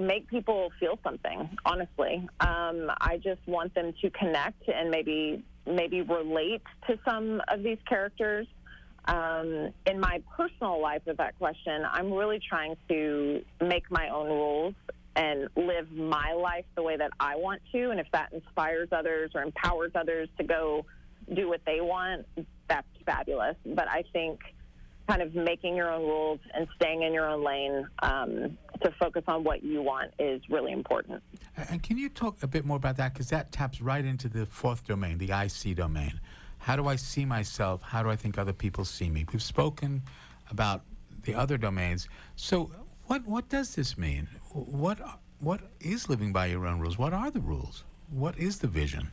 make 0.00 0.28
people 0.28 0.72
feel 0.80 0.98
something, 1.04 1.56
honestly. 1.66 2.26
Um, 2.40 2.90
I 3.00 3.20
just 3.22 3.40
want 3.46 3.74
them 3.74 3.92
to 4.00 4.10
connect 4.10 4.68
and 4.68 4.90
maybe 4.90 5.44
maybe 5.66 6.00
relate 6.00 6.62
to 6.86 6.98
some 7.04 7.42
of 7.48 7.62
these 7.62 7.78
characters. 7.86 8.46
Um, 9.06 9.72
in 9.86 10.00
my 10.00 10.22
personal 10.36 10.80
life 10.80 11.02
with 11.06 11.16
that 11.16 11.38
question, 11.38 11.84
I'm 11.90 12.12
really 12.12 12.40
trying 12.46 12.76
to 12.88 13.42
make 13.60 13.90
my 13.90 14.08
own 14.10 14.28
rules 14.28 14.74
and 15.16 15.48
live 15.56 15.90
my 15.90 16.32
life 16.32 16.64
the 16.76 16.82
way 16.82 16.96
that 16.96 17.10
I 17.18 17.36
want 17.36 17.60
to. 17.72 17.90
And 17.90 17.98
if 17.98 18.06
that 18.12 18.32
inspires 18.32 18.88
others 18.92 19.32
or 19.34 19.42
empowers 19.42 19.92
others 19.94 20.28
to 20.38 20.44
go 20.44 20.84
do 21.34 21.48
what 21.48 21.60
they 21.66 21.80
want, 21.80 22.26
that's 22.68 22.86
fabulous. 23.04 23.56
But 23.64 23.88
I 23.88 24.04
think 24.12 24.40
kind 25.08 25.22
of 25.22 25.34
making 25.34 25.74
your 25.74 25.90
own 25.90 26.02
rules 26.02 26.38
and 26.54 26.68
staying 26.76 27.02
in 27.02 27.14
your 27.14 27.28
own 27.28 27.42
lane 27.42 27.86
um, 28.02 28.58
to 28.82 28.92
focus 29.00 29.24
on 29.26 29.42
what 29.42 29.64
you 29.64 29.82
want 29.82 30.12
is 30.18 30.40
really 30.50 30.70
important. 30.70 31.22
And 31.56 31.82
can 31.82 31.96
you 31.96 32.10
talk 32.10 32.42
a 32.42 32.46
bit 32.46 32.64
more 32.64 32.76
about 32.76 32.98
that? 32.98 33.14
Because 33.14 33.30
that 33.30 33.50
taps 33.50 33.80
right 33.80 34.04
into 34.04 34.28
the 34.28 34.44
fourth 34.46 34.86
domain, 34.86 35.18
the 35.18 35.30
IC 35.32 35.76
domain. 35.76 36.20
How 36.68 36.76
do 36.76 36.86
I 36.86 36.96
see 36.96 37.24
myself? 37.24 37.80
How 37.80 38.02
do 38.02 38.10
I 38.10 38.16
think 38.16 38.36
other 38.36 38.52
people 38.52 38.84
see 38.84 39.08
me? 39.08 39.24
We've 39.32 39.42
spoken 39.42 40.02
about 40.50 40.82
the 41.22 41.34
other 41.34 41.56
domains. 41.56 42.10
So 42.36 42.70
what 43.06 43.24
what 43.24 43.48
does 43.48 43.74
this 43.74 43.96
mean? 43.96 44.28
What 44.52 44.98
what 45.40 45.62
is 45.80 46.10
living 46.10 46.30
by 46.30 46.44
your 46.44 46.66
own 46.66 46.78
rules? 46.78 46.98
What 46.98 47.14
are 47.14 47.30
the 47.30 47.40
rules? 47.40 47.84
What 48.10 48.36
is 48.36 48.58
the 48.58 48.66
vision? 48.66 49.10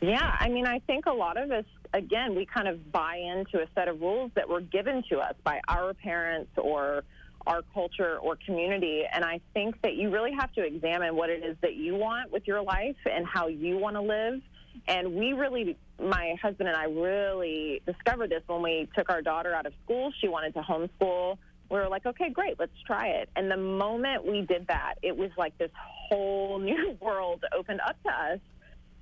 Yeah, 0.00 0.36
I 0.40 0.48
mean, 0.48 0.66
I 0.66 0.80
think 0.88 1.06
a 1.06 1.12
lot 1.12 1.36
of 1.36 1.52
us, 1.52 1.66
again, 1.94 2.34
we 2.34 2.44
kind 2.44 2.66
of 2.66 2.90
buy 2.90 3.14
into 3.14 3.62
a 3.62 3.68
set 3.76 3.86
of 3.86 4.00
rules 4.00 4.32
that 4.34 4.48
were 4.48 4.60
given 4.60 5.04
to 5.10 5.20
us 5.20 5.34
by 5.44 5.60
our 5.68 5.94
parents 5.94 6.50
or 6.56 7.04
our 7.46 7.62
culture 7.74 8.18
or 8.18 8.36
community. 8.44 9.04
And 9.12 9.24
I 9.24 9.40
think 9.54 9.80
that 9.82 9.94
you 9.94 10.10
really 10.10 10.32
have 10.32 10.52
to 10.54 10.64
examine 10.64 11.14
what 11.14 11.30
it 11.30 11.44
is 11.44 11.56
that 11.62 11.76
you 11.76 11.94
want 11.94 12.32
with 12.32 12.48
your 12.48 12.60
life 12.60 12.96
and 13.08 13.24
how 13.24 13.46
you 13.46 13.78
want 13.78 13.94
to 13.94 14.02
live. 14.02 14.40
And 14.86 15.14
we 15.14 15.32
really, 15.32 15.76
my 16.00 16.34
husband 16.40 16.68
and 16.68 16.76
I 16.76 16.84
really 16.84 17.82
discovered 17.86 18.30
this 18.30 18.42
when 18.46 18.62
we 18.62 18.88
took 18.96 19.10
our 19.10 19.22
daughter 19.22 19.54
out 19.54 19.66
of 19.66 19.72
school. 19.84 20.12
She 20.20 20.28
wanted 20.28 20.54
to 20.54 20.60
homeschool 20.60 21.38
we 21.70 21.78
were 21.78 21.88
like, 21.88 22.06
okay, 22.06 22.30
great, 22.30 22.58
let's 22.58 22.72
try 22.86 23.08
it. 23.08 23.28
And 23.34 23.50
the 23.50 23.56
moment 23.56 24.24
we 24.24 24.42
did 24.42 24.68
that, 24.68 24.94
it 25.02 25.16
was 25.16 25.30
like 25.36 25.56
this 25.58 25.70
whole 25.74 26.58
new 26.60 26.96
world 27.00 27.44
opened 27.56 27.80
up 27.80 27.96
to 28.04 28.10
us. 28.10 28.38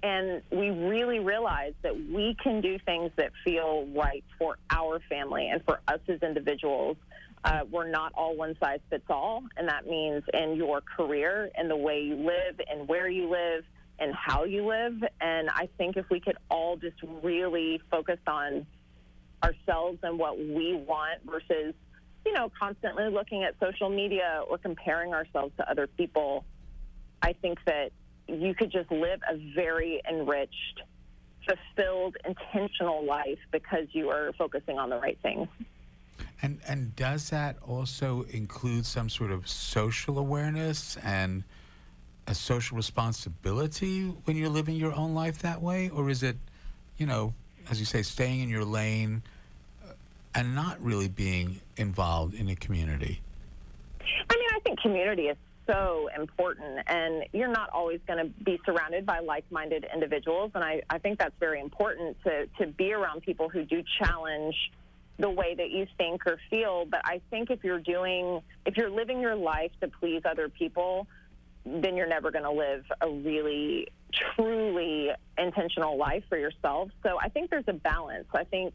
And 0.03 0.43
we 0.51 0.69
really 0.69 1.19
realized 1.19 1.77
that 1.83 1.97
we 1.97 2.37
can 2.43 2.61
do 2.61 2.79
things 2.85 3.11
that 3.17 3.33
feel 3.43 3.87
right 3.95 4.23
for 4.39 4.59
our 4.69 5.01
family 5.09 5.49
and 5.49 5.65
for 5.65 5.81
us 5.89 6.01
as 6.09 6.23
individuals. 6.23 6.99
Uh, 7.43 7.61
we're 7.71 7.89
not 7.89 8.13
all 8.15 8.37
one 8.37 8.55
size 8.63 8.81
fits 8.91 9.05
all. 9.09 9.45
And 9.57 9.69
that 9.69 9.87
means 9.87 10.23
in 10.35 10.57
your 10.57 10.83
career 10.83 11.51
in 11.59 11.69
the 11.69 11.77
way 11.77 12.03
you 12.03 12.17
live 12.17 12.61
and 12.71 12.87
where 12.87 13.09
you 13.09 13.31
live 13.31 13.65
and 13.99 14.15
how 14.15 14.45
you 14.45 14.67
live. 14.67 15.03
And 15.21 15.49
I 15.51 15.69
think 15.79 15.97
if 15.97 16.09
we 16.11 16.21
could 16.21 16.37
all 16.51 16.77
just 16.77 16.97
really 17.23 17.81
focus 17.91 18.19
on 18.27 18.67
ourselves 19.43 19.99
and 20.03 20.19
what 20.19 20.39
we 20.39 20.75
want 20.75 21.21
versus 21.25 21.75
you 22.25 22.33
know, 22.33 22.51
constantly 22.59 23.09
looking 23.11 23.45
at 23.45 23.55
social 23.61 23.91
media 23.91 24.43
or 24.49 24.59
comparing 24.59 25.13
ourselves 25.13 25.53
to 25.59 25.71
other 25.71 25.87
people, 25.87 26.45
I 27.23 27.35
think 27.35 27.59
that 27.67 27.93
you 28.27 28.55
could 28.55 28.73
just 28.73 28.91
live 28.91 29.21
a 29.31 29.37
very 29.55 30.01
enriched, 30.09 30.83
fulfilled, 31.47 32.17
intentional 32.27 33.05
life 33.05 33.39
because 33.53 33.87
you 33.93 34.09
are 34.11 34.33
focusing 34.39 34.79
on 34.79 34.91
the 34.91 34.97
right 34.97 35.19
things. 35.23 35.49
And 36.41 36.61
and 36.67 36.95
does 36.97 37.31
that 37.31 37.57
also 37.67 38.23
include 38.31 38.87
some 38.87 39.09
sort 39.09 39.31
of 39.31 39.49
social 39.49 40.19
awareness 40.19 40.97
and 41.03 41.45
a 42.27 42.35
social 42.35 42.77
responsibility 42.77 44.05
when 44.25 44.37
you're 44.37 44.49
living 44.49 44.77
your 44.77 44.95
own 44.95 45.15
life 45.15 45.39
that 45.41 45.61
way, 45.61 45.91
or 45.91 46.09
is 46.11 46.23
it, 46.23 46.37
you 46.97 47.07
know, 47.07 47.35
as 47.71 47.79
you 47.79 47.87
say, 47.87 48.03
staying 48.03 48.41
in 48.41 48.49
your 48.49 48.65
lane? 48.65 49.23
Uh, 49.85 49.93
and 50.35 50.55
not 50.55 50.83
really 50.83 51.09
being 51.09 51.61
involved 51.77 52.35
in 52.35 52.49
a 52.49 52.57
community? 52.57 53.21
I 54.01 54.37
mean, 54.37 54.49
I 54.55 54.61
think 54.61 54.81
community 54.81 55.29
is 55.29 55.37
so 55.67 56.09
important, 56.17 56.81
and 56.87 57.25
you're 57.33 57.49
not 57.49 57.71
always 57.71 58.01
going 58.07 58.19
to 58.19 58.45
be 58.45 58.61
surrounded 58.65 59.07
by 59.07 59.21
like 59.21 59.45
minded 59.51 59.87
individuals. 59.93 60.51
And 60.55 60.63
I, 60.63 60.83
I 60.91 60.99
think 60.99 61.19
that's 61.19 61.35
very 61.41 61.61
important 61.61 62.17
to, 62.25 62.47
to 62.59 62.67
be 62.67 62.93
around 62.93 63.23
people 63.23 63.49
who 63.49 63.65
do 63.65 63.83
challenge 63.99 64.55
the 65.19 65.31
way 65.31 65.55
that 65.55 65.71
you 65.71 65.87
think 65.97 66.27
or 66.27 66.39
feel. 66.51 66.85
But 66.85 67.01
I 67.05 67.21
think 67.31 67.51
if 67.51 67.63
you're 67.63 67.79
doing, 67.79 68.43
if 68.67 68.77
you're 68.77 68.91
living 68.91 69.21
your 69.21 69.37
life 69.37 69.71
to 69.81 69.89
please 69.89 70.23
other 70.25 70.49
people, 70.49 71.07
then 71.65 71.97
you're 71.97 72.09
never 72.09 72.31
going 72.31 72.45
to 72.45 72.51
live 72.51 72.85
a 73.01 73.09
really, 73.09 73.89
truly 74.13 75.11
intentional 75.39 75.97
life 75.97 76.25
for 76.29 76.39
yourself. 76.39 76.91
So 77.03 77.19
I 77.21 77.29
think 77.29 77.51
there's 77.51 77.69
a 77.69 77.73
balance. 77.73 78.27
I 78.35 78.45
think 78.45 78.75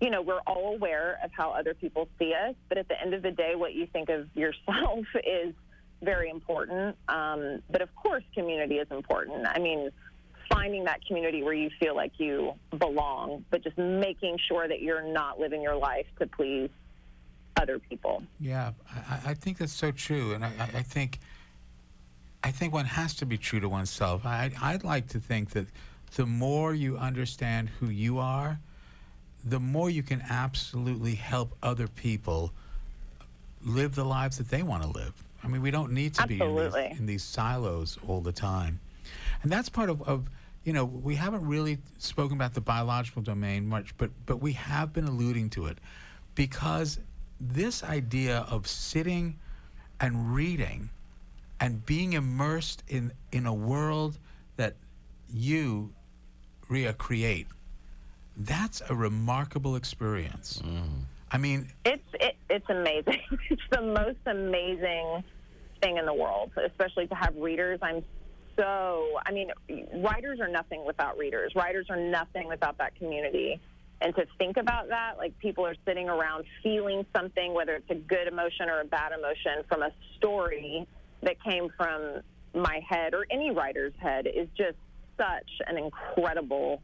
you 0.00 0.10
know, 0.10 0.20
we're 0.20 0.40
all 0.40 0.74
aware 0.74 1.18
of 1.24 1.30
how 1.32 1.50
other 1.50 1.72
people 1.72 2.08
see 2.18 2.34
us, 2.34 2.54
but 2.68 2.76
at 2.76 2.88
the 2.88 3.00
end 3.00 3.14
of 3.14 3.22
the 3.22 3.30
day, 3.30 3.54
what 3.54 3.74
you 3.74 3.86
think 3.86 4.08
of 4.08 4.28
yourself 4.34 5.06
is 5.14 5.54
very 6.02 6.28
important. 6.28 6.96
Um, 7.08 7.62
but 7.70 7.80
of 7.80 7.94
course, 7.94 8.22
community 8.34 8.76
is 8.76 8.88
important. 8.90 9.46
I 9.46 9.58
mean, 9.58 9.90
finding 10.50 10.84
that 10.84 11.04
community 11.06 11.42
where 11.42 11.54
you 11.54 11.70
feel 11.80 11.96
like 11.96 12.12
you 12.18 12.52
belong, 12.76 13.44
but 13.50 13.62
just 13.64 13.78
making 13.78 14.38
sure 14.38 14.68
that 14.68 14.82
you're 14.82 15.02
not 15.02 15.40
living 15.40 15.62
your 15.62 15.76
life 15.76 16.06
to 16.18 16.26
please 16.26 16.70
other 17.56 17.78
people. 17.78 18.22
Yeah, 18.38 18.72
I, 18.94 19.30
I 19.30 19.34
think 19.34 19.58
that's 19.58 19.72
so 19.72 19.90
true, 19.90 20.34
and 20.34 20.44
I, 20.44 20.52
I, 20.58 20.82
think 20.82 21.20
I 22.46 22.52
think 22.52 22.72
one 22.72 22.86
has 22.86 23.12
to 23.16 23.26
be 23.26 23.36
true 23.36 23.58
to 23.58 23.68
oneself. 23.68 24.24
I, 24.24 24.52
I'd 24.62 24.84
like 24.84 25.08
to 25.08 25.18
think 25.18 25.50
that 25.50 25.66
the 26.14 26.26
more 26.26 26.72
you 26.72 26.96
understand 26.96 27.68
who 27.80 27.88
you 27.88 28.18
are 28.18 28.60
the 29.46 29.60
more 29.60 29.88
you 29.88 30.02
can 30.02 30.22
absolutely 30.28 31.14
help 31.14 31.56
other 31.62 31.86
people 31.86 32.52
live 33.64 33.94
the 33.94 34.04
lives 34.04 34.38
that 34.38 34.48
they 34.48 34.62
want 34.62 34.82
to 34.82 34.88
live. 34.88 35.12
I 35.42 35.48
mean, 35.48 35.62
we 35.62 35.70
don't 35.70 35.92
need 35.92 36.14
to 36.14 36.22
absolutely. 36.22 36.80
be 36.80 36.86
in 36.86 36.90
these, 36.90 37.00
in 37.00 37.06
these, 37.06 37.22
silos 37.22 37.96
all 38.08 38.20
the 38.20 38.32
time. 38.32 38.80
And 39.42 39.52
that's 39.52 39.68
part 39.68 39.88
of, 39.88 40.02
of, 40.02 40.28
you 40.64 40.72
know, 40.72 40.84
we 40.84 41.14
haven't 41.14 41.46
really 41.46 41.78
spoken 41.98 42.36
about 42.36 42.54
the 42.54 42.60
biological 42.60 43.22
domain 43.22 43.68
much, 43.68 43.96
but, 43.98 44.10
but 44.26 44.38
we 44.38 44.52
have 44.52 44.92
been 44.92 45.06
alluding 45.06 45.50
to 45.50 45.66
it 45.66 45.78
because 46.34 46.98
this 47.40 47.84
idea 47.84 48.46
of 48.50 48.66
sitting 48.66 49.38
and 50.00 50.34
reading 50.34 50.90
and 51.60 51.84
being 51.84 52.12
immersed 52.12 52.82
in, 52.88 53.12
in 53.32 53.46
a 53.46 53.54
world 53.54 54.18
that 54.56 54.76
you, 55.28 55.92
Rea, 56.68 56.92
create 56.92 57.46
that's 58.36 58.82
a 58.88 58.94
remarkable 58.94 59.76
experience. 59.76 60.62
Mm. 60.64 61.04
I 61.32 61.38
mean, 61.38 61.68
it's 61.84 62.08
it, 62.14 62.36
it's 62.48 62.68
amazing. 62.68 63.20
it's 63.50 63.62
the 63.70 63.82
most 63.82 64.18
amazing 64.26 65.24
thing 65.82 65.96
in 65.96 66.06
the 66.06 66.14
world, 66.14 66.50
especially 66.64 67.06
to 67.08 67.14
have 67.14 67.34
readers. 67.36 67.78
I'm 67.82 68.04
so 68.56 69.18
I 69.24 69.32
mean, 69.32 69.50
writers 69.94 70.40
are 70.40 70.48
nothing 70.48 70.84
without 70.84 71.18
readers. 71.18 71.52
Writers 71.54 71.86
are 71.90 71.96
nothing 71.96 72.48
without 72.48 72.78
that 72.78 72.94
community. 72.96 73.60
And 74.02 74.14
to 74.14 74.26
think 74.36 74.58
about 74.58 74.88
that, 74.88 75.16
like 75.16 75.38
people 75.38 75.64
are 75.64 75.74
sitting 75.86 76.08
around 76.08 76.44
feeling 76.62 77.06
something, 77.16 77.54
whether 77.54 77.74
it's 77.74 77.90
a 77.90 77.94
good 77.94 78.28
emotion 78.28 78.68
or 78.68 78.80
a 78.80 78.84
bad 78.84 79.12
emotion 79.12 79.64
from 79.68 79.82
a 79.82 79.90
story 80.18 80.86
that 81.22 81.42
came 81.42 81.68
from 81.76 82.20
my 82.54 82.80
head 82.88 83.14
or 83.14 83.26
any 83.30 83.50
writer's 83.50 83.92
head 83.98 84.26
is 84.26 84.48
just 84.56 84.76
such 85.18 85.50
an 85.66 85.78
incredible 85.78 86.82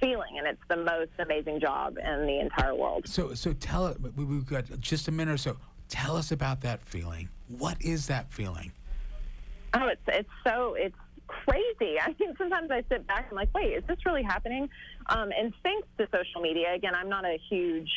feeling, 0.00 0.38
and 0.38 0.46
it's 0.46 0.60
the 0.68 0.76
most 0.76 1.10
amazing 1.18 1.60
job 1.60 1.96
in 1.98 2.26
the 2.26 2.40
entire 2.40 2.74
world. 2.74 3.08
So, 3.08 3.34
so 3.34 3.52
tell 3.54 3.86
it. 3.86 3.98
We've 4.16 4.46
got 4.46 4.64
just 4.80 5.08
a 5.08 5.12
minute 5.12 5.34
or 5.34 5.38
so. 5.38 5.56
Tell 5.88 6.16
us 6.16 6.32
about 6.32 6.60
that 6.62 6.84
feeling. 6.84 7.28
What 7.48 7.80
is 7.80 8.06
that 8.08 8.30
feeling? 8.32 8.72
Oh, 9.74 9.88
it's 9.88 10.00
it's 10.08 10.28
so 10.46 10.74
it's 10.74 10.96
crazy. 11.26 11.98
I 12.00 12.12
think 12.12 12.36
sometimes 12.38 12.70
I 12.70 12.82
sit 12.88 13.06
back 13.06 13.26
and 13.28 13.36
like, 13.36 13.52
wait, 13.54 13.72
is 13.72 13.84
this 13.86 13.98
really 14.04 14.22
happening? 14.22 14.68
Um, 15.08 15.30
and 15.38 15.52
thanks 15.62 15.86
to 15.98 16.08
social 16.12 16.40
media, 16.40 16.74
again, 16.74 16.94
I'm 16.94 17.08
not 17.08 17.24
a 17.24 17.38
huge 17.48 17.90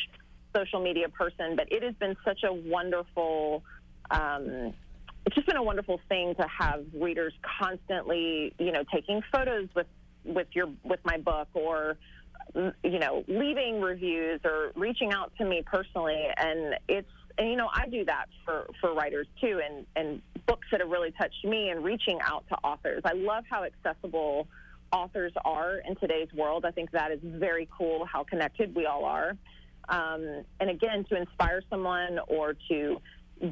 social 0.54 0.80
media 0.80 1.08
person, 1.08 1.56
but 1.56 1.70
it 1.70 1.82
has 1.82 1.94
been 1.94 2.16
such 2.24 2.42
a 2.44 2.52
wonderful. 2.52 3.62
Um, 4.10 4.74
it's 5.26 5.34
just 5.34 5.46
been 5.46 5.56
a 5.56 5.62
wonderful 5.62 6.00
thing 6.08 6.34
to 6.36 6.46
have 6.48 6.84
readers 6.94 7.32
constantly, 7.60 8.54
you 8.58 8.72
know, 8.72 8.84
taking 8.92 9.22
photos 9.32 9.68
with 9.74 9.86
with 10.24 10.48
your 10.52 10.68
with 10.82 11.00
my 11.04 11.18
book 11.18 11.48
or 11.54 11.96
you 12.54 12.98
know 12.98 13.24
leaving 13.28 13.80
reviews 13.80 14.40
or 14.44 14.72
reaching 14.74 15.12
out 15.12 15.32
to 15.38 15.44
me 15.44 15.62
personally 15.64 16.26
and 16.36 16.74
it's 16.88 17.08
and 17.38 17.48
you 17.48 17.56
know 17.56 17.68
I 17.72 17.86
do 17.88 18.04
that 18.06 18.26
for 18.44 18.66
for 18.80 18.92
writers 18.92 19.26
too 19.40 19.60
and 19.64 19.86
and 19.96 20.20
books 20.46 20.66
that 20.72 20.80
have 20.80 20.90
really 20.90 21.12
touched 21.12 21.44
me 21.44 21.70
and 21.70 21.84
reaching 21.84 22.18
out 22.22 22.44
to 22.48 22.56
authors. 22.56 23.02
I 23.04 23.12
love 23.12 23.44
how 23.48 23.64
accessible 23.64 24.48
authors 24.92 25.32
are 25.44 25.78
in 25.78 25.94
today's 25.96 26.32
world. 26.34 26.64
I 26.64 26.72
think 26.72 26.90
that 26.90 27.12
is 27.12 27.20
very 27.22 27.68
cool 27.76 28.04
how 28.04 28.24
connected 28.24 28.74
we 28.74 28.86
all 28.86 29.04
are. 29.04 29.36
Um, 29.88 30.44
and 30.58 30.70
again, 30.70 31.04
to 31.10 31.16
inspire 31.16 31.62
someone 31.70 32.18
or 32.28 32.54
to 32.68 33.00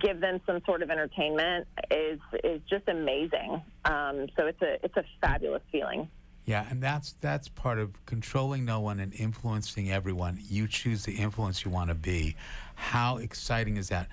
give 0.01 0.21
them 0.21 0.41
some 0.47 0.61
sort 0.67 0.83
of 0.83 0.91
entertainment 0.91 1.67
is 1.91 2.21
is 2.45 2.61
just 2.69 2.89
amazing. 2.89 3.63
Um, 3.85 4.27
so 4.37 4.47
it's 4.47 4.61
a 4.63 4.85
it's 4.85 4.97
a 4.97 5.05
fabulous 5.21 5.63
feeling. 5.73 6.09
Yeah, 6.45 6.67
and 6.71 6.83
that's 6.83 7.15
that's 7.21 7.49
part 7.49 7.79
of 7.79 8.05
controlling 8.07 8.65
no 8.65 8.81
one 8.81 9.01
and 9.01 9.15
influencing 9.15 9.91
everyone. 9.91 10.39
You 10.49 10.67
choose 10.67 11.05
the 11.05 11.13
influence 11.13 11.65
you 11.65 11.71
want 11.71 11.89
to 11.89 11.95
be. 11.95 12.37
How 12.75 13.19
exciting 13.19 13.77
is 13.77 13.89
that? 13.89 14.09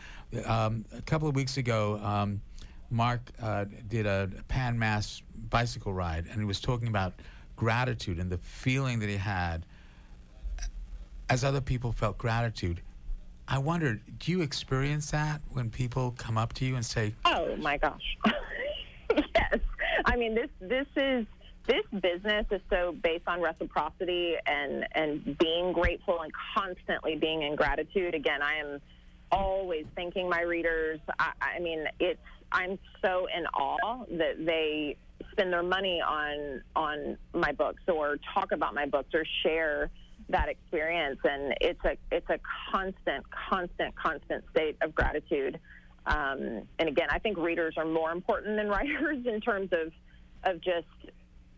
Um, 0.46 0.86
a 0.98 1.02
couple 1.02 1.30
of 1.30 1.36
weeks 1.36 1.58
ago, 1.58 2.00
um, 2.04 2.42
Mark 2.90 3.32
uh, 3.42 3.66
did 3.88 4.06
a 4.06 4.30
Pan 4.48 4.78
Mass 4.78 5.22
bicycle 5.50 5.94
ride, 5.94 6.26
and 6.30 6.40
he 6.40 6.46
was 6.46 6.60
talking 6.60 6.88
about 6.88 7.14
gratitude 7.56 8.20
and 8.20 8.30
the 8.30 8.38
feeling 8.38 9.00
that 9.00 9.10
he 9.10 9.16
had 9.16 9.66
as 11.30 11.44
other 11.44 11.62
people 11.62 11.92
felt 11.92 12.18
gratitude. 12.18 12.82
I 13.48 13.60
wondered, 13.60 14.02
do 14.20 14.32
you 14.32 14.42
experience 14.42 15.12
that 15.12 15.42
when 15.52 15.70
people 15.70 16.16
come 16.18 16.38
up 16.38 16.54
to 16.54 16.66
you 16.66 16.76
and 16.76 16.86
say, 16.86 17.14
"Oh 17.26 17.56
my 17.58 17.78
gosh." 17.78 18.18
yes. 19.16 19.60
I 20.06 20.16
mean, 20.16 20.34
this 20.34 20.50
this 20.60 20.88
is 20.96 21.26
this 21.68 21.86
business 22.02 22.46
is 22.52 22.62
so 22.70 22.96
based 23.04 23.28
on 23.28 23.42
reciprocity 23.42 24.36
and 24.46 24.88
and 24.94 25.38
being 25.38 25.74
grateful 25.74 26.22
and 26.22 26.32
constantly 26.56 27.16
being 27.16 27.44
in 27.44 27.56
gratitude. 27.56 28.16
Again, 28.16 28.42
I 28.42 28.56
am 28.56 28.82
always 29.32 29.86
thanking 29.96 30.30
my 30.30 30.42
readers. 30.42 31.00
I, 31.20 31.32
I 31.58 31.60
mean, 31.60 31.86
it's 32.00 32.20
I'm 32.52 32.80
so 33.04 33.28
in 33.36 33.46
awe 33.48 34.06
that 34.12 34.44
they 34.44 34.98
spend 35.32 35.54
their 35.54 35.64
money 35.64 36.02
on 36.02 36.62
on 36.76 37.18
my 37.34 37.52
books 37.52 37.84
or 37.88 38.18
talk 38.34 38.52
about 38.52 38.74
my 38.74 38.86
books 38.86 39.14
or 39.14 39.26
share 39.44 39.92
that 40.30 40.50
experience. 40.50 41.20
And 41.24 41.54
it's 41.62 41.84
a 41.86 41.98
it's 42.12 42.30
a 42.30 42.40
constant 42.72 43.26
constant 43.50 43.96
constant 43.96 44.44
state 44.52 44.78
of 44.82 44.94
gratitude. 44.96 45.60
Um, 46.08 46.68
and 46.78 46.88
again 46.88 47.08
i 47.10 47.18
think 47.18 47.36
readers 47.36 47.74
are 47.78 47.86
more 47.86 48.12
important 48.12 48.58
than 48.58 48.70
writers 48.76 49.26
in 49.26 49.42
terms 49.42 49.70
of 49.74 49.92
of 50.44 50.62
just 50.62 50.86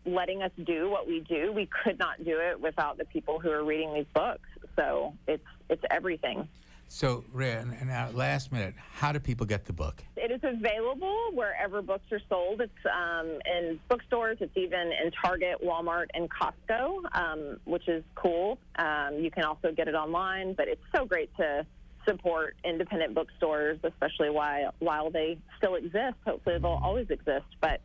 letting 0.06 0.42
us 0.42 0.50
do 0.64 0.88
what 0.90 1.06
we 1.06 1.20
do. 1.20 1.52
We 1.52 1.68
could 1.84 1.98
not 1.98 2.24
do 2.24 2.38
it 2.40 2.60
without 2.60 2.98
the 2.98 3.04
people 3.04 3.38
who 3.38 3.50
are 3.50 3.64
reading 3.64 3.94
these 3.94 4.06
books. 4.14 4.48
So 4.76 5.14
it's 5.26 5.44
it's 5.68 5.82
everything 5.90 6.48
so, 6.88 7.22
Rea, 7.32 7.52
and 7.52 7.88
now 7.88 8.08
last 8.12 8.50
minute, 8.50 8.74
how 8.94 9.12
do 9.12 9.20
people 9.20 9.44
get 9.44 9.66
the 9.66 9.74
book? 9.74 10.02
It 10.16 10.30
is 10.30 10.40
available 10.42 11.16
wherever 11.34 11.82
books 11.82 12.10
are 12.10 12.20
sold. 12.30 12.62
It's 12.62 12.72
um, 12.86 13.38
in 13.44 13.78
bookstores. 13.90 14.38
It's 14.40 14.56
even 14.56 14.90
in 15.04 15.10
Target, 15.22 15.58
Walmart, 15.62 16.06
and 16.14 16.28
Costco, 16.30 17.00
um, 17.14 17.60
which 17.64 17.86
is 17.88 18.02
cool. 18.14 18.58
Um, 18.78 19.18
you 19.18 19.30
can 19.30 19.44
also 19.44 19.70
get 19.70 19.86
it 19.86 19.94
online, 19.94 20.54
but 20.54 20.66
it's 20.66 20.82
so 20.96 21.04
great 21.04 21.30
to 21.36 21.66
support 22.06 22.56
independent 22.64 23.14
bookstores, 23.14 23.78
especially 23.84 24.30
while 24.30 24.72
while 24.78 25.10
they 25.10 25.38
still 25.58 25.74
exist. 25.74 26.16
Hopefully, 26.26 26.58
they'll 26.58 26.80
always 26.82 27.10
exist. 27.10 27.46
But 27.60 27.82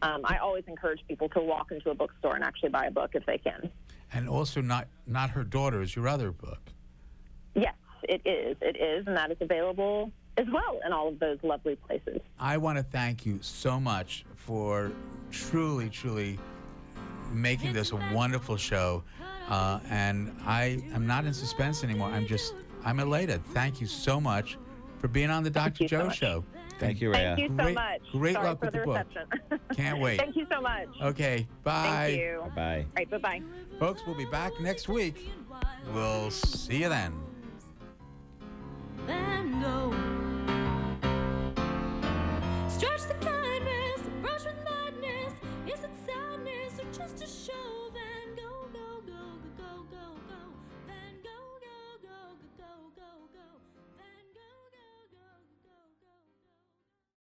um, 0.00 0.20
I 0.24 0.38
always 0.38 0.64
encourage 0.68 1.00
people 1.08 1.28
to 1.30 1.40
walk 1.40 1.72
into 1.72 1.90
a 1.90 1.94
bookstore 1.94 2.36
and 2.36 2.44
actually 2.44 2.68
buy 2.68 2.86
a 2.86 2.90
book 2.92 3.10
if 3.14 3.26
they 3.26 3.38
can. 3.38 3.68
And 4.12 4.28
also, 4.28 4.60
not 4.60 4.86
not 5.08 5.30
her 5.30 5.42
daughter 5.42 5.82
is 5.82 5.96
your 5.96 6.06
other 6.06 6.30
book. 6.30 6.60
Yes 7.56 7.74
it 8.08 8.22
is. 8.24 8.56
It 8.60 8.76
is, 8.76 9.06
and 9.06 9.16
that 9.16 9.30
is 9.30 9.36
available 9.40 10.10
as 10.36 10.46
well 10.52 10.80
in 10.84 10.92
all 10.92 11.08
of 11.08 11.18
those 11.18 11.38
lovely 11.42 11.76
places. 11.76 12.20
I 12.38 12.56
want 12.56 12.78
to 12.78 12.82
thank 12.82 13.24
you 13.24 13.38
so 13.40 13.78
much 13.78 14.24
for 14.36 14.92
truly, 15.30 15.88
truly 15.88 16.38
making 17.32 17.72
this 17.72 17.92
a 17.92 17.96
wonderful 18.12 18.56
show. 18.56 19.02
Uh, 19.48 19.78
and 19.90 20.34
I 20.46 20.82
am 20.94 21.06
not 21.06 21.24
in 21.24 21.34
suspense 21.34 21.84
anymore. 21.84 22.08
I'm 22.08 22.26
just, 22.26 22.54
I'm 22.84 22.98
elated. 22.98 23.44
Thank 23.46 23.80
you 23.80 23.86
so 23.86 24.20
much 24.20 24.58
for 24.98 25.08
being 25.08 25.30
on 25.30 25.44
the 25.44 25.50
Dr. 25.50 25.86
Joe 25.86 26.08
so 26.08 26.14
Show. 26.14 26.44
Thank 26.78 27.00
you, 27.00 27.10
Rea. 27.10 27.18
Thank 27.18 27.38
you 27.38 27.48
so 27.48 27.54
great, 27.62 27.74
much. 27.74 28.00
Great 28.12 28.34
Sorry 28.34 28.46
luck 28.46 28.60
with 28.62 28.72
the, 28.72 28.78
the 28.80 28.84
book. 28.84 29.06
Can't 29.76 30.00
wait. 30.00 30.18
Thank 30.18 30.36
you 30.36 30.46
so 30.50 30.60
much. 30.60 30.88
Okay, 31.00 31.46
bye. 31.62 31.82
Thank 31.82 32.20
you. 32.20 32.42
Bye. 32.56 32.86
All 32.88 32.92
right, 32.96 33.10
bye 33.10 33.18
bye. 33.18 33.42
Folks, 33.78 34.02
we'll 34.06 34.16
be 34.16 34.24
back 34.24 34.58
next 34.60 34.88
week. 34.88 35.30
We'll 35.92 36.30
see 36.30 36.82
you 36.82 36.88
then. 36.88 37.12
Then 39.06 39.60
go. 39.60 39.92
Stretch 42.68 43.02
the 43.08 43.14
kindness, 43.14 43.43